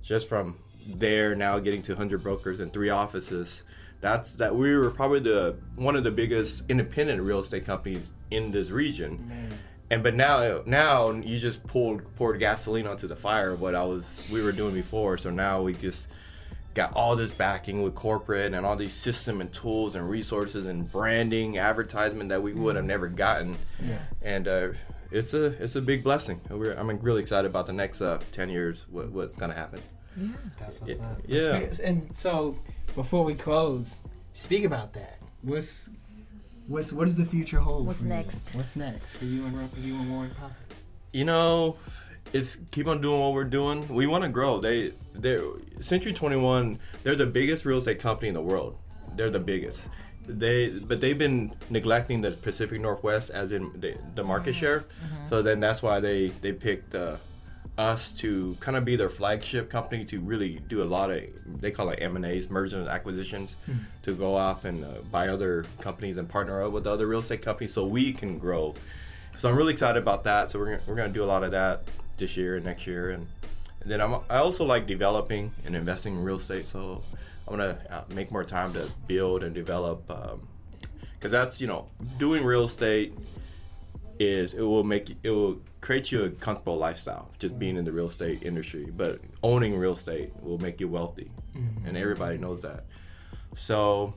just 0.03 0.29
from 0.29 0.57
there 0.87 1.35
now 1.35 1.57
getting 1.59 1.81
to 1.83 1.95
hundred 1.95 2.23
brokers 2.23 2.59
and 2.59 2.71
three 2.71 2.89
offices. 2.89 3.63
That's 4.01 4.33
that 4.35 4.55
we 4.55 4.75
were 4.75 4.89
probably 4.89 5.19
the 5.19 5.57
one 5.75 5.95
of 5.95 6.03
the 6.03 6.11
biggest 6.11 6.63
independent 6.69 7.21
real 7.21 7.39
estate 7.39 7.65
companies 7.65 8.11
in 8.31 8.51
this 8.51 8.71
region 8.71 9.51
and 9.91 10.01
but 10.01 10.15
now 10.15 10.61
now 10.65 11.11
you 11.11 11.37
just 11.37 11.63
pulled 11.67 12.01
poured 12.15 12.39
gasoline 12.39 12.87
onto 12.87 13.07
the 13.07 13.15
fire 13.15 13.51
of 13.51 13.61
what 13.61 13.75
I 13.75 13.83
was 13.83 14.05
we 14.31 14.41
were 14.41 14.51
doing 14.51 14.73
before. 14.73 15.17
So 15.19 15.29
now 15.29 15.61
we 15.61 15.73
just 15.73 16.07
got 16.73 16.93
all 16.93 17.15
this 17.17 17.31
backing 17.31 17.83
with 17.83 17.93
corporate 17.93 18.53
and 18.53 18.65
all 18.65 18.75
these 18.77 18.93
system 18.93 19.41
and 19.41 19.51
tools 19.53 19.93
and 19.95 20.09
resources 20.09 20.65
and 20.65 20.89
branding, 20.91 21.57
advertisement 21.57 22.29
that 22.29 22.41
we 22.41 22.53
would 22.53 22.77
have 22.77 22.85
never 22.85 23.07
gotten. 23.09 23.57
Yeah. 23.85 23.99
And 24.21 24.47
uh, 24.47 24.69
it's 25.11 25.33
a 25.33 25.47
it's 25.61 25.75
a 25.75 25.81
big 25.81 26.03
blessing. 26.03 26.39
We're, 26.49 26.73
I'm 26.73 26.89
really 26.99 27.21
excited 27.21 27.47
about 27.49 27.67
the 27.67 27.73
next 27.73 28.01
uh, 28.01 28.19
ten 28.31 28.49
years. 28.49 28.85
What, 28.89 29.11
what's 29.11 29.35
gonna 29.35 29.53
happen? 29.53 29.81
Yeah, 30.17 30.27
That's 30.57 30.81
what's 30.81 30.97
Yeah. 30.99 31.05
up. 31.05 31.17
Yeah. 31.27 31.69
And 31.83 32.17
so, 32.17 32.57
before 32.95 33.23
we 33.25 33.33
close, 33.35 33.99
speak 34.33 34.63
about 34.63 34.93
that. 34.93 35.19
What's 35.41 35.89
what's 36.71 36.93
what 36.93 37.05
does 37.05 37.15
the 37.15 37.25
future 37.25 37.59
hold? 37.59 37.85
What's 37.85 37.99
for 37.99 38.05
you? 38.05 38.13
next? 38.13 38.49
What's 38.55 38.75
next 38.75 39.17
for 39.17 39.25
you 39.25 39.45
and 39.45 39.57
Ro- 39.57 39.69
you 39.77 39.95
and 39.95 40.11
Warren 40.11 40.31
Prophet? 40.31 40.55
You 41.13 41.25
know, 41.25 41.75
it's 42.33 42.57
keep 42.71 42.87
on 42.87 43.01
doing 43.01 43.19
what 43.19 43.33
we're 43.33 43.43
doing. 43.43 43.87
We 43.87 44.07
want 44.07 44.23
to 44.23 44.29
grow. 44.29 44.59
They 44.59 44.93
they 45.13 45.39
Century 45.79 46.13
21. 46.13 46.79
They're 47.03 47.15
the 47.15 47.25
biggest 47.25 47.65
real 47.65 47.79
estate 47.79 47.99
company 47.99 48.29
in 48.29 48.33
the 48.33 48.41
world. 48.41 48.77
They're 49.15 49.29
the 49.29 49.39
biggest. 49.39 49.81
They 50.25 50.69
but 50.69 51.01
they've 51.01 51.17
been 51.17 51.53
neglecting 51.69 52.21
the 52.21 52.31
Pacific 52.31 52.79
Northwest 52.79 53.31
as 53.31 53.51
in 53.51 53.71
the, 53.79 53.97
the 54.15 54.23
market 54.23 54.55
share. 54.55 54.85
So 55.27 55.41
then 55.41 55.59
that's 55.59 55.83
why 55.83 55.99
they 55.99 56.29
they 56.29 56.53
picked 56.53 56.95
uh, 56.95 57.17
us 57.77 58.11
to 58.11 58.55
kind 58.59 58.77
of 58.77 58.85
be 58.85 58.95
their 58.95 59.09
flagship 59.09 59.69
company 59.69 60.03
to 60.05 60.19
really 60.19 60.59
do 60.67 60.83
a 60.83 60.85
lot 60.85 61.09
of 61.09 61.23
they 61.61 61.71
call 61.71 61.89
it 61.89 61.99
M 62.01 62.15
and 62.15 62.25
A's, 62.25 62.49
mergers 62.49 62.73
and 62.73 62.87
acquisitions, 62.87 63.55
to 64.03 64.13
go 64.13 64.35
off 64.35 64.65
and 64.65 64.83
uh, 64.83 64.99
buy 65.09 65.29
other 65.29 65.65
companies 65.79 66.17
and 66.17 66.27
partner 66.29 66.61
up 66.63 66.71
with 66.73 66.85
other 66.85 67.07
real 67.07 67.21
estate 67.21 67.41
companies 67.41 67.73
so 67.73 67.85
we 67.85 68.13
can 68.13 68.37
grow. 68.37 68.75
So 69.37 69.49
I'm 69.49 69.55
really 69.55 69.73
excited 69.73 70.01
about 70.01 70.25
that. 70.25 70.51
So 70.51 70.59
we're 70.59 70.65
gonna, 70.65 70.81
we're 70.85 70.95
gonna 70.95 71.13
do 71.13 71.23
a 71.23 71.25
lot 71.25 71.43
of 71.43 71.51
that 71.51 71.83
this 72.17 72.37
year 72.37 72.57
and 72.57 72.65
next 72.65 72.85
year, 72.85 73.11
and, 73.11 73.25
and 73.81 73.89
then 73.89 74.01
I'm, 74.01 74.15
I 74.29 74.37
also 74.37 74.65
like 74.65 74.85
developing 74.85 75.51
and 75.65 75.75
investing 75.75 76.13
in 76.13 76.23
real 76.23 76.35
estate. 76.35 76.65
So 76.65 77.01
I'm 77.47 77.57
gonna 77.57 77.77
uh, 77.89 78.01
make 78.13 78.31
more 78.31 78.43
time 78.43 78.73
to 78.73 78.87
build 79.07 79.43
and 79.43 79.55
develop, 79.55 80.05
because 81.13 81.31
that's 81.31 81.61
you 81.61 81.67
know 81.67 81.87
doing 82.19 82.43
real 82.43 82.65
estate 82.65 83.13
is 84.21 84.53
it 84.53 84.61
will 84.61 84.83
make 84.83 85.15
it 85.23 85.29
will 85.31 85.59
create 85.81 86.11
you 86.11 86.23
a 86.23 86.29
comfortable 86.29 86.77
lifestyle 86.77 87.31
just 87.39 87.57
being 87.57 87.75
in 87.75 87.83
the 87.83 87.91
real 87.91 88.05
estate 88.05 88.43
industry. 88.43 88.91
But 88.95 89.19
owning 89.41 89.75
real 89.77 89.93
estate 89.93 90.31
will 90.41 90.59
make 90.59 90.79
you 90.79 90.87
wealthy, 90.87 91.31
mm-hmm. 91.55 91.87
and 91.87 91.97
everybody 91.97 92.37
knows 92.37 92.61
that. 92.61 92.85
So 93.55 94.13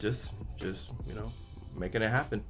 just 0.00 0.32
just 0.56 0.90
you 1.06 1.14
know 1.14 1.30
making 1.76 2.02
it 2.02 2.10
happen. 2.10 2.42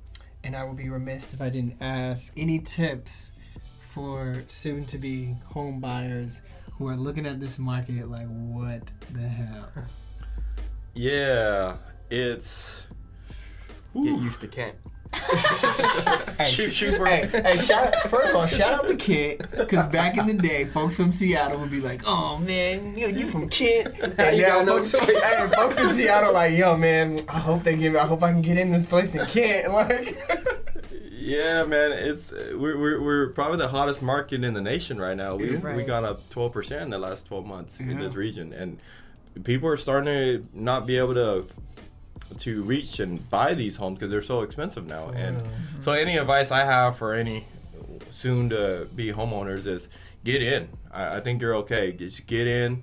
And 0.43 0.57
I 0.57 0.65
would 0.65 0.77
be 0.77 0.89
remiss 0.89 1.35
if 1.35 1.41
I 1.41 1.51
didn't 1.51 1.77
ask 1.81 2.33
any 2.37 2.59
tips 2.59 3.33
for 3.81 4.43
soon 4.47 4.85
to 4.87 4.99
be 4.99 5.35
home 5.47 5.81
buyers 5.81 6.43
who 6.73 6.89
are 6.89 6.97
looking 6.97 7.27
at 7.27 7.41
this 7.41 7.59
market 7.59 8.11
like, 8.11 8.27
what 8.27 8.91
the 9.13 9.21
hell? 9.21 9.71
Yeah, 10.97 11.79
it's. 12.09 12.87
Get 13.95 14.21
used 14.21 14.41
to 14.43 14.47
Kent. 14.47 14.77
Hey, 16.37 16.51
Shoot, 16.51 16.73
shoot 16.73 16.97
for 16.97 17.07
hey, 17.07 17.27
hey, 17.27 17.59
shout 17.59 17.95
first 18.11 18.31
of 18.31 18.37
all, 18.37 18.47
shout 18.47 18.73
out 18.75 18.87
to 18.89 18.97
Kent, 18.97 19.43
because 19.57 19.87
back 19.89 20.17
in 20.19 20.27
the 20.27 20.35
day, 20.35 20.65
folks 20.65 20.97
from 20.97 21.13
Seattle 21.13 21.61
would 21.61 21.71
be 21.71 21.81
like, 21.81 22.03
"Oh 22.07 22.39
man, 22.39 22.97
you, 22.99 23.09
you 23.09 23.27
from 23.27 23.49
Kent?" 23.49 23.95
And 24.19 24.37
You 24.37 24.43
now 24.43 24.57
got 24.59 24.67
no 24.67 24.77
folks, 24.77 24.93
choice. 24.93 25.23
hey, 25.23 25.49
folks 25.55 25.81
in 25.81 25.91
Seattle 25.91 26.33
like, 26.33 26.57
"Yo, 26.57 26.77
man, 26.77 27.19
I 27.29 27.39
hope 27.39 27.63
they 27.63 27.77
give, 27.77 27.95
I 27.97 28.07
hope 28.07 28.23
I 28.23 28.33
can 28.33 28.43
get 28.43 28.59
in 28.59 28.71
this 28.73 28.87
place 28.87 29.15
in 29.15 29.25
Kent." 29.27 29.69
Like, 29.73 30.19
Yeah, 31.13 31.65
man, 31.65 31.93
it's 31.93 32.33
we're, 32.33 32.79
we're, 32.79 33.01
we're 33.03 33.29
probably 33.31 33.57
the 33.59 33.69
hottest 33.69 34.03
market 34.03 34.45
in 34.45 34.53
the 34.55 34.61
nation 34.61 35.01
right 35.01 35.17
now. 35.17 35.37
We 35.37 35.51
we 35.51 35.57
Right. 35.57 35.87
gone 35.87 36.05
up 36.05 36.29
twelve 36.31 36.53
percent 36.53 36.83
in 36.83 36.91
the 36.91 36.99
last 36.99 37.27
twelve 37.27 37.47
months 37.47 37.81
in 37.81 37.99
this 37.99 38.15
region, 38.15 38.53
and 38.53 38.79
people 39.45 39.69
are 39.69 39.77
starting 39.77 40.07
to 40.13 40.47
not 40.53 40.87
be 40.87 40.99
able 40.99 41.15
to 41.15 41.47
to 42.39 42.63
reach 42.63 43.01
and 43.01 43.29
buy 43.31 43.55
these 43.55 43.77
homes 43.77 43.99
because 43.99 44.11
they're 44.11 44.23
so 44.23 44.43
expensive 44.43 44.87
now. 44.87 45.11
And 45.11 45.39
mm-hmm. 45.39 45.83
so, 45.83 45.93
any 45.93 46.17
advice 46.17 46.51
I 46.51 46.65
have 46.65 46.97
for 46.97 47.15
any 47.15 47.45
soon 48.11 48.49
to 48.51 48.89
be 48.95 49.13
homeowners 49.13 49.67
is 49.67 49.89
get 50.25 50.43
in. 50.43 50.69
I, 50.93 51.17
I 51.17 51.21
think 51.21 51.41
you're 51.41 51.55
okay. 51.57 51.93
Just 51.93 52.27
get 52.27 52.47
in, 52.47 52.83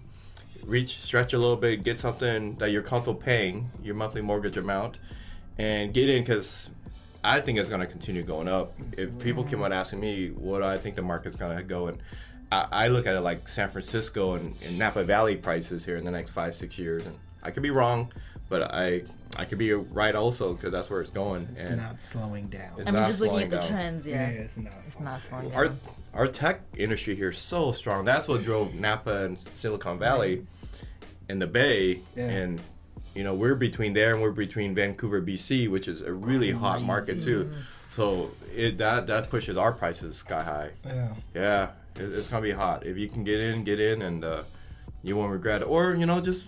reach, 0.66 1.00
stretch 1.00 1.34
a 1.34 1.38
little 1.38 1.56
bit, 1.56 1.84
get 1.84 2.00
something 2.00 2.56
that 2.56 2.72
you're 2.72 2.84
comfortable 2.84 3.20
paying 3.20 3.72
your 3.82 3.96
monthly 3.96 4.22
mortgage 4.22 4.58
amount, 4.58 4.98
and 5.58 5.94
get 5.94 6.10
in 6.10 6.22
because 6.22 6.70
I 7.24 7.40
think 7.40 7.60
it's 7.60 7.70
going 7.70 7.82
to 7.82 7.88
continue 7.88 8.24
going 8.24 8.48
up. 8.48 8.74
If 8.94 9.18
people 9.20 9.44
keep 9.44 9.60
on 9.60 9.72
asking 9.74 10.00
me 10.00 10.30
what 10.30 10.64
I 10.64 10.78
think 10.78 10.96
the 10.96 11.02
market's 11.02 11.36
going 11.36 11.58
to 11.58 11.64
go, 11.64 11.88
and 11.88 11.98
I, 12.52 12.68
I 12.72 12.88
look 12.88 13.08
at 13.08 13.16
it 13.16 13.22
like 13.22 13.48
San 13.48 13.70
Francisco 13.70 14.34
and, 14.34 14.56
and 14.66 14.78
Napa 14.78 15.04
Valley 15.04 15.36
prices 15.36 15.86
here 15.86 15.98
in 15.98 16.06
the 16.06 16.12
next 16.12 16.32
five 16.32 16.56
six 16.56 16.78
years, 16.78 17.06
and 17.06 17.16
I 17.44 17.52
could 17.52 17.64
be 17.64 17.72
wrong, 17.72 18.12
but 18.50 18.74
I 18.74 19.04
I 19.38 19.46
could 19.46 19.58
be 19.58 19.74
right 19.74 20.13
also 20.15 20.54
because 20.54 20.72
that's 20.72 20.89
where 20.89 21.02
it's 21.02 21.10
going. 21.10 21.48
it's 21.52 21.65
and 21.65 21.78
not 21.78 22.02
slowing 22.02 22.48
down. 22.48 22.72
It's 22.78 22.88
I 22.88 22.91
mean, 22.91 23.02
not 23.02 23.08
just 23.08 23.20
looking 23.20 23.32
slowing 23.32 23.44
at 23.46 23.50
the 23.50 23.58
down. 23.58 23.67
trends, 23.70 24.06
yeah. 24.06 24.28
it's 24.30 24.58
not. 24.58 24.74
It's 24.80 24.91
slowing 24.94 25.06
not 25.06 25.22
slowing 25.22 25.54
our 25.56 25.65
down. 25.67 25.80
our 26.13 26.28
tech 26.28 26.62
industry 26.78 27.15
here 27.15 27.30
is 27.30 27.38
so 27.38 27.72
strong. 27.72 28.06
That's 28.06 28.28
what 28.28 28.44
drove 28.44 28.74
Napa 28.74 29.26
and 29.26 29.38
Silicon 29.39 29.98
Valley 30.00 30.46
and 31.30 31.41
the 31.41 31.48
Bay, 31.48 32.02
Yeah. 32.15 32.26
and 32.28 32.62
you 33.15 33.24
know 33.24 33.34
we're 33.34 33.56
between 33.56 33.94
there 33.94 34.13
and 34.13 34.22
we're 34.22 34.32
between 34.32 34.76
Vancouver, 34.76 35.22
BC, 35.22 35.70
which 35.70 35.88
is 35.88 36.02
a 36.02 36.12
really 36.13 36.52
hot 36.52 36.82
market 36.82 37.22
too. 37.22 37.52
So 37.91 38.32
it 38.56 38.78
that 38.80 39.08
that 39.08 39.30
pushes 39.30 39.58
our 39.58 39.72
prices 39.72 40.17
sky 40.17 40.44
high. 40.44 40.70
Yeah. 40.86 41.13
Yeah, 41.34 41.63
it, 41.96 42.04
it's 42.04 42.28
gonna 42.28 42.41
be 42.41 42.52
hot. 42.52 42.86
If 42.86 42.98
you 42.98 43.08
can 43.08 43.24
get 43.24 43.39
in, 43.39 43.63
get 43.63 43.80
in, 43.80 44.02
and 44.02 44.24
uh, 44.24 44.44
you 45.04 45.15
won't 45.15 45.32
regret 45.32 45.62
it. 45.62 45.65
Or 45.67 45.94
you 45.96 46.06
know 46.06 46.20
just. 46.22 46.48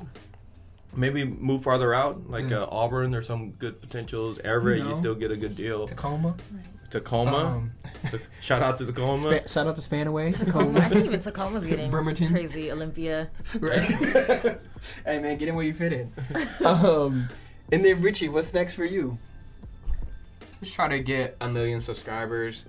Maybe 0.96 1.26
move 1.26 1.64
farther 1.64 1.94
out, 1.94 2.30
like 2.30 2.52
uh, 2.52 2.68
Auburn. 2.72 3.12
There's 3.12 3.28
some 3.28 3.52
good 3.52 3.82
potentials. 3.82 4.40
Everett, 4.40 4.80
you, 4.80 4.84
know. 4.90 4.96
still 4.96 5.16
get 5.16 5.32
a 5.32 5.36
good 5.38 5.56
deal. 5.56 5.88
Tacoma. 5.88 6.36
Tacoma, 6.92 7.38
Um, 7.38 7.72
Ta- 8.12 8.18
shout 8.42 8.62
out 8.62 8.78
to 8.78 8.86
Tacoma. 8.86 9.18
Spa- 9.18 9.48
shout 9.48 9.66
out 9.68 9.76
to 9.76 9.82
Spanaway. 9.82 10.38
Tacoma. 10.38 10.80
I 10.80 10.90
think 10.90 11.06
even 11.06 11.20
Tacoma's 11.20 11.66
getting 11.66 11.90
Bremerton. 11.90 12.30
crazy. 12.30 12.72
Olympia. 12.72 13.30
right. 13.60 13.82
hey 15.06 15.20
man, 15.20 15.38
get 15.40 15.48
in 15.48 15.56
where 15.56 15.66
you 15.66 15.74
fit 15.74 15.94
in. 15.94 16.14
Um, 16.66 17.30
and 17.72 17.84
then 17.84 18.02
Richie, 18.02 18.30
what's 18.30 18.54
next 18.54 18.76
for 18.76 18.86
you? 18.86 19.18
Just 20.62 20.76
try 20.76 20.88
to 20.88 21.00
get 21.00 21.36
a 21.42 21.50
million 21.50 21.82
subscribers. 21.82 22.68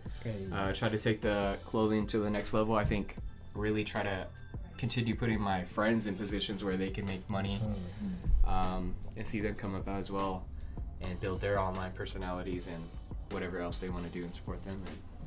Uh, 0.52 0.72
try 0.72 0.88
to 0.88 0.98
take 0.98 1.20
the 1.20 1.58
clothing 1.66 2.06
to 2.06 2.18
the 2.18 2.30
next 2.30 2.54
level. 2.54 2.74
I 2.74 2.84
think 2.84 3.14
really 3.54 3.84
try 3.84 4.02
to 4.02 4.26
continue 4.84 5.14
putting 5.16 5.40
my 5.40 5.64
friends 5.64 6.06
in 6.06 6.14
positions 6.14 6.62
where 6.62 6.76
they 6.76 6.90
can 6.90 7.06
make 7.06 7.28
money 7.30 7.58
um, 8.46 8.94
and 9.16 9.26
see 9.26 9.40
them 9.40 9.54
come 9.54 9.74
up 9.74 9.88
as 9.88 10.10
well 10.10 10.44
and 11.00 11.18
build 11.20 11.40
their 11.40 11.58
online 11.58 11.90
personalities 11.92 12.66
and 12.66 12.82
whatever 13.30 13.62
else 13.62 13.78
they 13.78 13.88
want 13.88 14.04
to 14.04 14.10
do 14.10 14.22
and 14.24 14.34
support 14.34 14.62
them. 14.62 14.82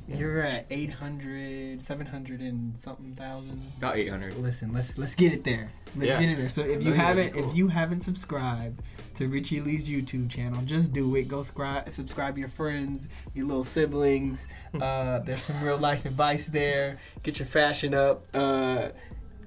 And 0.08 0.16
You're 0.20 0.42
at 0.42 0.66
800, 0.70 1.82
700 1.82 2.40
and 2.40 2.78
something 2.78 3.16
thousand. 3.16 3.60
about 3.78 3.96
800. 3.98 4.36
Listen, 4.36 4.72
let's 4.72 4.96
let's 4.96 5.16
get 5.16 5.32
it 5.32 5.42
there. 5.42 5.72
Let's 5.96 6.06
Yeah. 6.06 6.20
get 6.20 6.28
it 6.30 6.38
there. 6.38 6.48
So 6.48 6.60
if 6.62 6.80
you 6.84 6.90
Million 6.90 6.90
would 6.90 6.94
be 6.94 6.98
haven't 6.98 7.32
cool. 7.32 7.50
if 7.50 7.56
you 7.56 7.68
haven't 7.68 8.00
subscribed 8.00 8.80
to 9.14 9.26
Richie 9.28 9.60
Le's 9.60 9.88
YouTube 9.88 10.30
channel. 10.30 10.62
Just 10.64 10.92
do 10.92 11.16
it. 11.16 11.26
Go 11.26 11.42
subscribe, 11.42 11.90
subscribe 11.90 12.38
your 12.38 12.46
friends, 12.48 13.08
your 13.34 13.46
little 13.46 13.64
siblings. 13.64 14.46
Uh, 14.80 15.18
there's 15.20 15.42
some 15.42 15.60
real 15.64 15.78
life 15.78 16.04
advice 16.04 16.46
there. 16.46 16.98
Get 17.22 17.38
your 17.40 17.46
fashion 17.48 17.94
up. 17.94 18.22
Uh, 18.34 18.90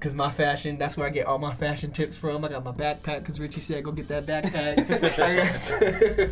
Cause 0.01 0.15
my 0.15 0.31
fashion, 0.31 0.79
that's 0.79 0.97
where 0.97 1.05
I 1.05 1.11
get 1.11 1.27
all 1.27 1.37
my 1.37 1.53
fashion 1.53 1.91
tips 1.91 2.17
from. 2.17 2.43
I 2.43 2.47
got 2.47 2.63
my 2.65 2.71
backpack, 2.71 3.23
cause 3.23 3.39
Richie 3.39 3.61
said 3.61 3.83
go 3.83 3.91
get 3.91 4.07
that 4.07 4.25
backpack. 4.25 4.89
I 5.19 5.35
guess. 5.35 5.71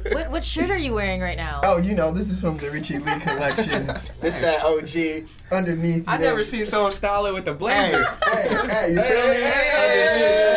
What, 0.11 0.31
what 0.31 0.43
shirt 0.43 0.71
are 0.71 0.77
you 0.77 0.95
wearing 0.95 1.21
right 1.21 1.37
now? 1.37 1.61
Oh, 1.63 1.77
you 1.77 1.93
know, 1.93 2.11
this 2.11 2.31
is 2.31 2.41
from 2.41 2.57
the 2.57 2.71
Richie 2.71 2.97
Le 2.97 3.19
collection. 3.19 3.85
this 4.21 4.39
that 4.39 4.63
OG 4.63 5.27
underneath. 5.51 6.05
I've 6.07 6.19
never 6.19 6.43
seen 6.43 6.65
someone 6.65 6.91
style 6.91 7.27
it 7.27 7.33
with 7.33 7.47
a 7.47 7.51
Hey, 7.51 7.57
blazer. 7.57 8.03
hey, 8.25 8.47
hey, 8.67 8.89
you 8.89 9.01
feel 9.03 9.27
me? 9.27 9.35
Hey, 9.35 9.69
hey, 9.71 10.17
hey, 10.17 10.48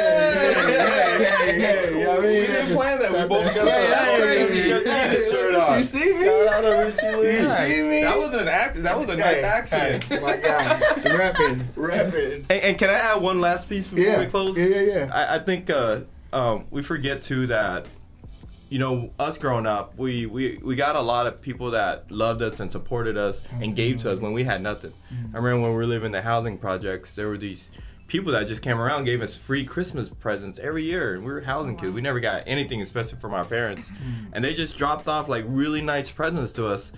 hey, 0.67 1.99
you 1.99 2.05
know 2.05 2.11
what 2.11 2.19
I 2.19 2.23
mean? 2.23 2.41
We 2.41 2.47
didn't 2.47 2.75
plan 2.77 2.99
that. 3.01 3.13
We 3.13 3.29
both 3.29 3.55
got 3.55 3.69
Hey, 3.69 3.89
that's 3.89 4.09
hey, 4.11 4.21
crazy. 4.23 4.55
hey, 4.63 4.69
You 4.69 4.85
got 4.85 4.85
the 4.85 4.91
hey, 5.17 5.31
shirt 5.31 5.55
on. 5.55 5.79
You 5.79 5.85
see 5.85 6.13
me? 6.13 6.25
Shout 6.25 6.49
out 6.49 6.61
to 6.61 6.71
Richie 6.71 7.17
Le. 7.17 7.33
You 7.33 7.47
see 7.47 7.89
me? 7.89 8.03
That 8.03 8.19
was 8.19 8.35
an 8.35 8.49
act. 8.49 8.83
That 8.83 8.99
was 8.99 9.09
a 9.11 9.17
nice 9.17 9.35
Hey, 9.37 9.43
accident. 9.43 10.05
hey, 10.05 10.21
my 10.21 10.37
God, 10.37 11.05
rapping, 11.05 11.69
rapping. 11.77 12.33
And, 12.49 12.51
and 12.51 12.79
can 12.79 12.91
I 12.91 12.95
add 12.95 13.23
one 13.23 13.41
last 13.41 13.69
piece 13.69 13.87
before 13.87 14.05
Yeah, 14.05 14.19
we 14.21 14.27
close? 14.27 14.59
yeah, 14.59 14.67
yeah, 14.67 14.81
yeah. 14.81 15.11
I, 15.13 15.37
I 15.37 15.39
think 15.39 15.71
uh, 15.71 16.01
um, 16.33 16.65
we 16.71 16.83
forget 16.83 17.23
too 17.23 17.47
that 17.49 17.87
you 18.69 18.79
know 18.79 19.11
us 19.19 19.37
growing 19.37 19.67
up, 19.67 19.99
we, 19.99 20.25
we 20.27 20.59
we 20.63 20.75
got 20.77 20.97
a 20.97 21.01
lot 21.01 21.27
of 21.27 21.43
people 21.43 21.73
that 21.73 22.11
loved 22.11 22.41
us 22.41 22.59
and 22.59 22.73
supported 22.73 23.19
us 23.19 23.43
and 23.61 23.77
gave 23.77 24.01
to 24.01 24.11
us 24.11 24.19
when 24.19 24.33
we 24.33 24.45
had 24.45 24.63
nothing. 24.63 24.93
Mm-hmm. 25.13 25.37
I 25.37 25.39
remember 25.39 25.61
when 25.61 25.71
we 25.73 25.77
were 25.77 25.87
living 25.87 26.07
in 26.07 26.13
the 26.13 26.23
housing 26.23 26.57
projects, 26.57 27.15
there 27.15 27.29
were 27.29 27.37
these 27.37 27.71
people 28.13 28.31
that 28.33 28.47
just 28.47 28.61
came 28.61 28.79
around 28.79 29.05
gave 29.05 29.23
us 29.23 29.35
free 29.35 29.65
Christmas 29.65 30.11
presents 30.11 30.59
every 30.59 30.83
year, 30.83 31.15
and 31.15 31.25
we 31.25 31.33
were 31.33 31.41
housing 31.41 31.79
kids. 31.79 31.93
We 31.93 32.03
never 32.03 32.21
got 32.21 32.43
anything, 32.47 32.83
especially 32.83 33.19
from 33.19 33.33
our 33.33 33.47
parents, 33.47 33.91
Mm-hmm. 33.91 34.27
and 34.35 34.45
they 34.45 34.53
just 34.53 34.77
dropped 34.77 35.09
off 35.09 35.31
like 35.31 35.47
really 35.49 35.81
nice 35.81 36.11
presents 36.11 36.53
to 36.53 36.67
us. 36.67 36.93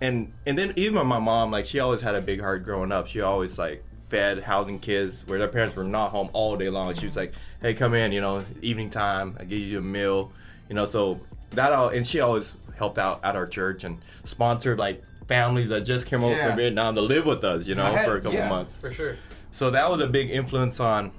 And 0.00 0.32
and 0.46 0.56
then 0.56 0.72
even 0.76 1.04
my 1.06 1.18
mom 1.18 1.50
like 1.50 1.66
she 1.66 1.80
always 1.80 2.00
had 2.00 2.14
a 2.14 2.20
big 2.20 2.40
heart 2.40 2.64
growing 2.64 2.92
up. 2.92 3.08
She 3.08 3.20
always 3.22 3.58
like 3.58 3.82
fed 4.08 4.38
housing 4.44 4.78
kids 4.78 5.24
where 5.26 5.38
their 5.40 5.48
parents 5.48 5.74
were 5.74 5.82
not 5.84 6.10
home 6.12 6.30
all 6.32 6.56
day 6.56 6.68
long. 6.68 6.94
She 6.94 7.06
was 7.06 7.16
like 7.16 7.32
hey 7.60 7.74
come 7.74 7.94
in 7.94 8.12
you 8.12 8.20
know 8.20 8.44
evening 8.62 8.88
time. 8.90 9.36
I 9.40 9.44
give 9.44 9.58
you 9.60 9.78
a 9.78 9.82
meal. 9.82 10.30
You 10.68 10.76
know 10.76 10.86
so 10.86 11.20
that 11.50 11.72
all 11.72 11.88
and 11.88 12.06
she 12.06 12.20
always 12.20 12.52
helped 12.76 12.98
out 12.98 13.20
at 13.24 13.34
our 13.36 13.46
church 13.48 13.82
and 13.84 13.98
sponsored 14.24 14.78
like 14.78 15.02
families 15.28 15.68
that 15.70 15.80
just 15.82 16.06
came 16.06 16.22
over 16.24 16.34
Yeah. 16.36 16.48
from 16.48 16.56
vietnam 16.56 16.94
to 16.96 17.00
live 17.00 17.24
with 17.26 17.44
us 17.44 17.64
you 17.66 17.74
know 17.76 17.84
had- 17.84 18.04
for 18.06 18.16
a 18.16 18.20
couple 18.20 18.34
yeah, 18.38 18.48
months. 18.48 18.78
For 18.78 18.92
sure. 18.92 19.16
So 19.52 19.70
that 19.70 19.88
was 19.90 20.00
a 20.00 20.06
big 20.08 20.30
influence 20.30 20.80
on 20.80 21.12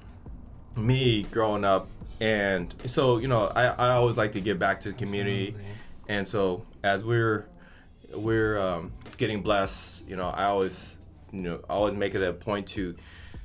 me 0.75 1.23
growing 1.23 1.63
up. 1.63 1.87
And 2.19 2.73
so 2.85 3.17
you 3.17 3.27
know 3.27 3.47
i, 3.55 3.65
I 3.65 3.89
always 3.91 4.15
like 4.17 4.33
to 4.33 4.41
give 4.41 4.59
back 4.59 4.81
to 4.81 4.89
the 4.91 4.95
community. 4.97 5.55
And 6.07 6.27
so 6.27 6.65
as 6.83 7.03
we're 7.03 7.45
we're 8.13 8.57
um, 8.59 8.91
getting 9.17 9.41
blessed 9.41 10.03
you 10.07 10.15
know 10.15 10.27
i 10.29 10.43
always 10.45 10.97
you 11.31 11.41
know 11.41 11.59
I 11.69 11.73
always 11.73 11.95
make 11.95 12.13
it 12.13 12.21
a 12.21 12.31
point 12.33 12.67
to 12.69 12.95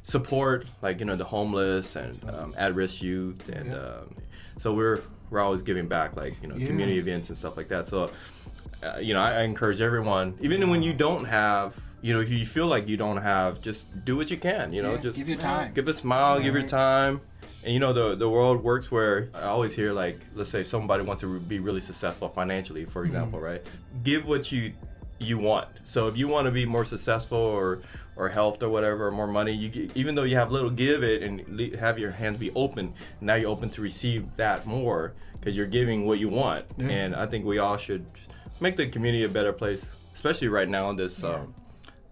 support 0.03 0.67
like 0.83 1.01
you 1.01 1.07
know 1.07 1.17
the 1.17 1.25
homeless 1.25 1.97
and 1.97 2.23
um, 2.31 2.55
at-risk 2.57 3.03
youth. 3.03 3.49
And 3.49 3.75
um, 3.75 4.15
so 4.59 4.73
we're 4.75 5.01
we're 5.31 5.41
always 5.41 5.63
giving 5.63 5.89
back 5.89 6.17
like 6.17 6.35
you 6.43 6.49
know 6.49 6.57
Yeah. 6.57 6.67
community 6.67 6.99
events 6.99 7.29
and 7.31 7.37
stuff 7.39 7.57
like 7.57 7.69
that. 7.69 7.87
So 7.89 8.11
uh, 8.83 8.99
you 9.01 9.15
know 9.15 9.21
I, 9.21 9.41
I 9.41 9.43
encourage 9.43 9.81
everyone 9.81 10.37
even 10.41 10.69
when 10.71 10.83
you 10.83 10.93
don't 10.93 11.25
have 11.25 11.83
you 12.01 12.13
know 12.15 12.21
if 12.21 12.31
you 12.31 12.47
feel 12.47 12.67
like 12.67 12.89
you 12.89 12.97
don't 12.97 13.17
have 13.19 13.61
just 13.61 14.05
do 14.05 14.17
what 14.17 14.31
you 14.31 14.37
can 14.37 14.73
you 14.73 14.83
know 14.83 14.93
Yeah, 14.95 15.01
just 15.01 15.19
give 15.19 15.29
your 15.29 15.39
time. 15.39 15.73
give 15.75 15.89
a 15.89 15.93
smile 15.95 16.41
give 16.41 16.55
your 16.55 16.67
time. 16.67 17.21
And 17.65 17.75
you 17.75 17.81
know 17.81 17.93
the 17.93 18.15
the 18.15 18.29
world 18.29 18.63
works 18.63 18.91
where 18.91 19.31
I 19.35 19.43
always 19.43 19.75
hear 19.75 19.93
like 19.93 20.21
let's 20.35 20.49
say 20.51 20.63
somebody 20.63 21.03
wants 21.03 21.21
to 21.23 21.41
be 21.41 21.59
really 21.59 21.81
successful 21.81 22.29
financially 22.29 22.85
for 22.85 23.05
example 23.05 23.41
right? 23.41 23.63
Give 24.05 24.27
what 24.27 24.53
you 24.53 24.73
you 25.19 25.37
want. 25.39 25.69
So 25.83 26.07
if 26.07 26.17
you 26.17 26.29
want 26.29 26.45
to 26.47 26.53
be 26.53 26.65
more 26.65 26.85
successful 26.85 27.39
or 27.39 27.81
or 28.15 28.29
health 28.29 28.63
or 28.63 28.69
whatever 28.69 29.09
or 29.09 29.11
more 29.11 29.27
money 29.27 29.53
you 29.53 29.91
even 29.97 30.15
though 30.15 30.23
you 30.23 30.37
have 30.37 30.53
little 30.53 30.71
give 30.71 31.03
it 31.03 31.23
and 31.23 31.61
have 31.77 31.99
your 31.99 32.11
hands 32.13 32.39
be 32.39 32.51
open 32.53 32.93
now 33.21 33.35
you're 33.35 33.51
open 33.51 33.71
to 33.71 33.83
receive 33.83 34.25
that 34.37 34.67
more 34.67 35.15
because 35.35 35.57
you're 35.57 35.67
giving 35.67 36.05
what 36.07 36.19
you 36.21 36.29
want. 36.29 36.65
And 36.79 37.15
I 37.15 37.27
think 37.27 37.45
we 37.45 37.59
all 37.59 37.77
should 37.77 38.05
make 38.61 38.77
the 38.77 38.87
community 38.89 39.25
a 39.25 39.29
better 39.29 39.53
place 39.53 39.95
especially 40.15 40.49
right 40.49 40.69
now 40.69 40.91
in 40.91 40.97
this 40.97 41.23
um, 41.25 41.55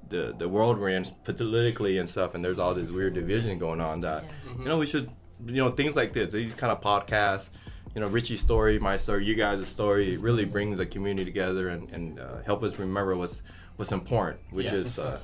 the 0.08 0.34
the 0.36 0.48
world 0.48 0.78
we're 0.78 0.90
in 0.90 1.04
politically 1.24 1.98
and 1.98 2.08
stuff, 2.08 2.34
and 2.34 2.44
there's 2.44 2.58
all 2.58 2.74
this 2.74 2.90
weird 2.90 3.14
division 3.14 3.58
going 3.58 3.80
on. 3.80 4.00
That 4.00 4.24
you 4.58 4.64
know 4.64 4.78
we 4.78 4.86
should 4.86 5.10
you 5.46 5.62
know 5.62 5.70
things 5.70 5.96
like 5.96 6.12
this, 6.12 6.32
these 6.32 6.54
kind 6.54 6.72
of 6.72 6.80
podcasts. 6.80 7.48
You 7.94 8.02
know, 8.02 8.08
Richie's 8.08 8.40
story, 8.42 8.78
my 8.78 8.98
story, 8.98 9.24
you 9.24 9.34
guys' 9.34 9.66
story, 9.68 10.12
it 10.12 10.20
really 10.20 10.44
brings 10.44 10.76
the 10.76 10.84
community 10.84 11.24
together 11.24 11.70
and, 11.70 11.90
and 11.92 12.20
uh, 12.20 12.42
help 12.44 12.62
us 12.62 12.78
remember 12.78 13.16
what's 13.16 13.42
what's 13.76 13.90
important, 13.92 14.38
which 14.50 14.66
Yes, 14.66 14.74
is 14.74 14.98
uh, 14.98 15.18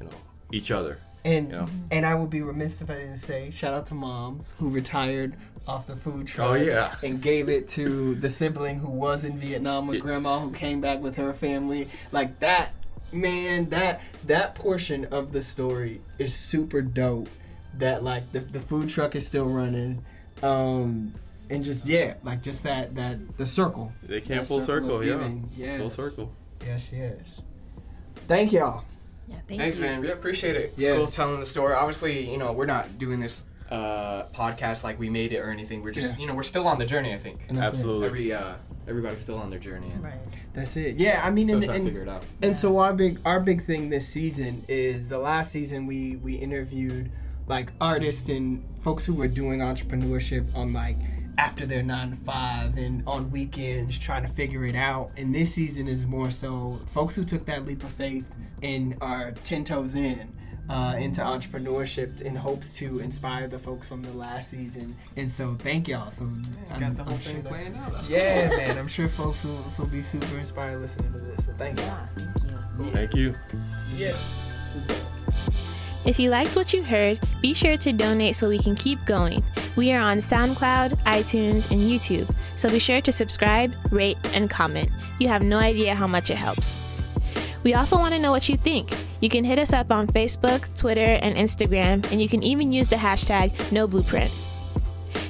you 0.00 0.06
know 0.06 0.12
each 0.52 0.70
other. 0.70 0.98
And 1.24 1.50
You 1.50 1.56
know? 1.56 1.66
and 1.90 2.06
I 2.06 2.14
would 2.14 2.30
be 2.30 2.42
remiss 2.42 2.80
if 2.80 2.90
I 2.90 2.94
didn't 2.94 3.18
say 3.18 3.50
shout 3.50 3.74
out 3.74 3.86
to 3.86 3.94
moms 3.94 4.52
who 4.58 4.68
retired 4.70 5.34
off 5.66 5.86
the 5.86 5.96
food 5.96 6.26
truck. 6.26 6.50
Oh, 6.50 6.54
yeah. 6.54 6.94
And 7.02 7.20
gave 7.22 7.48
it 7.48 7.68
to 7.70 8.14
the 8.16 8.28
sibling 8.30 8.78
who 8.78 8.90
was 8.90 9.24
in 9.24 9.38
Vietnam 9.38 9.86
with 9.86 10.00
grandma 10.00 10.40
who 10.40 10.50
came 10.50 10.80
back 10.80 11.00
with 11.00 11.16
her 11.16 11.32
family. 11.32 11.88
Like 12.10 12.38
that, 12.40 12.74
man, 13.12 13.68
that 13.70 14.00
that 14.26 14.54
portion 14.54 15.04
of 15.06 15.32
the 15.32 15.42
story 15.42 16.00
is 16.18 16.34
super 16.34 16.82
dope. 16.82 17.28
That 17.78 18.04
like 18.04 18.30
the, 18.32 18.40
the 18.40 18.60
food 18.60 18.88
truck 18.88 19.14
is 19.16 19.26
still 19.26 19.46
running. 19.48 20.04
Um 20.42 21.14
and 21.50 21.62
just 21.64 21.86
yeah, 21.86 22.14
like 22.22 22.42
just 22.42 22.62
that 22.64 22.94
that 22.96 23.36
the 23.36 23.46
circle. 23.46 23.92
They 24.02 24.20
came 24.20 24.38
That 24.38 24.46
full 24.46 24.58
of 24.58 24.64
circle, 24.64 25.04
yeah, 25.04 25.12
giving. 25.14 25.48
Yes. 25.56 25.80
full 25.80 25.90
circle. 25.90 26.32
Yes, 26.64 26.90
yes. 26.92 27.40
Thank 28.28 28.52
y'all. 28.52 28.84
Yeah, 29.28 29.36
thank 29.48 29.60
Thanks, 29.60 29.78
you. 29.78 29.84
man. 29.84 30.00
We 30.00 30.10
appreciate 30.10 30.56
it. 30.56 30.72
It's 30.74 30.82
Yes. 30.82 30.96
cool 30.96 31.06
telling 31.06 31.40
the 31.40 31.46
story. 31.46 31.74
Obviously, 31.74 32.30
you 32.30 32.38
know, 32.38 32.52
we're 32.52 32.66
not 32.66 32.98
doing 32.98 33.20
this 33.20 33.46
uh, 33.70 34.24
podcast 34.34 34.84
like 34.84 34.98
we 34.98 35.08
made 35.08 35.32
it 35.32 35.38
or 35.38 35.50
anything. 35.50 35.82
We're 35.82 35.92
just, 35.92 36.14
Yeah. 36.14 36.20
you 36.20 36.26
know, 36.26 36.34
we're 36.34 36.42
still 36.42 36.66
on 36.68 36.78
the 36.78 36.84
journey. 36.84 37.14
I 37.14 37.18
think 37.18 37.40
And 37.48 37.56
that's 37.56 37.72
it. 37.72 37.76
Absolutely. 37.76 38.06
every 38.06 38.32
uh, 38.34 38.54
everybody's 38.88 39.20
still 39.20 39.38
on 39.38 39.50
their 39.50 39.58
journey 39.58 39.90
and 39.90 40.02
Right. 40.02 40.14
That's 40.52 40.76
it. 40.76 40.96
Yeah, 40.96 41.22
I 41.24 41.30
mean, 41.30 41.46
still 41.46 41.56
and, 41.56 41.64
trying 41.64 41.76
and, 41.76 41.86
to 41.86 41.90
figure 41.92 42.02
it 42.02 42.08
out. 42.08 42.24
And 42.42 42.56
so 42.56 42.78
our 42.78 42.92
big 42.92 43.18
our 43.24 43.40
big 43.40 43.62
thing 43.62 43.90
this 43.90 44.08
season 44.08 44.64
is 44.68 45.08
the 45.08 45.18
last 45.18 45.52
season 45.52 45.86
we 45.86 46.16
we 46.16 46.34
interviewed 46.34 47.10
like 47.46 47.70
artists 47.80 48.28
and 48.28 48.64
folks 48.80 49.04
who 49.06 49.14
were 49.14 49.28
doing 49.28 49.60
entrepreneurship 49.60 50.54
on 50.54 50.72
like 50.72 50.96
after 51.38 51.66
their 51.66 51.82
nine 51.82 52.10
to 52.10 52.16
five 52.16 52.76
and 52.76 53.02
on 53.06 53.30
weekends 53.30 53.98
trying 53.98 54.22
to 54.22 54.28
figure 54.28 54.64
it 54.64 54.76
out. 54.76 55.10
And 55.16 55.34
this 55.34 55.54
season 55.54 55.88
is 55.88 56.06
more 56.06 56.30
so 56.30 56.80
folks 56.86 57.16
who 57.16 57.24
took 57.24 57.46
that 57.46 57.66
leap 57.66 57.82
of 57.82 57.90
faith 57.90 58.30
and 58.62 58.96
are 59.00 59.32
ten 59.44 59.64
toes 59.64 59.94
in. 59.94 60.32
Uh, 60.72 60.94
into 60.96 61.20
entrepreneurship 61.20 62.22
in 62.22 62.34
hopes 62.34 62.72
to 62.72 62.98
inspire 63.00 63.46
the 63.46 63.58
folks 63.58 63.86
from 63.86 64.02
the 64.02 64.12
last 64.12 64.48
season, 64.50 64.96
and 65.18 65.30
so 65.30 65.52
thank 65.52 65.86
y'all. 65.86 66.10
So 66.10 66.24
I'm, 66.24 66.80
Got 66.80 66.96
the 66.96 67.02
I'm 67.02 67.08
whole 67.08 67.18
sure 67.18 67.32
thing 67.32 67.42
that- 67.42 67.48
planned 67.50 67.76
out. 67.76 67.92
That's 67.92 68.08
yeah, 68.08 68.48
man. 68.56 68.78
I'm 68.78 68.88
sure 68.88 69.06
folks 69.06 69.44
will, 69.44 69.62
will 69.78 69.86
be 69.86 70.00
super 70.02 70.38
inspired 70.38 70.80
listening 70.80 71.12
to 71.12 71.18
this. 71.18 71.44
So 71.44 71.52
thank 71.58 71.78
you. 71.78 71.84
Yeah, 71.84 72.08
thank 72.78 72.86
you. 72.86 72.90
Thank 72.90 73.14
you. 73.14 73.34
Yes. 73.96 74.48
This 74.72 74.76
is 74.76 74.86
dope. 74.86 76.06
If 76.06 76.18
you 76.18 76.30
liked 76.30 76.56
what 76.56 76.72
you 76.72 76.82
heard, 76.82 77.20
be 77.42 77.52
sure 77.52 77.76
to 77.76 77.92
donate 77.92 78.34
so 78.34 78.48
we 78.48 78.58
can 78.58 78.74
keep 78.74 79.04
going. 79.04 79.44
We 79.76 79.92
are 79.92 80.00
on 80.00 80.18
SoundCloud, 80.18 81.02
iTunes, 81.04 81.70
and 81.70 81.82
YouTube, 81.82 82.34
so 82.56 82.70
be 82.70 82.78
sure 82.78 83.02
to 83.02 83.12
subscribe, 83.12 83.74
rate, 83.90 84.16
and 84.34 84.48
comment. 84.48 84.88
You 85.20 85.28
have 85.28 85.42
no 85.42 85.58
idea 85.58 85.94
how 85.94 86.06
much 86.06 86.30
it 86.30 86.36
helps. 86.36 86.81
We 87.62 87.74
also 87.74 87.96
want 87.96 88.14
to 88.14 88.20
know 88.20 88.32
what 88.32 88.48
you 88.48 88.56
think. 88.56 88.90
You 89.20 89.28
can 89.28 89.44
hit 89.44 89.58
us 89.58 89.72
up 89.72 89.92
on 89.92 90.08
Facebook, 90.08 90.76
Twitter, 90.78 91.00
and 91.00 91.36
Instagram, 91.36 92.10
and 92.10 92.20
you 92.20 92.28
can 92.28 92.42
even 92.42 92.72
use 92.72 92.88
the 92.88 92.96
hashtag 92.96 93.52
NoBlueprint. 93.70 94.32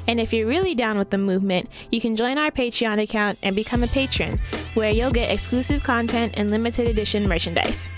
And 0.08 0.18
if 0.18 0.32
you're 0.32 0.48
really 0.48 0.74
down 0.74 0.98
with 0.98 1.10
the 1.10 1.18
movement, 1.18 1.68
you 1.90 2.00
can 2.00 2.16
join 2.16 2.38
our 2.38 2.50
Patreon 2.50 3.02
account 3.02 3.38
and 3.42 3.54
become 3.54 3.82
a 3.82 3.88
patron, 3.88 4.40
where 4.74 4.90
you'll 4.90 5.10
get 5.10 5.30
exclusive 5.30 5.82
content 5.82 6.34
and 6.36 6.50
limited 6.50 6.88
edition 6.88 7.28
merchandise. 7.28 7.88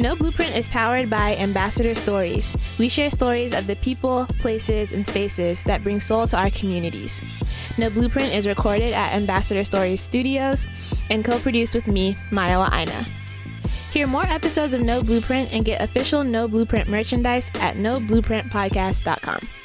No 0.00 0.16
Blueprint 0.16 0.56
is 0.56 0.68
powered 0.68 1.10
by 1.10 1.36
Ambassador 1.36 1.94
Stories. 1.94 2.56
We 2.78 2.88
share 2.88 3.10
stories 3.10 3.52
of 3.52 3.66
the 3.66 3.76
people, 3.76 4.26
places, 4.40 4.90
and 4.90 5.06
spaces 5.06 5.62
that 5.64 5.84
bring 5.84 6.00
soul 6.00 6.26
to 6.28 6.38
our 6.38 6.50
communities. 6.50 7.20
No 7.78 7.90
Blueprint 7.90 8.34
is 8.34 8.46
recorded 8.46 8.94
at 8.94 9.14
Ambassador 9.14 9.64
Stories 9.64 10.00
Studios 10.00 10.66
and 11.10 11.24
co 11.24 11.38
produced 11.38 11.74
with 11.74 11.86
me, 11.86 12.16
Mayawa 12.30 12.72
Aina. 12.72 13.06
Hear 13.92 14.06
more 14.06 14.24
episodes 14.26 14.72
of 14.72 14.80
No 14.80 15.02
Blueprint 15.02 15.52
and 15.52 15.66
get 15.66 15.82
official 15.82 16.24
No 16.24 16.48
Blueprint 16.48 16.88
merchandise 16.88 17.50
at 17.56 17.76
noblueprintpodcast.com. 17.76 19.61